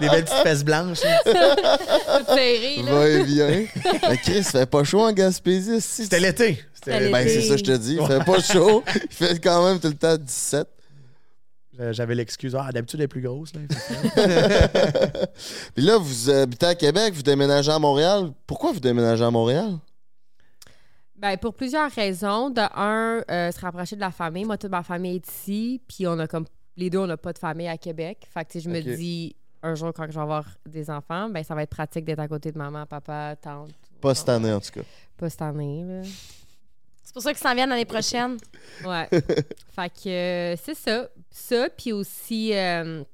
[0.00, 1.00] Des belles petites fesses blanches.
[1.00, 2.92] Tout serré, là.
[2.92, 3.64] Va et vient.
[4.08, 5.80] Mais Chris, fait pas chaud en Gaspésie.
[5.80, 6.04] si.
[6.04, 6.62] C'était l'été.
[6.86, 7.98] Ben, c'est ça, je te dis.
[8.00, 8.82] Il fait pas chaud.
[8.94, 10.66] Il fait quand même tout le temps 17.
[11.80, 12.54] Euh, J'avais l'excuse.
[12.54, 13.52] Ah, d'habitude, elle est plus grosse.
[13.54, 13.60] Là.
[15.74, 18.32] Puis là, vous habitez à Québec, vous déménagez à Montréal.
[18.46, 19.78] Pourquoi vous déménagez à Montréal?
[21.16, 22.50] Ben, pour plusieurs raisons.
[22.50, 24.44] De un, euh, se rapprocher de la famille.
[24.44, 25.80] Moi, toute ma famille est ici.
[25.88, 26.44] Puis on a comme.
[26.76, 28.26] Les deux, on n'a pas de famille à Québec.
[28.32, 31.28] Fait que, tu sais, je me dis, un jour, quand je vais avoir des enfants,
[31.28, 33.70] ben, ça va être pratique d'être à côté de maman, papa, tante.
[34.00, 34.82] Pas cette année, en tout cas.
[35.16, 36.08] Pas cette année, là.
[37.02, 38.36] C'est pour ça qu'ils s'en viennent l'année prochaine.
[38.84, 39.08] Ouais.
[39.74, 41.08] fait que euh, c'est ça.
[41.30, 43.04] Ça, puis aussi euh,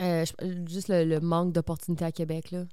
[0.00, 0.24] euh,
[0.66, 2.64] juste le, le manque d'opportunités à Québec, là.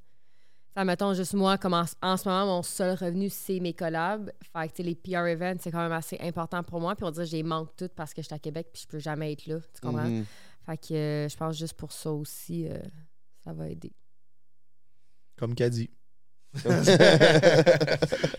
[0.75, 4.29] Ça, mettons, juste moi, comme en, en ce moment, mon seul revenu, c'est mes collabs.
[4.51, 6.95] Fait que, les PR events, c'est quand même assez important pour moi.
[6.95, 8.81] Puis on dirait que je les manque toutes parce que je suis à Québec puis
[8.83, 9.59] je peux jamais être là.
[9.73, 10.03] Tu comprends?
[10.03, 10.25] Mhm.
[10.65, 12.77] Fait que euh, je pense juste pour ça aussi, euh,
[13.41, 13.93] ça va aider.
[15.37, 15.89] Comme qu'a dit.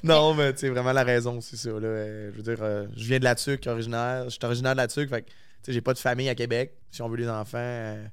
[0.02, 1.70] non, mais tu sais, vraiment la raison, c'est ça.
[1.70, 2.30] Là.
[2.30, 4.24] Je veux dire, euh, je viens de la Tuque, originaire.
[4.24, 5.30] Je suis originaire de la Tuque, fait que,
[5.66, 6.76] sais, j'ai pas de famille à Québec.
[6.90, 8.06] Si on veut des enfants, euh,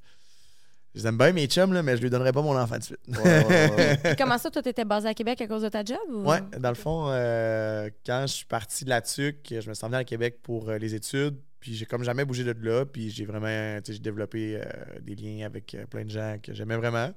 [0.95, 2.99] je aime bien, mes chums, là, mais je lui donnerai pas mon enfant de suite.
[3.07, 3.97] Ouais, ouais, ouais.
[4.03, 5.97] Puis comment ça, toi, t'étais basé à Québec à cause de ta job?
[6.09, 6.29] Ou...
[6.29, 9.85] Ouais, dans le fond, euh, quand je suis parti de la TUC, je me suis
[9.85, 11.37] emmené à Québec pour euh, les études.
[11.63, 12.85] Puis j'ai comme jamais bougé de là.
[12.85, 16.37] Puis j'ai vraiment, tu sais, j'ai développé euh, des liens avec euh, plein de gens
[16.43, 17.07] que j'aimais vraiment.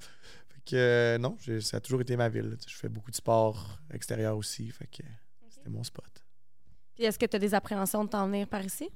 [0.49, 2.57] Fait que euh, non, ça a toujours été ma ville.
[2.65, 4.71] Je fais beaucoup de sport extérieur aussi.
[4.71, 5.03] Fait que
[5.51, 6.25] c'était mon spot.
[6.95, 8.89] Puis est-ce que tu as des appréhensions de t'en venir par ici?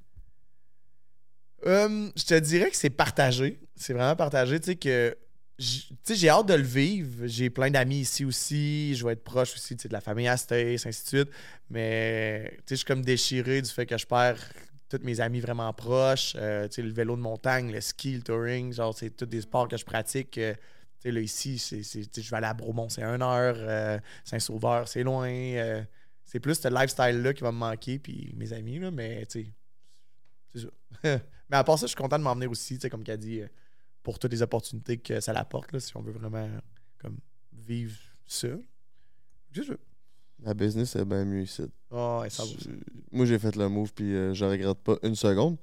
[1.67, 3.61] Euh, je te dirais que c'est partagé.
[3.77, 4.59] C'est vraiment partagé.
[4.61, 5.17] Tu sais, que
[5.59, 7.27] j'ai hâte de le vivre.
[7.27, 8.95] J'ai plein d'amis ici aussi.
[8.95, 11.31] Je vais être proche aussi de la famille Astés, ainsi de suite.
[11.69, 14.41] Mais je suis comme déchiré du fait que je perds
[14.91, 16.35] tous mes amis vraiment proches.
[16.37, 19.77] Euh, le vélo de montagne, le ski, le touring, genre, c'est tous des sports que
[19.77, 20.37] je pratique.
[20.37, 20.55] Euh,
[21.05, 23.57] là, ici, je vais aller à Bromont, c'est une heure.
[23.59, 25.31] Euh, Saint-Sauveur, c'est loin.
[25.31, 25.83] Euh,
[26.25, 29.47] c'est plus ce lifestyle-là qui va me manquer, puis mes amis, là, mais c'est
[30.55, 30.69] ça.
[31.51, 33.17] mais à part ça, je suis content de m'en venir aussi, tu sais, comme qu'a
[33.17, 33.49] dit, euh,
[34.03, 36.49] pour toutes les opportunités que ça l'apporte, si on veut vraiment
[36.99, 37.19] comme
[37.53, 38.49] vivre ça.
[39.55, 39.63] Ça.
[40.43, 41.65] La business est bien mieux ici.
[41.91, 42.45] Ah, ouais, ça.
[42.45, 42.71] Je-
[43.13, 45.59] Moi, j'ai fait le move, puis euh, je regrette pas une seconde.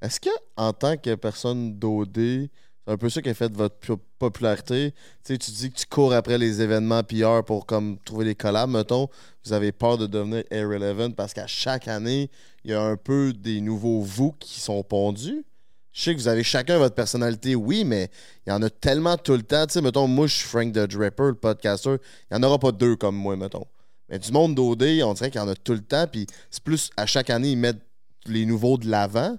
[0.00, 2.48] Est-ce que, en tant que personne d'OD,
[2.86, 4.92] c'est un peu ça qui a fait votre pu- popularité?
[5.24, 8.34] Tu sais, tu dis que tu cours après les événements PR pour comme trouver des
[8.34, 9.08] collabs, mettons.
[9.44, 12.30] Vous avez peur de devenir irrelevant parce qu'à chaque année,
[12.64, 15.44] il y a un peu des nouveaux vous qui sont pondus.
[15.92, 18.10] Je sais que vous avez chacun votre personnalité, oui, mais
[18.46, 19.66] il y en a tellement tout le temps.
[19.66, 21.96] Tu sais, mettons, moi, je suis Frank the Draper, le podcaster.
[22.30, 23.66] Il n'y en aura pas deux comme moi, mettons.
[24.08, 26.06] Mais du monde d'OD, on dirait qu'il y en a tout le temps.
[26.10, 27.84] Puis c'est plus à chaque année, ils mettent
[28.26, 29.36] les nouveaux de l'avant.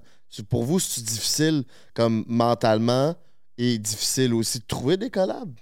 [0.49, 1.63] Pour vous, c'est difficile
[1.93, 3.15] comme mentalement
[3.57, 5.53] et difficile aussi de trouver des collabs?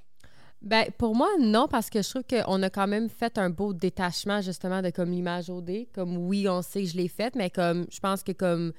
[0.61, 3.73] Ben, pour moi, non, parce que je trouve qu'on a quand même fait un beau
[3.73, 5.87] détachement, justement, de comme l'image OD.
[5.93, 8.73] Comme, oui, on sait que je l'ai faite, mais comme, je pense que comme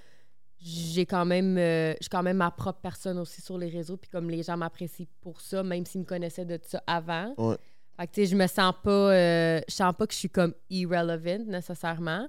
[0.62, 3.96] j'ai quand même, euh, je suis quand même ma propre personne aussi sur les réseaux,
[3.96, 7.34] puis comme les gens m'apprécient pour ça, même s'ils me connaissaient de ça avant.
[7.38, 7.56] Ouais.
[7.98, 10.28] Fait que, tu sais, je me sens pas, euh, je sens pas que je suis
[10.28, 12.28] comme irrelevant, nécessairement.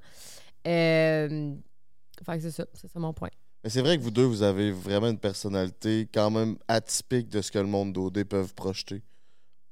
[0.66, 1.54] Euh,
[2.26, 3.30] fait que c'est ça, c'est ça mon point.
[3.64, 7.42] Mais c'est vrai que vous deux, vous avez vraiment une personnalité quand même atypique de
[7.42, 9.02] ce que le monde d'OD peuvent projeter.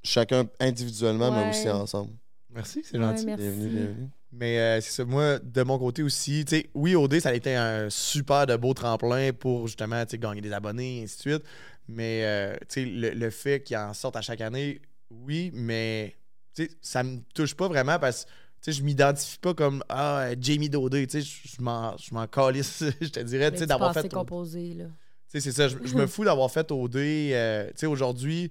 [0.02, 2.12] Chacun individuellement, mais aussi ensemble.
[2.50, 3.26] Merci, c'est Ouais, gentil.
[3.26, 3.42] merci.
[3.42, 4.08] Bienvenue, bienvenue.
[4.32, 7.34] Mais euh, c'est ça, moi, de mon côté aussi, tu sais, oui, OD, ça a
[7.34, 11.16] été un super de beau tremplin pour justement, tu sais, gagner des abonnés, et ainsi
[11.16, 11.42] de suite.
[11.88, 14.80] Mais, euh, tu sais, le, le fait qu'il en sorte à chaque année,
[15.10, 16.14] oui, mais,
[16.54, 18.30] tu sais, ça me touche pas vraiment parce que,
[18.60, 22.84] sais, je m'identifie pas comme, ah, Jamie Dodé, tu sais, je m'en je m'en calisse,
[23.00, 24.08] je te dirais, tu sais, d'avoir fait...
[24.12, 24.84] composé, là.
[24.84, 25.68] Tu sais, c'est ça.
[25.68, 26.96] Je, me fous d'avoir fait OD.
[26.96, 28.50] euh, tu sais, aujourd'hui,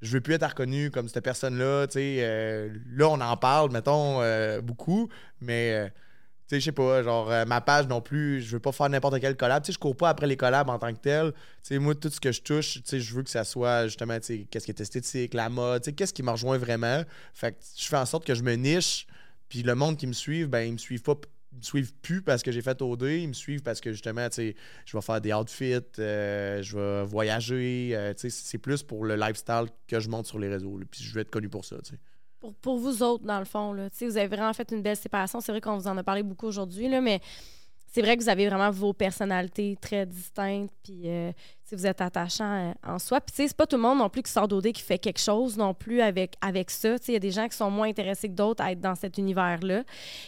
[0.00, 1.88] je veux plus être reconnu comme cette personne-là.
[1.88, 5.08] Tu sais, euh, là, on en parle, mettons, euh, beaucoup,
[5.40, 5.72] mais.
[5.72, 5.88] euh,
[6.46, 8.90] tu sais, je sais pas, genre, euh, ma page non plus, je veux pas faire
[8.90, 9.62] n'importe quel collab.
[9.62, 11.32] Tu sais, je cours pas après les collabs en tant que tel.
[11.32, 13.86] Tu sais, moi, tout ce que je touche, tu sais, je veux que ça soit
[13.86, 16.58] justement, tu sais, qu'est-ce qui est esthétique, la mode, tu sais, qu'est-ce qui me rejoint
[16.58, 17.02] vraiment.
[17.32, 19.06] Fait que je fais en sorte que je me niche,
[19.54, 21.14] Puis le monde qui me suit, ben, ils me suivent pas.
[21.52, 24.28] Ils me suivent plus parce que j'ai fait OD, ils me suivent parce que justement,
[24.28, 27.90] tu sais, je vais faire des outfits, euh, je vais voyager.
[27.92, 30.80] euh, tu sais, c'est plus pour le lifestyle que je monte sur les réseaux.
[30.90, 32.00] Puis je vais être connu pour ça, tu sais.
[32.40, 35.40] Pour, pour vous autres, dans le fond, là, vous avez vraiment fait une belle séparation.
[35.40, 37.20] C'est vrai qu'on vous en a parlé beaucoup aujourd'hui, mais
[37.94, 41.30] c'est vrai que vous avez vraiment vos personnalités très distinctes, puis euh,
[41.64, 43.20] sais, vous êtes attachant euh, en soi.
[43.20, 44.98] Puis tu sais, c'est pas tout le monde non plus qui sort d'OD qui fait
[44.98, 46.98] quelque chose non plus avec, avec ça.
[46.98, 48.80] Tu sais, il y a des gens qui sont moins intéressés que d'autres à être
[48.80, 49.84] dans cet univers-là.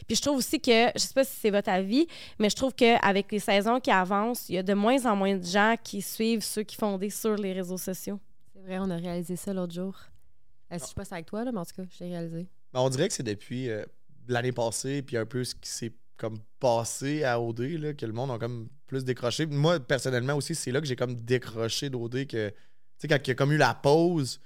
[0.06, 2.06] Puis je trouve aussi que, je sais pas si c'est votre avis,
[2.38, 5.34] mais je trouve qu'avec les saisons qui avancent, il y a de moins en moins
[5.34, 8.20] de gens qui suivent ceux qui font des sur les réseaux sociaux.
[8.52, 9.98] C'est vrai, on a réalisé ça l'autre jour.
[10.70, 12.46] Euh, si je passe avec toi, là, mais en tout cas, je l'ai réalisé.
[12.72, 13.84] Ben, on dirait que c'est depuis euh,
[14.28, 18.12] l'année passée, puis un peu ce qui s'est comme passé à OD, là, que le
[18.12, 19.46] monde a comme plus décroché.
[19.46, 22.54] Moi, personnellement aussi, c'est là que j'ai comme décroché d'OD que, tu
[22.98, 24.40] sais, quand il y a comme eu la pause,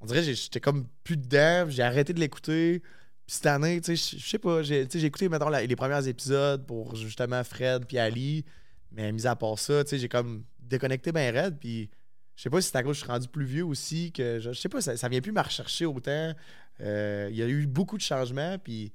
[0.00, 2.80] on dirait que j'étais comme plus dedans, j'ai arrêté de l'écouter.
[2.80, 6.96] Puis cette année, tu sais, je sais pas, j'ai écouté, mettons, les premiers épisodes pour
[6.96, 8.44] justement Fred puis Ali,
[8.92, 11.90] mais mis à part ça, tu sais, j'ai comme déconnecté ben raide, puis
[12.36, 14.52] je sais pas si c'est à cause je suis rendu plus vieux aussi, que je,
[14.52, 16.32] je sais pas, ça, ça vient plus me rechercher autant.
[16.80, 18.92] Euh, il y a eu beaucoup de changements, puis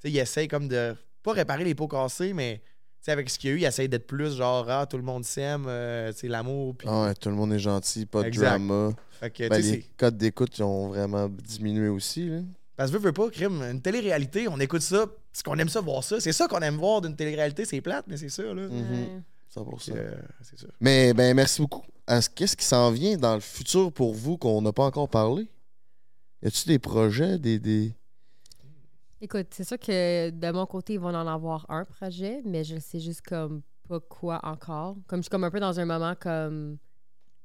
[0.00, 0.96] tu sais, il essaye comme de
[1.26, 2.62] pas réparer les pots cassés, mais
[3.08, 5.24] avec ce qu'il y a eu, il essaye d'être plus genre, ah, tout le monde
[5.24, 6.88] s'aime, euh, l'amour, puis.
[6.90, 8.46] Ah ouais, tout le monde est gentil, pas de Exact.
[8.48, 8.92] drama.
[9.10, 12.28] Fait que, Ben, les codes d'écoute ont vraiment diminué aussi.
[12.28, 12.38] Là.
[12.76, 15.80] Parce que veux, veux pas, crime, une télé-réalité, on écoute ça, parce qu'on aime ça
[15.80, 16.20] voir ça.
[16.20, 18.68] C'est ça qu'on aime voir d'une télé-réalité, c'est plate, mais c'est ça, là.
[18.68, 18.70] Mhm.
[18.70, 19.22] Ouais.
[19.48, 19.92] 100%.
[19.96, 20.12] Euh,
[20.42, 20.66] c'est ça.
[20.80, 21.82] Mais ben merci beaucoup.
[22.08, 25.48] Est-ce- Qu'est-ce qui s'en vient dans le futur pour vous qu'on n'a pas encore parlé?
[26.42, 27.58] Y a-tu des projets, des.
[27.58, 27.94] des...
[29.20, 32.78] Écoute, c'est sûr que de mon côté, ils vont en avoir un projet, mais je
[32.78, 34.96] sais juste comme pas quoi encore.
[35.06, 36.78] Comme je suis comme un peu dans un moment comme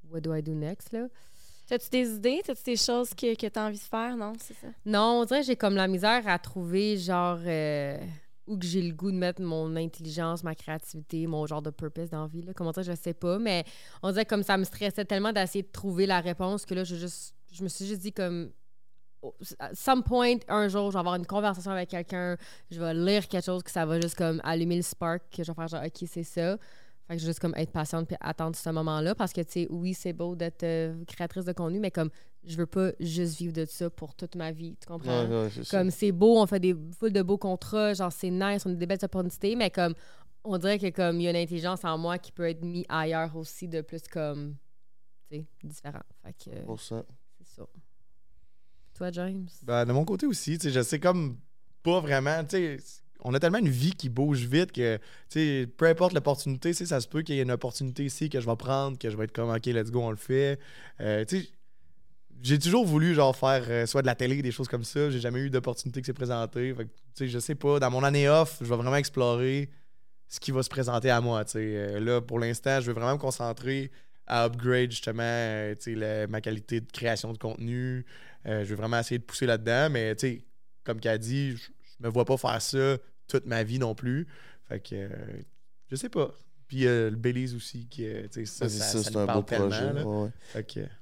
[0.09, 1.07] What do I do next là?
[1.67, 2.41] T'as-tu des idées?
[2.43, 4.17] T'as-tu des choses que, que tu as envie de faire?
[4.17, 4.67] Non, c'est ça.
[4.85, 7.97] Non, on dirait que j'ai comme la misère à trouver genre euh,
[8.45, 12.09] où que j'ai le goût de mettre mon intelligence, ma créativité, mon genre de purpose
[12.09, 12.41] dans la vie.
[12.41, 12.51] Là.
[12.53, 13.63] Comment dire, je sais pas, mais
[14.03, 16.97] on dirait comme ça me stressait tellement d'essayer de trouver la réponse que là, je,
[16.97, 18.51] juste, je me suis juste dit comme
[19.73, 22.37] some point, un jour, je vais avoir une conversation avec quelqu'un,
[22.69, 25.51] je vais lire quelque chose que ça va juste comme allumer le spark, que je
[25.51, 26.57] vais faire genre, OK, c'est ça.
[27.07, 29.51] Fait que je vais juste comme être patiente puis attendre ce moment-là parce que, tu
[29.51, 32.09] sais, oui, c'est beau d'être euh, créatrice de contenu, mais comme
[32.43, 35.27] je veux pas juste vivre de ça pour toute ma vie, tu comprends?
[35.69, 38.75] Comme c'est beau, on fait des full de beaux contrats, genre c'est nice, on a
[38.75, 39.93] des belles opportunités, mais comme
[40.43, 42.85] on dirait que comme il y a une intelligence en moi qui peut être mise
[42.89, 44.55] ailleurs aussi de plus comme
[45.29, 46.01] tu sais, différent.
[46.23, 46.77] Fait que 100%.
[46.77, 47.05] c'est ça.
[49.11, 49.47] James?
[49.63, 51.37] Ben, de mon côté aussi, tu sais, je sais comme
[51.83, 52.77] pas vraiment, tu sais,
[53.23, 56.99] on a tellement une vie qui bouge vite que, tu sais, peu importe l'opportunité, ça
[56.99, 59.23] se peut qu'il y ait une opportunité ici que je vais prendre, que je vais
[59.25, 60.59] être comme, OK, let's go, on le fait.
[60.99, 61.49] Euh, tu sais,
[62.43, 65.09] j'ai toujours voulu, genre, faire euh, soit de la télé, des choses comme ça.
[65.11, 66.73] J'ai jamais eu d'opportunité qui s'est présentée.
[66.75, 69.69] Tu sais, je sais pas, dans mon année off, je vais vraiment explorer
[70.27, 71.59] ce qui va se présenter à moi, tu sais.
[71.59, 73.91] Euh, là, pour l'instant, je veux vraiment me concentrer
[74.25, 78.05] à upgrade, justement, euh, le- ma qualité de création de contenu.
[78.45, 80.45] Euh, je veux vraiment essayer de pousser là-dedans, mais tu sais,
[80.83, 82.97] comme qu'elle dit, je, je me vois pas faire ça
[83.27, 84.27] toute ma vie non plus.
[84.67, 85.09] Fait que euh,
[85.89, 86.31] je sais pas.
[86.67, 89.91] Puis euh, le Belize aussi, qui, euh, ça, Ça, ça, c'est un beau projet.
[90.05, 90.29] ouais,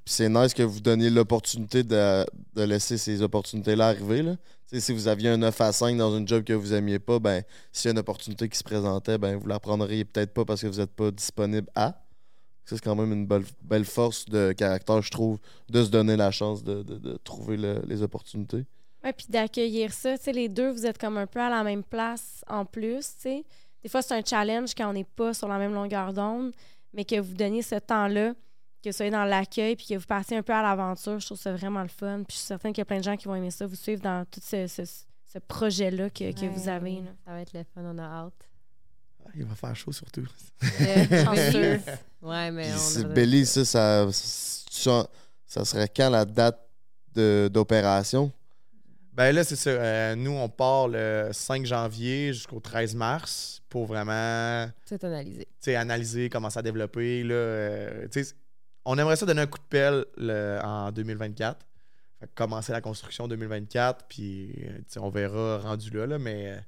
[0.03, 2.25] c'est nice que vous donniez l'opportunité de,
[2.55, 4.23] de laisser ces opportunités-là arriver.
[4.23, 4.35] Là.
[4.65, 7.43] Si vous aviez un 9 à 5 dans une job que vous aimiez pas, ben
[7.71, 10.61] s'il y a une opportunité qui se présentait, ben vous la prendriez peut-être pas parce
[10.61, 12.01] que vous n'êtes pas disponible à.
[12.75, 15.39] C'est quand même une belle, belle force de caractère, je trouve,
[15.69, 18.65] de se donner la chance de, de- de trouver le- les opportunités.
[19.03, 20.17] Ouais, puis d'accueillir ça.
[20.17, 22.99] Tu sais, les deux, vous êtes comme un peu à la même place en plus,
[23.15, 23.43] tu sais.
[23.81, 26.51] Des fois, c'est un challenge quand on n'est pas sur la même longueur d'onde,
[26.93, 28.33] mais que vous donniez ce temps-là,
[28.83, 31.17] que vous soyez dans l'accueil, puis que vous passiez un peu à l'aventure.
[31.19, 32.23] Je trouve ça vraiment le fun.
[32.27, 33.75] Puis je suis certaine qu'il y a plein de gens qui vont aimer ça, vous
[33.75, 34.83] suivre dans tout ce, ce-
[35.31, 36.95] ce projet-là que, que vous avez.
[36.95, 37.11] là.
[37.25, 38.48] Ça va être le fun, on a hâte.
[39.35, 40.25] Il va faire chaud surtout.
[40.81, 41.77] Euh,
[42.21, 43.63] ouais, mais on c'est- Belize, ça,
[44.11, 45.07] ça, ça,
[45.45, 46.59] ça serait quand la date
[47.13, 48.31] de- d'opération?
[49.13, 49.69] Ben là, c'est ça.
[49.71, 55.45] Euh, nous, on part le 5 janvier jusqu'au 13 mars pour vraiment Tout analysé.
[55.45, 57.23] tu sais, analyser, commencer à développer.
[57.23, 58.33] Là, euh, tu sais,
[58.85, 61.65] on aimerait ça donner un coup de pelle le- en 2024.
[62.19, 66.05] Fait que commencer la construction en 2024, puis euh, tu sais, on verra rendu là,
[66.05, 66.59] là mais euh,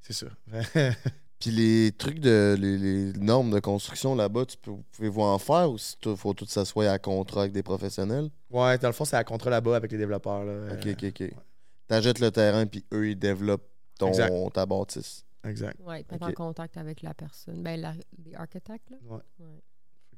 [0.00, 0.26] c'est ça.
[1.38, 5.38] Puis les trucs de les, les normes de construction là-bas, tu peux, vous pouvez-vous en
[5.38, 8.30] faire ou il faut tout s'asseoir à contrat avec des professionnels?
[8.50, 10.44] ouais, dans le fond, c'est à contrat là-bas avec les développeurs.
[10.44, 10.72] Là.
[10.72, 11.34] Ok, ok, ok.
[11.88, 13.68] T'achètes le terrain, puis eux, ils développent
[13.98, 14.32] ton, Exact.
[14.54, 15.24] ta bâtisse.
[15.44, 15.78] Exact.
[15.80, 16.22] Ouais, être Ok.
[16.22, 17.62] en contact avec la personne.
[17.62, 17.92] Ben, la,
[18.90, 18.96] là.
[19.04, 19.18] Ouais.
[19.38, 19.46] Ouais.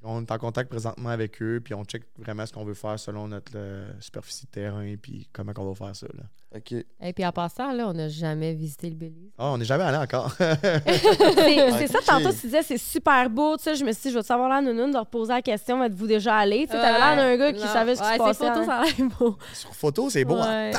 [0.04, 2.98] On est en contact présentement avec eux, puis on check vraiment ce qu'on veut faire
[2.98, 6.06] selon notre euh, superficie de terrain, puis comment on va faire ça.
[6.14, 6.22] Là.
[6.56, 6.72] OK.
[6.72, 9.32] Et puis en passant, là, on n'a jamais visité le Belize.
[9.36, 10.30] Ah, on n'est jamais allé encore.
[10.38, 13.56] C'est ça, tantôt, tu disais, c'est super beau.
[13.56, 15.42] Tu sais, je me suis dit, je vais te savoir la nounoune de reposer la
[15.42, 16.66] question, êtes-vous déjà allé?
[16.66, 17.72] Tu sais, t'avais l'air d'un gars qui Non.
[17.72, 18.46] savait ce qui ouais, se passait.
[18.48, 18.64] photos, hein.
[18.66, 19.38] ça a l'air beau.
[19.52, 20.36] Sur photo, c'est beau.
[20.38, 20.70] hein?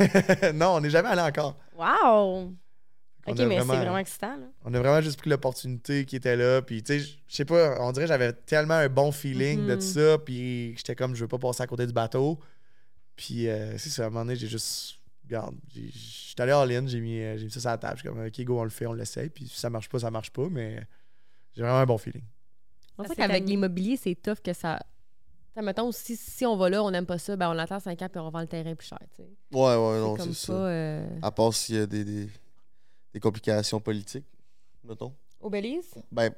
[0.00, 0.52] Ouais.
[0.54, 1.56] Non, on n'est jamais allé encore.
[1.76, 2.52] Wow!
[3.28, 4.46] On OK, mais vraiment- c'est vraiment excitant, là.
[4.64, 6.62] On a vraiment juste pris l'opportunité qui était là.
[6.62, 9.66] Puis, tu sais, je je sais pas, on dirait que j'avais tellement un bon feeling
[9.66, 9.80] de Mhm.
[9.80, 10.18] ça.
[10.18, 12.38] Puis, j'étais comme, je veux pas passer à côté du bateau.
[13.16, 14.96] Puis, euh, c'est ça, à un moment donné, j'ai juste.
[15.24, 17.94] Regarde, j'ai- j'étais allé en ligne, j'ai mis, euh, j'ai mis ça sur la table.
[17.96, 19.28] Je suis comme, OK, go, on le fait, on l'essaye.
[19.28, 20.48] Puis, si ça marche pas, ça marche pas.
[20.48, 20.86] Mais
[21.54, 22.22] j'ai vraiment un bon feeling.
[22.98, 24.78] On sait qu'avec l'immobilier, c'est tough que ça.
[25.52, 28.00] T'sais, mettons, si, si on va là, on n'aime pas ça, ben on attend 5
[28.02, 28.98] ans puis on vend le terrain plus cher.
[29.16, 29.28] tu sais.
[29.52, 30.58] Ouais, ouais, non, c'est comme c'est pas.
[30.58, 30.66] ça.
[30.66, 32.28] euh, À part s'il y a des, des,
[33.16, 34.26] des complications politiques,
[34.84, 35.14] mettons.
[35.40, 35.94] Au Belize?
[36.12, 36.30] Ben,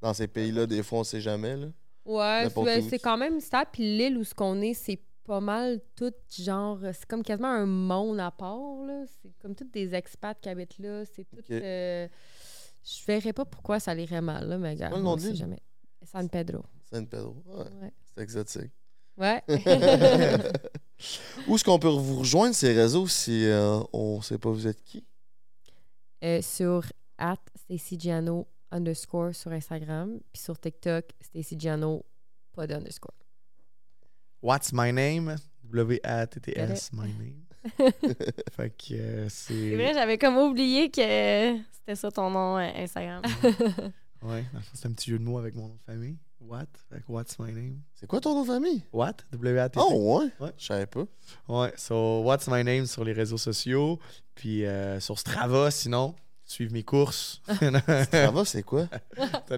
[0.00, 1.68] dans ces pays-là, des fois, on sait jamais, là.
[2.04, 3.70] Ouais, N'importe c'est quand même stable.
[3.72, 6.80] Puis l'île où ce qu'on est, c'est pas mal tout genre.
[6.92, 8.82] C'est comme quasiment un monde à part.
[8.84, 9.04] là.
[9.22, 11.04] C'est comme tous des expats qui habitent là.
[11.04, 11.36] C'est tout.
[11.38, 11.50] Ok.
[11.52, 12.08] euh,
[12.82, 15.60] je verrais pas pourquoi ça irait mal, là, mais nom on sait jamais.
[16.02, 16.64] San Pedro.
[16.90, 17.36] San Pedro.
[17.46, 17.92] Ouais, Ouais.
[18.12, 18.72] c'est exotique.
[19.16, 19.40] Ouais.
[21.48, 24.82] Où est-ce qu'on peut vous rejoindre ces réseaux si euh, on sait pas vous êtes
[24.82, 25.04] qui?
[26.22, 26.84] Euh, sur
[27.18, 30.20] at StacyGiano underscore sur Instagram.
[30.32, 32.04] Puis sur TikTok, StacyGiano,
[32.52, 33.14] pas de underscore.
[34.42, 35.36] What's my name?
[35.64, 37.44] W-A-T-T-S, my name.
[38.52, 39.74] fait que euh, C'est c'est.
[39.74, 41.00] vrai, j'avais comme oublié que
[41.72, 43.22] c'était ça ton nom euh, Instagram.
[44.22, 46.16] Ouais, dans le fond, c'est un petit jeu de mots avec mon nom de famille.
[46.40, 46.66] What?
[46.90, 47.80] Fait que what's my name?
[47.94, 48.82] C'est quoi ton nom de famille?
[48.92, 49.14] What?
[49.32, 49.80] W-A-T-T.
[49.82, 50.30] Oh, ouais?
[50.40, 50.52] Ouais.
[50.58, 51.04] Je savais pas.
[51.48, 53.98] Ouais, so What's My Name sur les réseaux sociaux?
[54.34, 57.40] Puis euh, sur Strava, sinon, suivre mes courses.
[58.10, 58.88] Ça va, c'est quoi?
[59.48, 59.54] c'est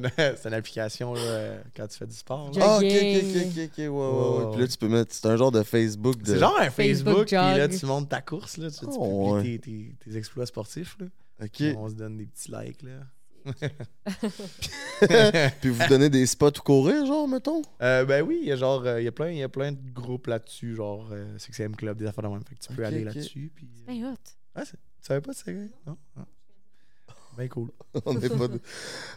[0.46, 2.52] une, application là, quand tu fais du sport.
[2.60, 4.44] Ah, ok, ok, ok, ok, ok, ouais, ouais, ouais.
[4.44, 5.14] Ouais, Puis là, tu peux mettre.
[5.14, 6.34] C'est un genre de Facebook de.
[6.34, 9.36] C'est genre un Facebook Facebook, puis là, tu montes ta course, là, tu, tu Oh,
[9.38, 9.58] publies ouais.
[9.58, 10.96] tes, tes- tes exploits sportifs.
[11.00, 11.06] Là.
[11.42, 11.50] Ok.
[11.52, 12.82] Puis On se donne des petits likes.
[12.82, 13.00] Là.
[15.60, 17.62] Puis vous donnez des spots où courir, genre, mettons?
[17.82, 19.48] Euh, ben oui, il y a genre, euh, il y a plein, il y a
[19.48, 22.42] plein de groupes là-dessus, genre euh, 6 Club, des affaires de même.
[22.48, 23.52] Fait que tu peux aller là-dessus.
[23.54, 24.14] Puis, euh, Ben hot.
[24.54, 25.52] ah, c'est- tu savais pas de ça?
[25.86, 25.96] Non?
[26.18, 26.24] Ah.
[27.36, 27.70] Ben cool.
[28.06, 28.60] On est pas de-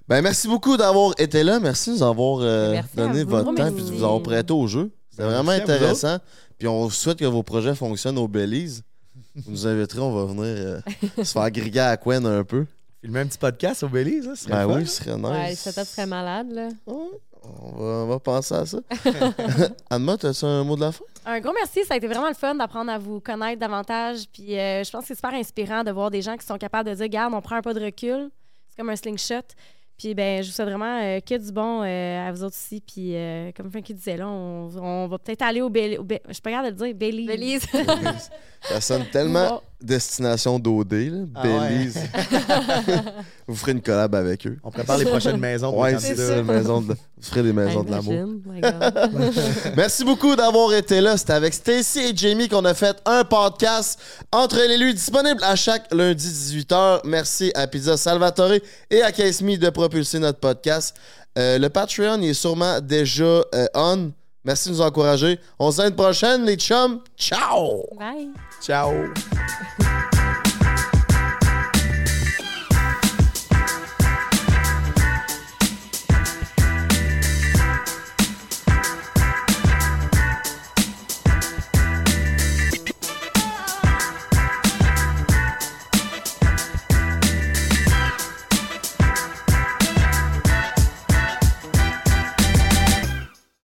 [0.07, 1.59] Ben, merci beaucoup d'avoir été là.
[1.59, 4.67] Merci de nous avoir euh, Merci donné votre temps et de vous avoir prêté au
[4.67, 4.91] jeu.
[5.09, 6.17] C'était Ben, vraiment intéressant.
[6.57, 8.83] Puis on souhaite que vos projets fonctionnent au Belize.
[9.35, 10.81] Vous nous inviterez, on va venir euh,
[11.23, 12.65] se faire griller à Quen un peu.
[13.01, 14.75] Filmer un petit podcast au Belize, ça serait Ben fun.
[14.79, 15.25] oui, ce serait nice.
[15.25, 16.67] Ouais, setup serait malade, là.
[16.85, 16.95] Ouais,
[17.43, 18.79] on, va, on va penser à ça.
[19.89, 21.05] Anne-Ma, as-tu un mot de la fin?
[21.25, 24.23] Un gros merci, ça a été vraiment le fun d'apprendre à vous connaître davantage.
[24.33, 26.89] Puis euh, je pense que c'est super inspirant de voir des gens qui sont capables
[26.89, 28.29] de dire, garde, on prend un pas de recul.
[28.69, 29.45] C'est comme un slingshot.
[29.97, 32.79] Puis ben, je vous souhaite vraiment euh, que du bon euh, à vous autres aussi.
[32.81, 35.99] Puis euh, comme Frankie disait là, on, on va peut-être aller au Belize.
[36.27, 37.27] Je suis pas capable de le dire, Belize.
[37.27, 37.67] Belize.
[37.73, 38.29] Belize.
[38.61, 41.17] Ça sonne tellement destination d'OD, là.
[41.35, 41.69] Ah ouais.
[41.69, 41.97] Belize.
[43.47, 44.57] vous ferez une collab avec eux.
[44.63, 46.27] On prépare les prochaines maisons pour Ouais, les c'est candidats.
[46.27, 48.13] ça, les maisons de- vous ferez des maisons de l'amour.
[48.13, 49.33] Imagine, my God.
[49.77, 51.17] Merci beaucoup d'avoir été là.
[51.17, 53.99] C'était avec Stacy et Jamie qu'on a fait un podcast
[54.31, 57.01] entre les luttes disponible à chaque lundi 18h.
[57.05, 58.53] Merci à Pizza Salvatore
[58.89, 60.95] et à Case Me de propulser notre podcast.
[61.37, 64.11] Euh, le Patreon il est sûrement déjà euh, on.
[64.49, 65.39] Merci de nous encourager.
[65.59, 67.01] On se voit une prochaine, les chums.
[67.15, 67.83] Ciao!
[67.99, 68.29] Bye.
[68.59, 68.91] Ciao!